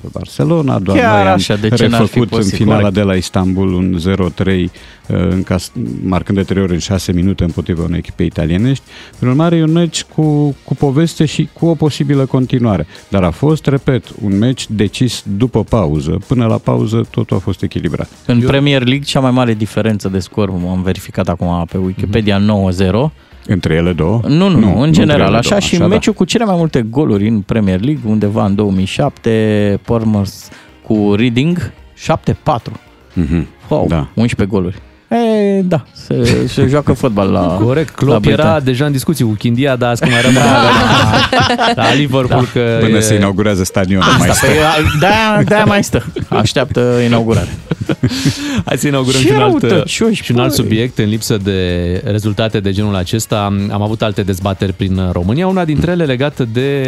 [0.00, 2.56] pe Barcelona, doar Chiar noi am așa, de ce n-ar fi refăcut în posibil?
[2.58, 2.94] finala Corect.
[2.94, 4.70] de la Istanbul un 0-3
[5.08, 5.72] uh, în cas,
[6.04, 8.84] marcând de trei ori în 6 minute împotriva unei echipe italienești.
[9.18, 12.86] Prin urmare, e un meci cu, cu poveste și cu o posibilă continuare.
[13.08, 16.18] Dar a fost, repet, un meci decis după pauză.
[16.26, 18.08] Până la pauză totul a fost echilibrat.
[18.26, 23.12] În Premier League, cea mai mare diferență de scor, am verificat acum pe Wikipedia, 9-0.
[23.46, 24.20] Între ele două?
[24.28, 25.94] Nu, nu, nu, Nu, în între general, ele așa, două, și așa, da.
[25.94, 30.48] meciul cu cele mai multe goluri în Premier League, undeva în 2007, Pormers
[30.86, 32.72] cu Reading, 7-4.
[33.14, 33.46] Mhm.
[33.68, 34.08] Wow, Da.
[34.14, 34.76] 11 goluri.
[35.12, 38.60] E, da, se, se joacă fotbal la Corect, la Klopp era Britannia.
[38.60, 43.00] deja în discuții cu Chindia, dar asta mai rămâne la, la Liverpool că Până e...
[43.00, 44.46] se inaugurează stadionul mai Asta, stă.
[44.46, 44.52] pe,
[45.00, 46.04] de-aia, de-aia mai stă.
[46.28, 47.48] Așteaptă inaugurare.
[48.66, 50.56] Hai să inaugurăm Ce și un, alt, răutăcioși, și un alt băi.
[50.56, 53.44] subiect în lipsă de rezultate de genul acesta.
[53.72, 56.80] Am avut alte dezbateri prin România, una dintre ele legată de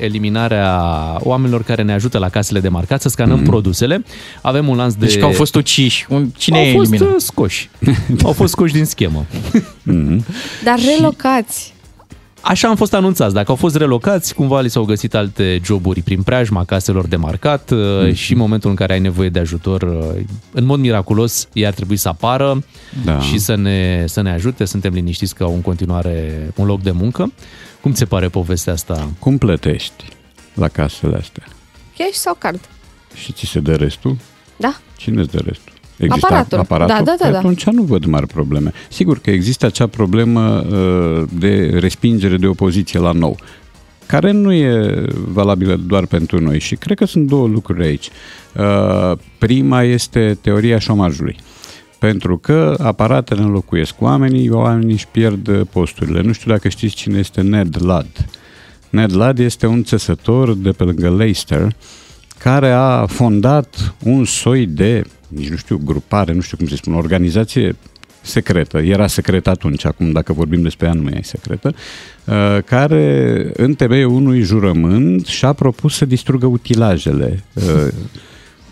[0.00, 0.80] eliminarea
[1.18, 3.44] oamenilor care ne ajută la casele de marcat să scanăm Mhm.
[3.46, 4.04] produsele.
[4.40, 5.06] Avem un lanț de...
[5.06, 6.06] Deci că au fost uciși.
[6.08, 7.14] Un- Cine au e fost eliminat?
[7.14, 7.70] uh, scoși.
[8.24, 9.24] au fost scoși din schemă.
[9.82, 10.24] Mhm.
[10.64, 11.74] Dar relocați.
[12.42, 13.34] Așa am fost anunțați.
[13.34, 17.70] Dacă au fost relocați, cumva li s-au găsit alte joburi prin preajma caselor de marcat
[17.70, 18.12] mm.
[18.12, 20.22] și în momentul în care ai nevoie de ajutor, uh,
[20.52, 22.64] în mod miraculos, ei ar trebui să apară
[23.04, 23.20] Da.
[23.20, 24.64] și să ne, să ne ajute.
[24.64, 27.32] Suntem liniștiți că au în continuare un loc de muncă.
[27.80, 29.08] Cum ți se pare povestea asta?
[29.18, 30.04] Cum plătești
[30.54, 31.44] la casele astea?
[31.98, 32.60] Cash sau card?
[33.14, 34.16] Și ți se dă restul?
[34.56, 34.80] Da.
[34.96, 35.71] Cine îți dă restul?
[36.08, 36.58] Aparatul.
[36.58, 36.94] aparatul?
[36.96, 37.38] Da, da, da, Păi da.
[37.38, 38.72] Atunci nu văd mari probleme.
[38.88, 43.36] Sigur că există acea problemă uh, de respingere de opoziție la nou,
[44.06, 48.08] care nu e valabilă doar pentru noi și cred că sunt două lucruri aici.
[48.56, 51.36] Uh, prima este teoria șomajului.
[51.98, 56.20] Pentru că aparatele înlocuiesc oamenii, oamenii își pierd posturile.
[56.20, 58.26] Nu știu dacă știți cine este Ned Ladd.
[58.90, 61.74] Ned Ladd este un țesător de pe lângă Leicester
[62.38, 65.04] care a fondat un soi de,
[65.34, 67.76] nici nu știu, grupare, nu știu cum se spune, organizație
[68.22, 71.74] secretă, era secretă atunci, acum dacă vorbim despre ea nu mai e secretă,
[72.24, 77.88] uh, care în temeiul unui jurământ și-a propus să distrugă utilajele uh,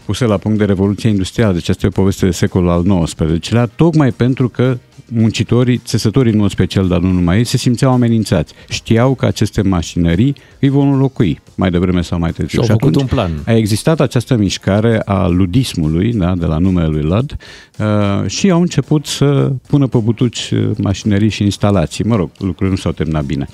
[0.05, 3.67] puse la punct de Revoluția Industrială, deci asta e o poveste de secolul al XIX-lea,
[3.67, 4.79] tocmai pentru că
[5.13, 8.55] muncitorii, țesătorii în mod special, dar nu numai ei, se simțeau amenințați.
[8.69, 12.63] Știau că aceste mașinării îi vor înlocui mai devreme sau mai târziu.
[12.63, 13.43] Și au făcut atunci un plan.
[13.47, 17.37] A existat această mișcare a ludismului, da, de la numele lui Lud,
[17.79, 22.05] uh, și au început să pună pe butuci uh, mașinării și instalații.
[22.05, 23.47] Mă rog, lucrurile nu s-au terminat bine.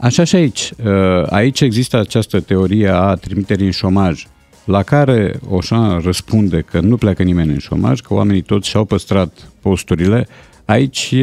[0.00, 0.70] Așa și aici.
[0.84, 4.26] Uh, Aici există această teorie a trimiterii în șomaj,
[4.64, 9.50] la care Oșan răspunde că nu pleacă nimeni în șomaj, că oamenii toți și-au păstrat
[9.60, 10.28] posturile.
[10.68, 11.14] Aici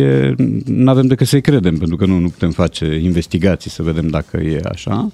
[0.66, 4.38] nu avem decât să-i credem, pentru că nu, nu putem face investigații să vedem dacă
[4.38, 5.12] e așa.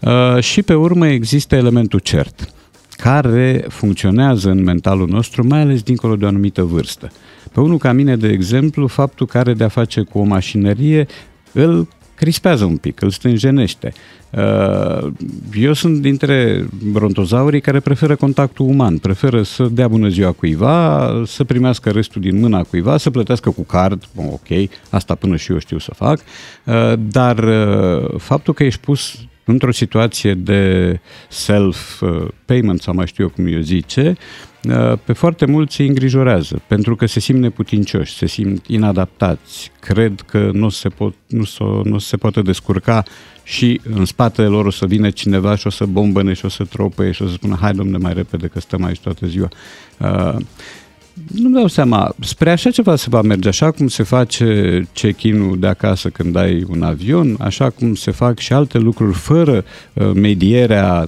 [0.00, 2.54] Uh, și pe urmă există elementul cert,
[2.96, 7.10] care funcționează în mentalul nostru, mai ales dincolo de o anumită vârstă.
[7.52, 11.06] Pe unul ca mine, de exemplu, faptul că are de-a face cu o mașinărie
[11.52, 11.88] îl
[12.22, 13.92] crispează un pic, îl stânjenește.
[14.30, 15.12] Uh,
[15.54, 21.44] Eu sunt dintre brontozaurii care preferă contactul uman, preferă să dea bună ziua cuiva, să
[21.44, 25.58] primească restul din mâna cuiva, să plătească cu card, bun, ok, asta până și eu
[25.58, 26.20] știu să fac,
[26.64, 33.30] Uh, dar uh, faptul că ești pus într-o situație de self-payment sau mai știu eu
[33.30, 34.51] cum eu zice, uh,
[35.04, 40.50] pe foarte mulți îi îngrijorează, pentru că se simt neputincioși, se simt inadaptați, cred că
[40.52, 43.02] nu se, pot, nu, s-o, nu se poate descurca
[43.42, 46.64] și în spatele lor o să vină cineva și o să bombăne și o să
[46.64, 49.48] tropăie și o să spună hai domne mai repede că stăm aici toată ziua.
[51.16, 55.58] Uh, nu-mi dau seama, spre așa ceva se va merge, așa cum se face check-in-ul
[55.58, 60.10] de acasă când ai un avion, așa cum se fac și alte lucruri fără uh,
[60.14, 61.06] medierea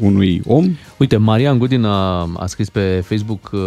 [0.00, 0.76] unui om.
[0.96, 3.60] Uite, Marian Gudin a, a scris pe Facebook uh,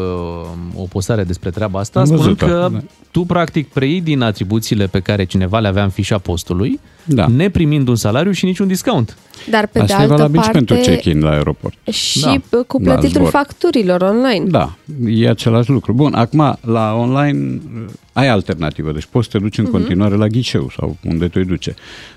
[0.76, 2.80] o postare despre treaba asta, Am spunând văzut-o, că da.
[3.12, 7.28] tu practic preiei din atribuțiile pe care cineva le avea în fișa postului, Da.
[7.28, 9.18] neprimind un salariu și niciun discount.
[9.50, 11.92] Dar pe Asta de e altă valabil și parte pentru check-in la aeroport.
[11.92, 12.20] și
[12.50, 12.60] Da.
[12.68, 13.30] cu La plătitul zbor.
[13.30, 14.46] facturilor online.
[14.50, 14.74] Da,
[15.08, 15.94] e același lucru.
[15.94, 19.74] Bun, acum, la online uh, ai alternativă, deci poți să te duci în Mhm.
[19.74, 21.74] continuare la ghișeu sau unde te duce.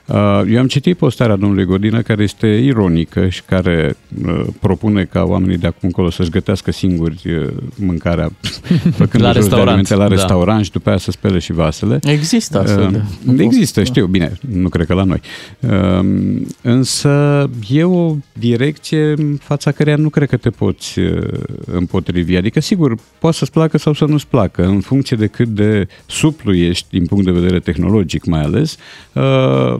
[0.06, 3.96] Uh, Eu am citit postarea domnului Godină care este ironică și care
[4.26, 7.46] uh, propune ca oamenii de acum încolo să-și gătească singuri uh,
[7.76, 8.30] mâncarea
[9.00, 10.14] făcând La jos de restaurant, alimente la da.
[10.14, 11.98] restaurant și după aia să spele și vasele.
[12.02, 12.84] Există astfel
[13.26, 15.20] Uh, de- Există, știu, bine, nu cred că la noi.
[15.60, 21.22] Uh, Însă e o direcție în fața căreia nu cred că te poți uh,
[21.66, 22.36] împotrivi.
[22.36, 26.54] Adică, sigur, poate să-ți placă sau să nu-ți placă, în funcție de cât de suplu
[26.54, 28.76] ești din punct de vedere tehnologic mai ales,
[29.12, 29.76] uh,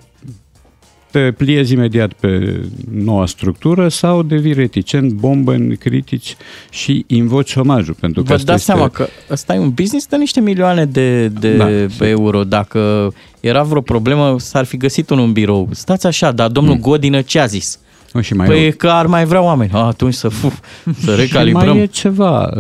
[1.11, 2.61] te pliezi imediat pe
[2.91, 6.37] noua structură sau devii reticent, bombă în critici
[6.71, 7.95] și invoci șomajul.
[8.01, 8.73] Pentru că Vă asta dați este...
[8.73, 11.69] seama că ăsta e un business de niște milioane de, de Da.
[12.07, 12.45] euro.
[12.45, 15.69] Dacă era vreo problemă, s-ar fi găsit unul în birou.
[15.73, 16.81] Stați așa, dar domnul Mm.
[16.81, 17.79] Godină ce a zis?
[18.13, 18.71] O, și mai păi rău.
[18.77, 19.71] că ar mai vrea oameni.
[19.75, 20.59] A, atunci să, fuf,
[21.05, 21.69] să Și recalibrăm.
[21.75, 22.51] mai e ceva.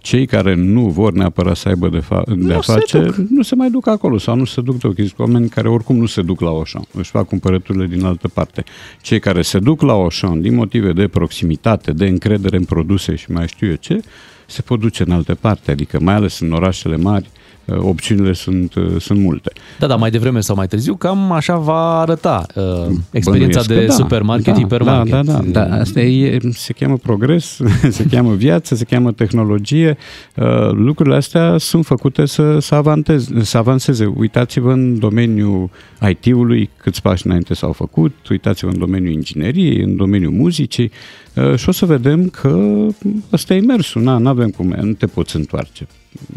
[0.00, 3.14] Uh, Cei care nu vor neapărat să aibă de, fa- de a se face, duc.
[3.14, 4.96] nu se mai duc acolo sau nu se duc deloc.
[4.96, 8.64] Sunt oameni care oricum nu se duc la Auchan, își fac cumpărăturile din altă parte.
[9.00, 13.30] Cei care se duc la Auchan din motive de proximitate, de încredere în produse și
[13.30, 14.02] mai știu eu ce,
[14.46, 17.39] se pot duce în alte parte, adică mai ales în orașele mari, uh,
[17.78, 19.52] opțiunile sunt, uh, sunt multe.
[19.78, 22.64] Da, da, mai devreme sau mai târziu, cam așa va arăta uh,
[23.10, 25.10] experiența Bănuiesc de că da, supermarket, da, hipermarket.
[25.12, 25.74] Da, da, da, da.
[25.74, 27.60] Asta e, se cheamă progres,
[27.90, 29.96] se cheamă viață, se cheamă tehnologie.
[30.36, 34.12] Uh, Lucrurile astea sunt făcute să, să, avanteze, să avanseze.
[34.16, 35.70] Uitați-vă în domeniul
[36.08, 40.90] IT-ului câți pași înainte s-au făcut, uitați-vă în domeniul ingineriei, în domeniul muzicii
[41.34, 42.86] uh, și o să vedem că
[43.32, 45.86] ăsta e mersul, nu avem cum, nu te poți întoarce.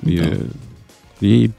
[0.06, 0.38] E,
[1.26, 1.50] e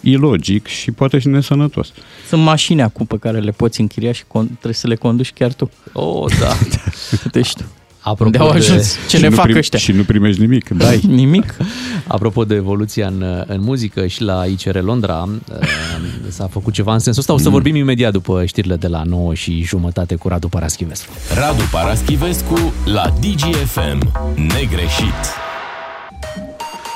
[0.00, 1.92] ilogic și poate și nesănătos.
[2.28, 5.52] Sunt mașini acum pe care le poți închiria și con- trebuie să le conduci chiar
[5.52, 5.70] tu.
[5.92, 6.52] Oh, da.
[7.32, 7.62] Deci tu.
[8.06, 8.96] Apropo Unde au de- ajuns?
[9.08, 9.78] Ce Și ne nu fac prim- ăștia?
[9.78, 11.00] Și nu primești nimic, dai.
[11.06, 11.56] Nimic.
[12.06, 15.58] Apropo de evoluția în, în muzică și la ICR Londra, uh,
[16.28, 17.32] s-a făcut ceva în sensul ăsta.
[17.32, 21.12] O să vorbim imediat după știrile de la 9 și jumătate cu Radu Paraschivescu.
[21.34, 24.12] Radu Paraschivescu la DGFM.
[24.36, 25.43] Negreșit.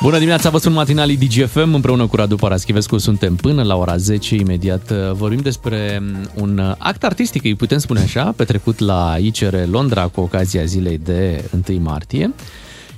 [0.03, 2.99] Bună dimineața, vă sunt matinalii DGFM împreună cu Radu Paraschivescu.
[2.99, 4.35] Suntem până la ora 10.
[4.35, 6.03] Imediat uh, vorbim despre
[6.35, 10.99] un uh, act artistic, îi putem spune așa, petrecut la ICR Londra cu ocazia zilei
[11.05, 12.35] de 1 martie.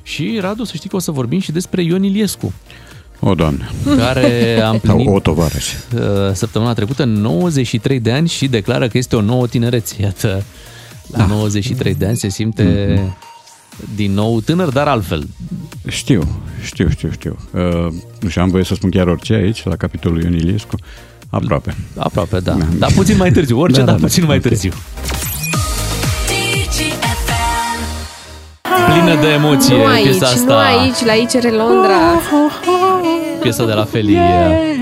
[0.03, 2.53] Și, Radu, să știi că o să vorbim și despre Ion Iliescu,
[3.21, 3.71] O, Doamne.
[3.97, 5.73] care a împlinit Sau o tovarăș.
[5.95, 6.01] uh,
[6.33, 9.95] săptămâna trecută 93 de ani și declară că este o nouă tinerețe.
[10.01, 10.43] Iată,
[11.07, 12.63] la 93 de ani se simte
[13.94, 15.28] din nou tânăr, dar altfel.
[15.89, 16.28] Știu,
[16.65, 17.36] știu, știu, știu.
[17.52, 20.74] Uh, nu știu, am voie să spun chiar orice aici, la capitolul Ion Iliescu.
[21.31, 21.74] Aproape.
[21.97, 22.57] Aproape, da.
[22.78, 24.07] Dar puțin mai târziu, orice, Da, da, dar da.
[24.07, 24.43] puțin mai Ok.
[24.43, 24.73] târziu.
[28.93, 30.44] Plină de emoție Nu aici, piesa asta.
[30.44, 31.98] nu aici, la ICR Londra.
[33.41, 34.21] Piesa de la Feli e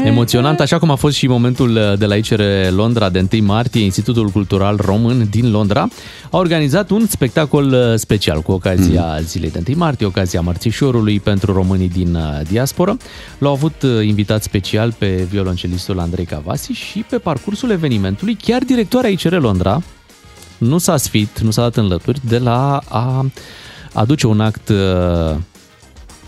[0.04, 4.28] emoționantă, așa cum a fost și momentul de la ICR Londra de 1 martie, Institutul
[4.28, 5.88] Cultural Român din Londra
[6.30, 9.24] a organizat un spectacol special cu ocazia Mm.
[9.24, 12.96] zilei de 1 martie, ocazia Mărțișorului pentru românii din uh, diasporă.
[13.38, 19.10] L-au avut uh, invitat special pe violoncelistul Andrei Cavasi și pe parcursul evenimentului chiar directoarea
[19.10, 19.82] ICR Londra
[20.58, 23.26] nu s-a sfit, nu s-a dat în lături de la a
[23.92, 25.36] aduce un act uh,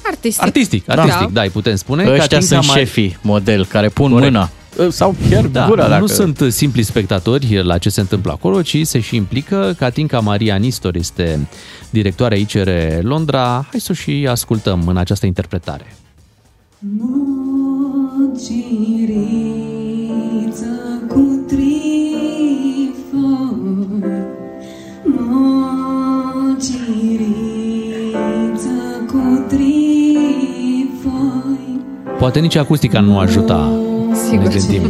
[0.07, 0.43] Artistic.
[0.43, 2.03] artistic, artistic, da, îi putem spune.
[2.03, 4.33] Ăștia Catinca sunt Mai- șefii model care pun Corect.
[4.33, 4.51] mâna.
[4.89, 6.01] Sau chiar da, gura dacă...
[6.01, 9.75] Nu sunt simpli spectatori la ce se întâmplă acolo, ci se și implică.
[9.79, 11.49] Catinca Maria Nistor este
[11.91, 12.69] directoarea ICR
[13.03, 13.67] Londra.
[13.71, 15.97] Hai să o și ascultăm în această interpretare.
[18.19, 19.70] Mociriță
[32.21, 33.71] Poate nici acustica nu ajuta,
[34.29, 34.47] Sigur.
[34.47, 34.83] ne gândim.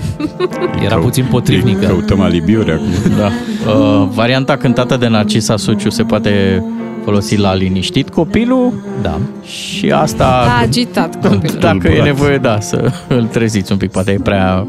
[0.84, 1.86] Era puțin potrivnică.
[1.86, 2.86] Căutăm alibiuri acum.
[3.16, 3.26] Da.
[3.72, 6.64] Uh, varianta cântată de Narcisa Suciu se poate
[7.04, 8.72] folosi la liniștit copilul.
[9.02, 9.18] Da.
[9.44, 10.24] Și asta...
[10.24, 11.60] A agitat copilul.
[11.60, 12.04] Dacă e Tulburat.
[12.04, 13.90] nevoie, da, să îl treziți un pic.
[13.90, 14.66] Poate e prea...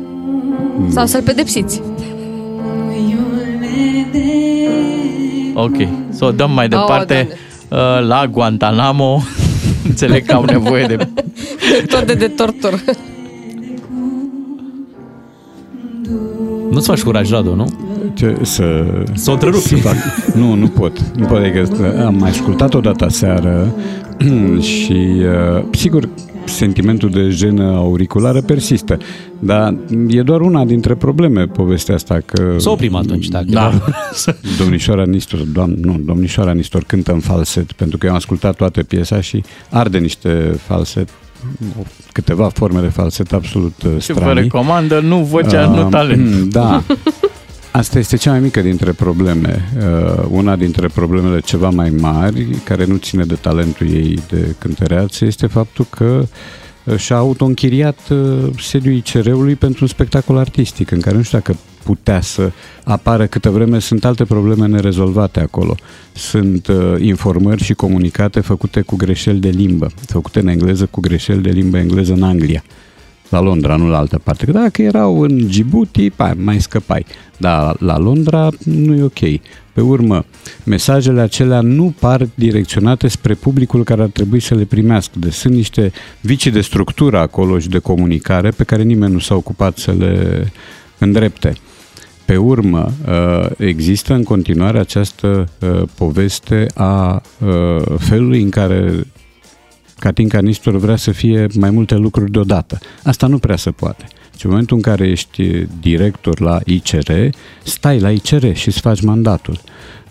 [0.90, 1.82] Sau să-l pedepsiți.
[5.54, 5.76] Ok.
[6.10, 7.28] Să o dăm mai departe
[7.70, 7.78] uh,
[8.08, 9.22] la Guantanamo.
[9.90, 11.08] Înțeleg că au nevoie de...
[11.92, 12.80] Tot de, de tortură.
[16.72, 17.68] Nu-ți faci curaj, Radu, nu?
[18.14, 18.86] Ce, să...
[19.14, 19.68] Să o întrerupi.
[19.68, 19.96] Să fac.
[20.36, 21.00] Nu, nu pot.
[21.16, 23.76] Nu pot adică am mai ascultat odată seară
[24.60, 25.22] și
[25.58, 26.10] uh, sigur
[26.46, 28.98] sentimentul de jenă auriculară persistă.
[29.40, 29.76] Dar
[30.08, 32.56] e doar una dintre probleme povestea asta că...
[32.58, 33.72] Să oprim atunci, dacă Da.
[34.60, 38.84] Domnișoara Nistor, doamn, nu, domnișoara Nistor cântă în falset, pentru că eu am ascultat toată
[38.84, 41.10] piesa și arde niște falset,
[42.12, 44.42] câteva forme de falset absolut uh, Ce vă stranii.
[44.42, 46.52] recomandă, nu vocea, Uh, nu talent.
[46.52, 46.84] Da.
[47.72, 49.70] Asta este cea mai mică dintre probleme.
[49.78, 55.26] Uh, Una dintre problemele ceva mai mari, care nu ține de talentul ei de cântăreață,
[55.26, 56.26] este faptul că
[56.84, 58.18] uh, și-a auto-închiriat uh,
[58.62, 62.52] sediul ICR-ului pentru un spectacol artistic, în care nu știu dacă putea să
[62.84, 65.76] apară câtă vreme sunt alte probleme nerezolvate acolo.
[66.14, 71.42] Sunt uh, informări și comunicate făcute cu greșeli de limbă, făcute în engleză cu greșeli
[71.42, 72.64] de limbă engleză în Anglia
[73.34, 74.46] la Londra, nu la altă parte.
[74.46, 77.06] Că dacă erau în Djibouti, pa, mai scăpai.
[77.38, 79.40] Dar la Londra nu e ok.
[79.74, 80.26] Pe urmă,
[80.64, 85.20] mesajele acelea nu par direcționate spre publicul care ar trebui să le primească.
[85.20, 85.92] Deci sunt niște
[86.22, 90.46] vicii de structură acolo și de comunicare pe care nimeni nu s-a ocupat să le
[90.98, 91.54] îndrepte.
[92.26, 99.08] Pe urmă, uh, există în continuare această uh, poveste a uh, felului în care
[100.00, 102.78] Catinca Nistor vrea să fie mai multe lucruri deodată.
[103.04, 104.06] Asta nu prea se poate.
[104.38, 107.12] Și în momentul în care ești director la ICR,
[107.64, 109.60] stai la ICR și îți faci mandatul.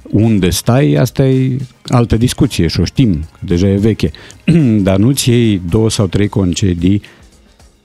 [0.02, 1.56] Unde stai, asta e
[1.86, 4.10] altă discuție și o știm, că deja e veche.
[4.86, 7.02] Dar nu-ți iei două sau trei concedii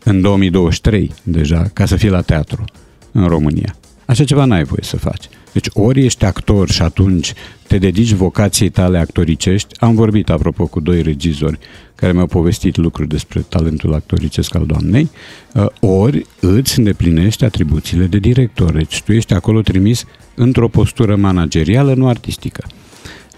[0.04, 2.64] în 2023 deja ca să fii la teatru
[3.12, 3.76] în România.
[4.08, 5.30] Așa ceva n-ai voie să faci.
[5.54, 7.34] Deci ori ești actor și atunci
[7.68, 9.76] te dedici vocației tale actoricești.
[9.80, 11.60] Am vorbit, apropo, cu doi regizori
[11.96, 15.10] care mi-au povestit lucruri despre talentul actoricesc al doamnei,
[15.54, 18.72] uh, ori îți îndeplinești atribuțiile de director.
[18.72, 20.06] Deci tu ești acolo trimis
[20.36, 22.64] într-o postură managerială, nu artistică.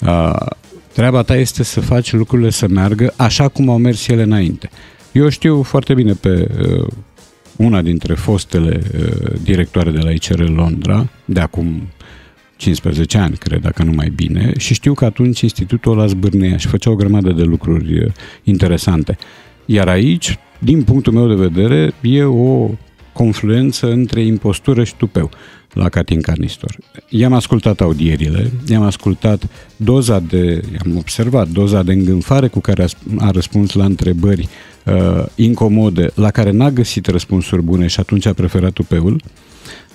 [0.02, 0.36] Uh,
[0.94, 4.70] Treaba ta este să faci lucrurile să meargă așa cum au mers ele înainte.
[5.12, 6.88] Eu știu foarte bine pe uh,
[7.60, 11.82] una dintre fostele uh, directoare de la ICR Londra, de acum
[12.56, 16.68] 15 ani, cred, dacă nu mai bine, și știu că atunci institutul ăla zbârnea și
[16.68, 18.12] făcea o grămadă de lucruri uh,
[18.44, 19.18] interesante.
[19.66, 22.70] Iar aici, din punctul meu de vedere, e o
[23.14, 25.30] confluență între impostură și tupeu
[25.74, 26.76] la Catin Canistor.
[27.10, 29.44] I-am ascultat audierile, i-am ascultat
[29.76, 32.88] doza de, am observat doza de îngânfare cu care a,
[33.18, 34.50] a răspuns la întrebări
[34.86, 39.22] uh, incomode, la care n-a găsit răspunsuri bune și atunci a preferat tupeul.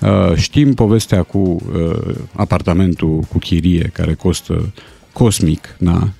[0.00, 4.72] Uh, știm povestea cu uh, apartamentul cu chirie care costă
[5.12, 6.12] cosmic, na?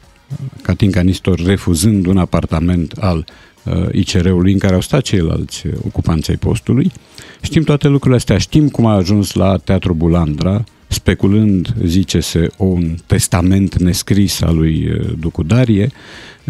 [0.63, 3.27] Catin Canistor refuzând un apartament al
[3.65, 6.93] uh, ICR-ului în care au stat ceilalți uh, ocupanți ai postului.
[7.41, 13.79] Știm toate lucrurile astea, știm cum a ajuns la Teatru Bulandra, speculând, zice-se, un testament
[13.79, 15.91] nescris al lui uh, Ducu Darie.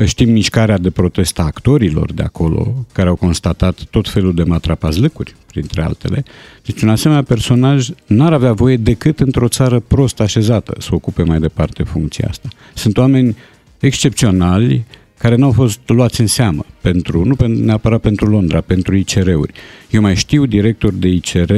[0.05, 5.35] Știm mișcarea de protest a actorilor de acolo, care au constatat tot felul de matrapazlăcuri,
[5.47, 6.25] printre altele.
[6.65, 11.39] Deci un asemenea personaj n-ar avea voie decât într-o țară prost așezată să ocupe mai
[11.39, 12.49] departe funcția asta.
[12.75, 13.37] Sunt oameni
[13.79, 14.85] excepționali
[15.19, 19.53] care nu au fost luați în seamă, pentru, nu pen- neapărat pentru Londra, pentru ICR-uri.
[19.91, 21.53] Eu mai știu directori de ICR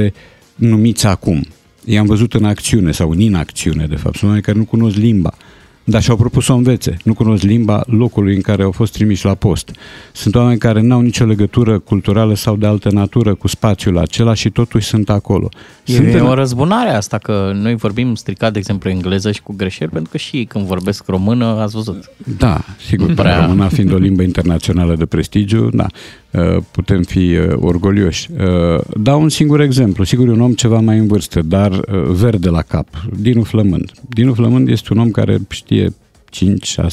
[0.55, 1.45] numiți acum.
[1.89, 4.15] I-am văzut în acțiune sau în inacțiune, de fapt.
[4.15, 5.33] Sunt oameni care nu cunosc limba,
[5.83, 6.97] dar și-au propus să o învețe.
[7.03, 9.71] Nu cunosc limba locului în care au fost trimiși la post.
[10.13, 14.49] Sunt oameni care n-au nicio legătură culturală sau de altă natură cu spațiul acela și
[14.49, 15.49] totuși sunt acolo.
[15.83, 19.53] Sunt E în- o răzbunare asta, că noi vorbim stricat, de exemplu, engleză și cu
[19.57, 22.09] greșeli, pentru că și ei când vorbesc română, ați văzut.
[22.37, 23.23] Da, sigur, Prea.
[23.33, 23.45] Prea.
[23.45, 26.26] româna fiind o limbă internațională de prestigiu, da, uh,
[26.71, 28.29] putem fi uh, orgolioși.
[28.31, 32.03] Uh, Dau un singur exemplu, sigur e un om ceva mai în vârstă, dar uh,
[32.07, 32.87] verde la cap,
[33.19, 33.91] Dinu Flămând.
[34.09, 35.89] Dinu Flămând este un om care știe 5-6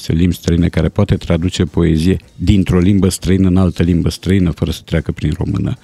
[0.06, 4.80] limbi străine, care poate traduce poezie dintr-o limbă străină în altă limbă străină, fără să
[4.84, 5.76] treacă prin română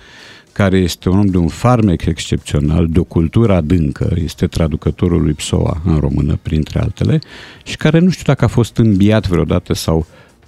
[0.52, 5.32] care este un om de un farmec excepțional, de o cultură adâncă, este traducătorul lui
[5.32, 7.18] Psoa în română, printre altele,
[7.64, 10.06] și care nu știu dacă a fost înbiat vreodată sau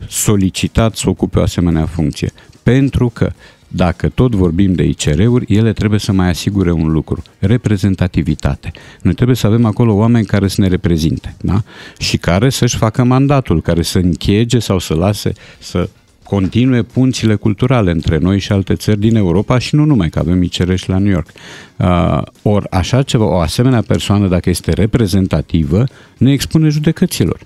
[0.09, 2.32] solicitat să ocupe o asemenea funcție.
[2.62, 3.32] Pentru că
[3.74, 8.70] dacă tot vorbim de ICR-uri, ele trebuie să mai asigure un lucru, reprezentativitate.
[9.02, 11.62] Noi trebuie să avem acolo oameni care să ne reprezinte, da?
[11.98, 15.89] Și care să-și facă mandatul, care să închege sau să lase, să
[16.22, 20.43] continue punțile culturale între noi și alte țări din Europa și nu numai, că avem
[20.43, 21.28] ICR și la New York.
[21.76, 25.84] Uh, ori așa ceva, o asemenea persoană, dacă este reprezentativă,
[26.18, 27.40] ne expune judecăților.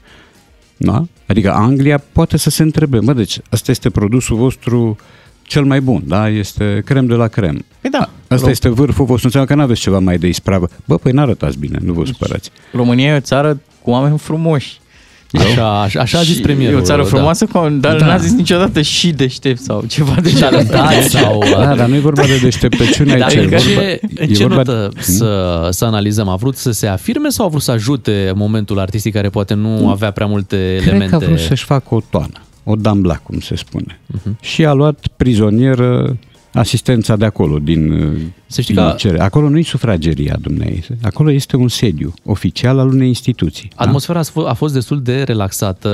[0.77, 1.07] Da?
[1.27, 4.97] Adică Anglia poate să se întrebe, mă, deci ăsta este produsul vostru
[5.43, 6.29] cel mai bun, da?
[6.29, 7.65] Este crem de la crem.
[7.81, 8.11] Păi da.
[8.29, 10.69] Asta este vârful vostru, înseamnă că nu aveți ceva mai de ispravă.
[10.85, 12.51] Bă, păi n-arătați bine, nu vă supărați.
[12.73, 14.81] România e o țară cu oameni frumoși.
[15.33, 16.79] Așa, așa, așa a zis Și premierul.
[16.79, 17.09] E o țară da.
[17.09, 18.07] frumoasă, cu- dar Da.
[18.07, 21.43] n-a zis niciodată și deștept sau ceva de Talentat sau...
[21.51, 23.37] Da, dar nu e vorba de deșteptăciune Dar aici.
[23.39, 26.29] în e vorba- ce, în e ce vorba- notă să, să analizăm?
[26.29, 29.89] A vrut să se afirme sau a vrut să ajute momentul artistic care poate nu
[29.89, 31.09] avea prea multe Cred elemente?
[31.17, 34.01] că a vrut să-și facă o toană, o dambla, cum se spune.
[34.07, 34.39] Mhm.
[34.41, 36.17] Și a luat prizonieră
[36.59, 37.91] asistența de acolo, din,
[38.47, 39.21] Să știi din că- cere.
[39.21, 40.95] Acolo nu-i sufrageria dumneavoastră.
[41.03, 43.71] Acolo este un sediu oficial al unei instituții.
[43.75, 45.89] Atmosfera a f- a fost destul de relaxată.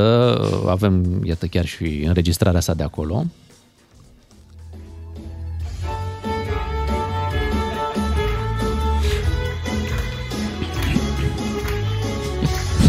[0.69, 3.25] Avem, iată, chiar și înregistrarea sa de acolo.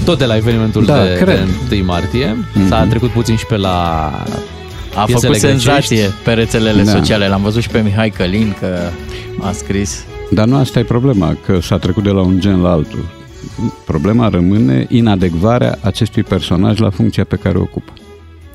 [0.05, 1.47] Tot de la evenimentul Da, de, cred.
[1.69, 2.37] de 1 martie.
[2.53, 2.67] Mhm.
[2.67, 4.09] S-a trecut puțin și pe la
[4.95, 6.24] A piesele făcut senzație grecești.
[6.24, 6.91] pe rețelele Da.
[6.91, 7.28] sociale.
[7.28, 8.78] L-am văzut și pe Mihai Călin că
[9.41, 10.06] a scris.
[10.32, 13.06] Dar nu asta e problema, că s-a trecut de la un gen la altul.
[13.86, 17.94] Problema rămâne inadecvarea acestui personaj la funcția pe care o ocupă.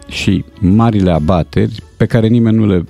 [0.09, 2.85] Și marile abateri pe care nimeni nu le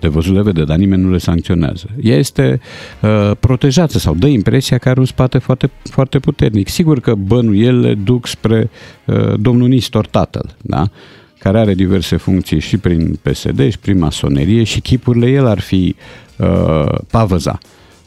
[0.00, 1.86] de văzut le vede, dar nimeni nu le sancționează.
[2.02, 2.60] Ea este
[3.00, 6.68] uh, protejată sau dă impresia că are un spate foarte, foarte puternic.
[6.68, 8.70] Sigur că bănuielile duc spre
[9.04, 10.90] uh, domnul Nistor tatăl, da?
[11.38, 15.96] Care are diverse funcții și prin PSD și prin masonerie și chipurile el ar fi
[16.36, 17.58] uh, pavăza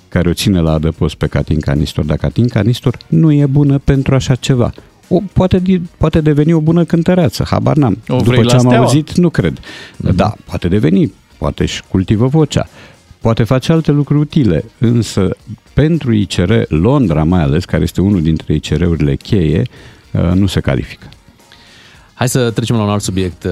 [0.09, 4.15] care o ține la adăpost pe Catinca Nistor, dar Catinca Nistor nu e bună pentru
[4.15, 4.71] așa ceva.
[5.07, 7.97] O, poate, di- poate deveni o bună cântăreață, habar n-am.
[8.07, 8.77] O După vrei ce la am Steaua?
[8.85, 9.59] auzit, nu cred.
[9.97, 12.67] Da, poate deveni, poate își cultivă vocea,
[13.21, 15.35] poate face alte lucruri utile, însă
[15.73, 19.61] pentru ICR, Londra mai ales, care este unul dintre ICR-urile cheie,
[20.11, 21.09] uh, nu se califică.
[22.21, 23.51] Hai să trecem la un alt subiect, uh,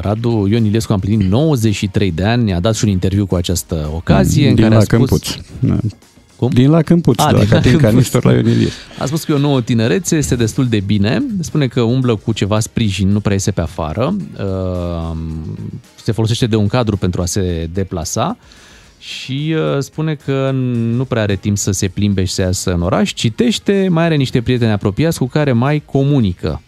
[0.00, 0.46] Radu.
[0.50, 4.48] Ion Iliescu a împlinit 93 de ani, a dat și un interviu cu această ocazie
[4.48, 5.08] în din care la a spus...
[5.08, 5.28] Câmpuț.
[5.58, 5.76] Da.
[6.36, 6.50] Cum?
[6.50, 8.02] Din la Câmpuț, A, de la din la Catinca Câmpuț.
[8.02, 8.78] Nistor la Ion Iliescu.
[8.98, 11.22] A spus că e o nouă tinerețe, este destul de bine.
[11.40, 14.16] Spune că umblă cu ceva sprijin, nu prea iese pe afară.
[14.38, 15.16] Uh,
[16.02, 18.36] Se folosește de un cadru pentru a se deplasa
[18.98, 20.50] și uh, spune că
[20.96, 23.12] nu prea are timp să se plimbe și să iasă în oraș.
[23.12, 26.60] Citește, mai are niște prieteni apropiați cu care mai comunică.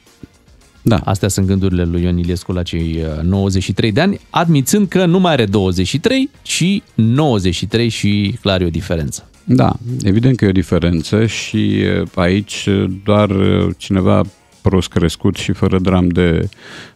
[0.87, 0.97] Da.
[0.97, 5.19] Astea sunt gândurile lui Ion Iliescu la cei uh, 93 de ani, admițând că nu
[5.19, 9.29] mai are 23, ci 93 și clar e o diferență.
[9.45, 14.23] Da, evident că e o diferență și e, aici e, doar e, cineva
[14.61, 16.49] prost crescut și fără dram de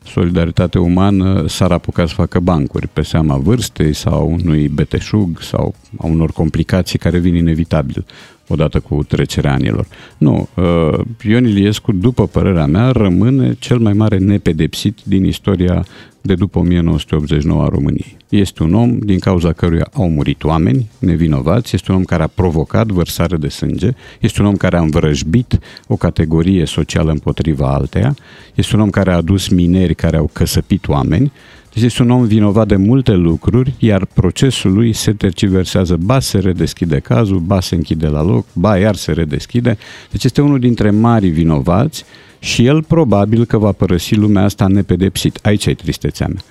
[0.05, 6.07] solidaritate umană s-ar apuca să facă bancuri pe seama vârstei sau unui beteșug sau a
[6.07, 8.07] unor complicații care vin inevitabil
[8.49, 9.87] odată cu trecerea anilor.
[10.19, 15.85] Nu, uh, Ion Iliescu, după părerea mea, rămâne cel mai mare nepedepsit din istoria
[16.21, 18.17] de după 1989 a României.
[18.29, 22.27] Este un om din cauza căruia au murit oameni nevinovați, este un om care a
[22.27, 28.17] provocat vărsare de sânge, este un om care a învrăjbit o categorie socială împotriva alteia,
[28.55, 31.33] este un om care a adus mineri care au căsăpit oameni, deci
[31.83, 36.99] este un om vinovat de multe lucruri, iar procesul lui se terciversează, ba se redeschide
[36.99, 39.79] cazul, ba se închide la loc, ba iar se redeschide.
[40.11, 42.05] Deci este unul dintre marii vinovați
[42.39, 45.39] și el probabil că va părăsi lumea asta nepedepsit.
[45.43, 46.43] Aici e tristețea mea.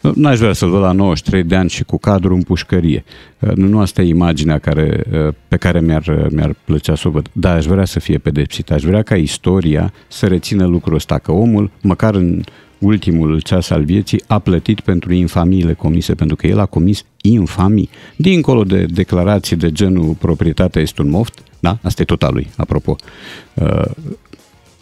[0.00, 3.04] Nu- N-aș vrea să-l văd la 93 de ani și cu cadru în pușcărie.
[3.38, 7.10] Uh, Nu, nu asta e imaginea care, uh, pe care mi-ar, mi-ar plăcea să o
[7.10, 7.28] văd.
[7.32, 8.70] Da, aș vrea să fie pedepsit.
[8.70, 12.42] Aș vrea ca istoria să rețină lucrul ăsta, că omul, măcar în
[12.78, 17.90] ultimul ceas al vieții, a plătit pentru infamiile comise, pentru că el a comis infamii.
[18.16, 21.78] Dincolo de declarații de genul proprietatea este un moft, da?
[21.82, 22.96] Asta e tot al lui, apropo.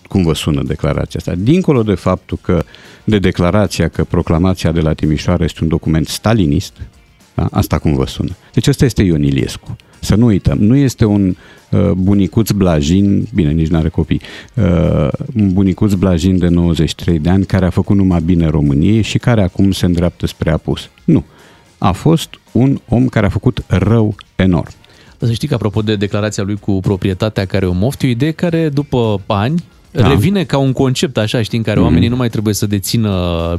[0.08, 1.34] Uh, cum vă sună declarația asta?
[1.34, 2.64] Dincolo de faptul că,
[3.04, 6.72] de declarația că proclamația de la Timișoara este un document stalinist,
[7.34, 7.48] da?
[7.50, 8.36] asta cum vă sună.
[8.52, 9.76] Deci ăsta este Ion Iliescu.
[10.00, 11.36] Să nu uităm, nu este un
[11.70, 14.20] uh, bunicuț blajin, bine, nici n-are copii,
[14.54, 19.18] uh, un bunicuț blajin de 93 de ani care a făcut numai bine României și
[19.18, 20.90] care acum se îndreaptă spre apus.
[21.04, 21.24] Nu.
[21.78, 24.72] A fost un om care a făcut rău enorm.
[25.18, 28.30] Să știi că apropo de declarația lui cu proprietatea care o moft, e o idee
[28.30, 30.08] care după ani Da.
[30.08, 31.84] Revine ca un concept așa, știi, în care Mm.
[31.84, 33.12] oamenii nu mai trebuie să dețină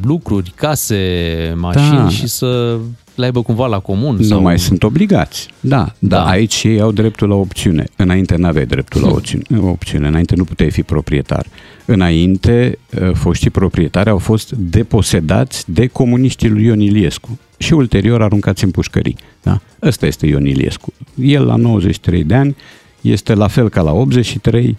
[0.03, 2.09] lucruri, case, mașini Da.
[2.09, 2.77] și să
[3.15, 4.15] le aibă cumva la comun.
[4.15, 4.41] Nu sau...
[4.41, 5.47] mai sunt obligați.
[5.59, 6.25] Da, da, Da.
[6.29, 7.83] aici ei au dreptul la opțiune.
[7.95, 9.43] Înainte nu aveai dreptul la opțiune.
[9.61, 10.07] opțiune.
[10.07, 11.45] Înainte nu puteai fi proprietar.
[11.85, 18.63] Înainte, uh, foștii proprietari au fost deposedați de comuniștii lui Ion Iliescu și ulterior aruncați
[18.63, 19.15] în pușcării.
[19.41, 19.61] Da?
[19.83, 20.93] Ăsta este Ion Iliescu.
[21.21, 22.55] El la 93 de ani
[23.01, 24.77] este la fel ca la 83,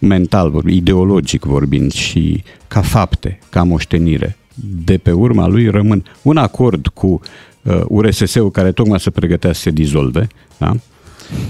[0.00, 4.36] mental, vorbind, ideologic vorbind și ca fapte, ca moștenire.
[4.84, 7.20] De pe urma lui rămân un acord cu
[7.62, 10.26] uh, URSS-ul care tocmai se pregătea să se dizolve,
[10.58, 10.74] da?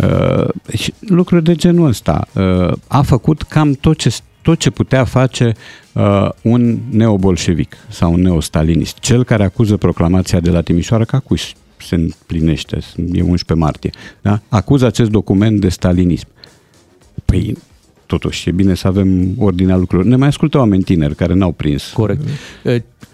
[0.02, 0.48] Uh,
[0.78, 2.28] și lucruri de genul ăsta.
[2.35, 5.52] Uh, a făcut cam tot ce, tot ce putea face
[5.93, 8.98] uh, un neobolșevic sau un neostalinist.
[8.98, 11.40] Cel care acuză proclamația de la Timișoara ca cui
[11.77, 13.90] se împlinește, e 11 martie,
[14.20, 14.40] da?
[14.48, 16.27] acuză acest document de stalinism.
[17.24, 17.56] Păi,
[18.10, 20.10] totuși, e bine să avem ordinea lucrurilor.
[20.10, 21.90] Ne mai ascultă oameni tineri care n-au prins.
[21.94, 22.20] Corect.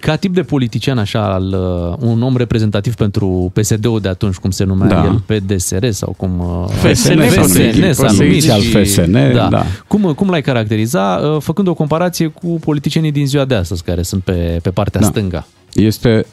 [0.00, 1.44] Ca tip de politician, așa, al,
[2.00, 5.04] uh, un om reprezentativ pentru PSD-ul de atunci, cum se numea Da.
[5.04, 6.38] el, PDSR sau cum...
[6.38, 9.62] uh, FSN s-a numit, s-a numit inițial și- FSN, da.
[9.88, 14.02] Cum, cum l-ai caracteriza, uh, făcând o comparație cu politicienii din ziua de astăzi, care
[14.02, 15.06] sunt pe, pe partea Da.
[15.06, 15.46] stânga?
[15.74, 16.26] Este,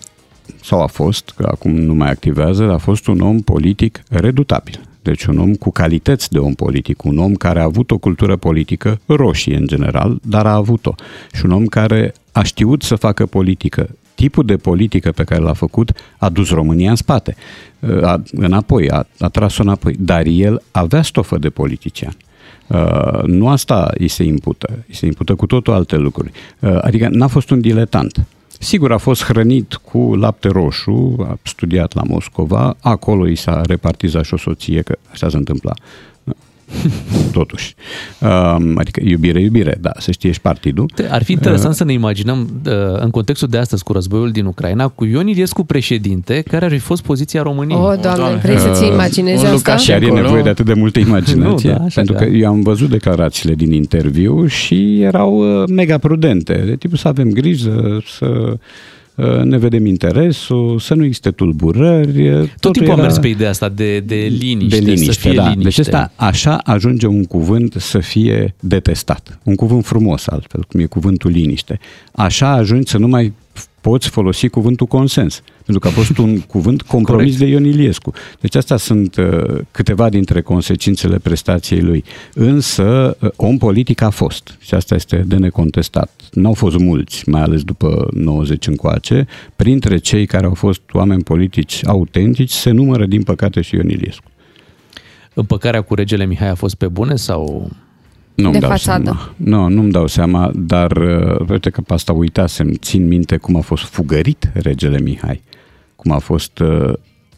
[0.63, 4.79] sau a fost, că acum nu mai activează, a fost un om politic redutabil.
[5.03, 8.35] Deci un om cu calități de om politic, un om care a avut o cultură
[8.35, 10.95] politică roșie în general, dar a avut-o.
[11.33, 13.89] Și un om care a știut să facă politică.
[14.15, 17.35] Tipul de politică pe care l-a făcut a dus România în spate,
[18.01, 19.95] a, înapoi, a, a tras-o înapoi.
[19.99, 22.15] Dar el avea stofă de politician.
[22.67, 26.31] Uh, nu asta îi se impută, îi se impută cu totul alte lucruri.
[26.59, 28.25] Uh, adică n-a fost un diletant.
[28.63, 34.23] Sigur, a fost hrănit cu lapte roșu, a studiat la Moscova, acolo i s-a repartizat
[34.23, 35.73] și o soție, că așa se întâmpla.
[37.31, 37.75] Totuși.
[38.21, 40.89] Um, adică iubire, iubire, da, să știe și partidul.
[41.09, 44.87] Ar fi interesant să ne imaginăm, uh, în contextul de astăzi, cu războiul din Ucraina,
[44.87, 47.79] cu Ion Iliescu președinte, care ar fi fost poziția României.
[47.79, 49.77] O, Doamne, vrei să-ți imaginezi asta?
[49.77, 51.69] Și are nevoie de atât de multă imaginație.
[51.73, 55.67] Nu, da, așa pentru că- că eu am văzut declarațiile din interviu și erau uh,
[55.69, 56.63] mega prudente.
[56.65, 58.53] De tipul să avem grijă, să uh,
[59.43, 62.29] ne vedem interesul, să nu existe tulburări.
[62.29, 65.11] uh, Tot totul timpul am era- mers pe ideea asta de, de liniște, de liniște,
[65.13, 65.49] să fie da.
[65.49, 65.63] liniște.
[65.63, 69.39] Deci asta, așa ajunge un cuvânt să fie detestat.
[69.43, 71.79] Un cuvânt frumos, altfel, cum e cuvântul liniște.
[72.11, 73.33] Așa ajungi să nu mai
[73.83, 75.41] poți folosi cuvântul consens.
[75.55, 78.13] Pentru că a fost un cuvânt compromis de Ion Iliescu.
[78.39, 82.03] Deci astea sunt uh, câteva dintre consecințele prestației lui.
[82.33, 84.57] Însă, uh, om politic a fost.
[84.59, 86.11] Și asta este de necontestat.
[86.31, 89.27] N-au fost mulți, mai ales după 90 încoace.
[89.55, 94.29] Printre cei care au fost oameni politici autentici se numără, din păcate, și Ion Iliescu.
[95.33, 97.69] Împăcarea cu regele Mihai a fost pe bune sau...
[98.35, 99.03] Nu-mi De dau fațadă.
[99.03, 99.33] seama.
[99.35, 103.59] Nu, nu-mi dau seama, dar uh, uite că pe asta uitasem, țin minte cum a
[103.61, 105.41] fost fugărit regele Mihai,
[105.95, 106.93] cum a fost uh,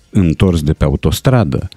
[0.09, 1.67] întors de pe autostradă,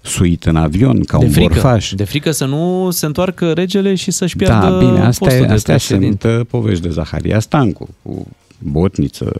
[0.00, 1.92] suit în avion ca de un frică, borfaș.
[1.92, 5.52] de frică să nu se întoarcă regele și să-și piardă Da, bine, astea, postul de
[5.52, 6.28] astea președinte.
[6.28, 8.26] sunt uh, povești de Zaharia Stancu, cu
[8.58, 9.36] botniță,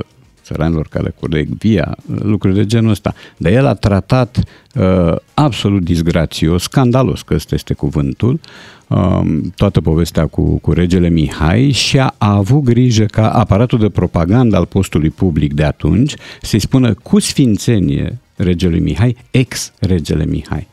[0.49, 3.15] țăranilor care cureg via, uh, lucruri de genul ăsta.
[3.37, 4.39] Dar el a tratat
[4.75, 8.41] uh, absolut disgrațios, scandalos, că ăsta este cuvântul,
[8.89, 13.89] um, toată povestea cu, cu regele Mihai și a, a avut grijă ca aparatul de
[13.89, 20.67] propagandă al postului public de atunci să-i spună cu sfințenie regelui Mihai, ex-regele Mihai.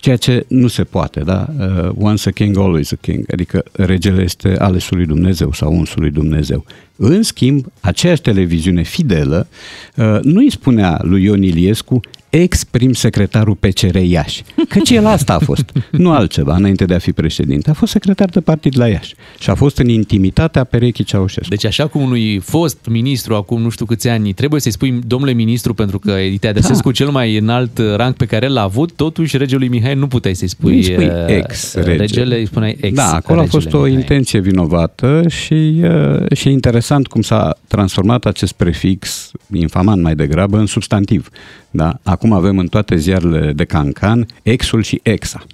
[0.00, 1.46] Ceea ce nu se poate, da?
[1.58, 3.32] Uh, once a king, always a king.
[3.32, 6.64] Adică regele este alesul lui Dumnezeu sau unsul lui Dumnezeu.
[6.96, 9.48] În schimb, aceeași televiziune fidelă
[9.96, 12.00] uh, nu îi spunea lui Ion Iliescu
[12.30, 14.42] ex-prim secretarul PCR Iași.
[14.68, 17.70] Căci el asta a fost, nu altceva, înainte de a fi președinte.
[17.70, 21.48] A fost secretar de partid la Iași și a fost în intimitatea perechii Ceaușescu.
[21.48, 25.32] Deci așa cum unui fost ministru acum nu știu câți ani trebuie să-i spui domnule
[25.32, 26.80] ministru pentru că te adresezi Da.
[26.82, 30.48] cu cel mai înalt rang pe care l-a avut, totuși regelui Mihai nu puteai să-i
[30.48, 31.96] spui, Îi spui uh, ex-rege.
[31.96, 33.92] regele, îi spuneai ex Da, acolo a regele fost o Mihai.
[34.00, 40.58] intenție vinovată și, uh, și e interesant cum s-a transformat acest prefix, infamant mai degrabă,
[40.58, 41.28] în substantiv.
[41.70, 41.98] Da?
[42.02, 45.46] Acum avem în toate ziarele de cancan exul și exa.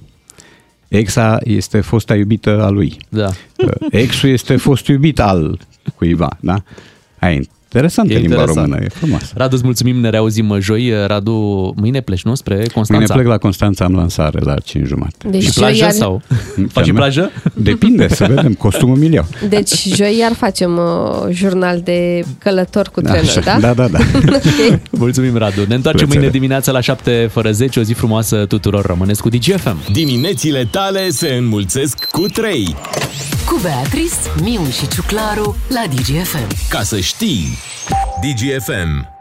[0.88, 2.96] Exa este fosta iubită a lui.
[3.08, 3.26] Da.
[3.56, 5.58] Uh, Exul este fost iubit al
[5.94, 6.36] cuiva.
[6.40, 6.62] Da?
[7.18, 8.66] Hai, interesant E în limba interesant.
[8.66, 9.32] română, e frumos.
[9.34, 10.92] Radu, îți mulțumim, ne reauzim joi.
[11.06, 11.32] Radu,
[11.76, 12.34] mâine pleci, nu?
[12.34, 12.94] Spre Constanța.
[12.96, 15.28] Mâine plec la Constanța, am lansare la 5 jumate.
[15.28, 16.22] Deci și joi plajă iar- sau?
[16.68, 17.30] Faci și Chiar, plajă?
[17.55, 19.26] Depinde, să vedem, costumul mi iau.
[19.48, 23.56] Deci joi iar facem uh, jurnal de călător cu trenul, Așa, da?
[23.60, 23.98] da, da, da.
[24.34, 24.80] Ok.
[24.90, 25.60] Mulțumim, Radu.
[25.68, 26.16] Ne întoarcem Plăcere.
[26.18, 27.78] mâine dimineața la 7 fără 10.
[27.78, 28.86] O zi frumoasă tuturor.
[28.86, 29.76] Rămâneți cu DGFM.
[29.92, 32.76] Diminețile tale se înmulțesc cu 3.
[33.46, 36.46] Cu Beatrice, Miu și Ciuclaru la DGFM.
[36.68, 37.46] Ca să știi,
[38.22, 39.13] DGFM.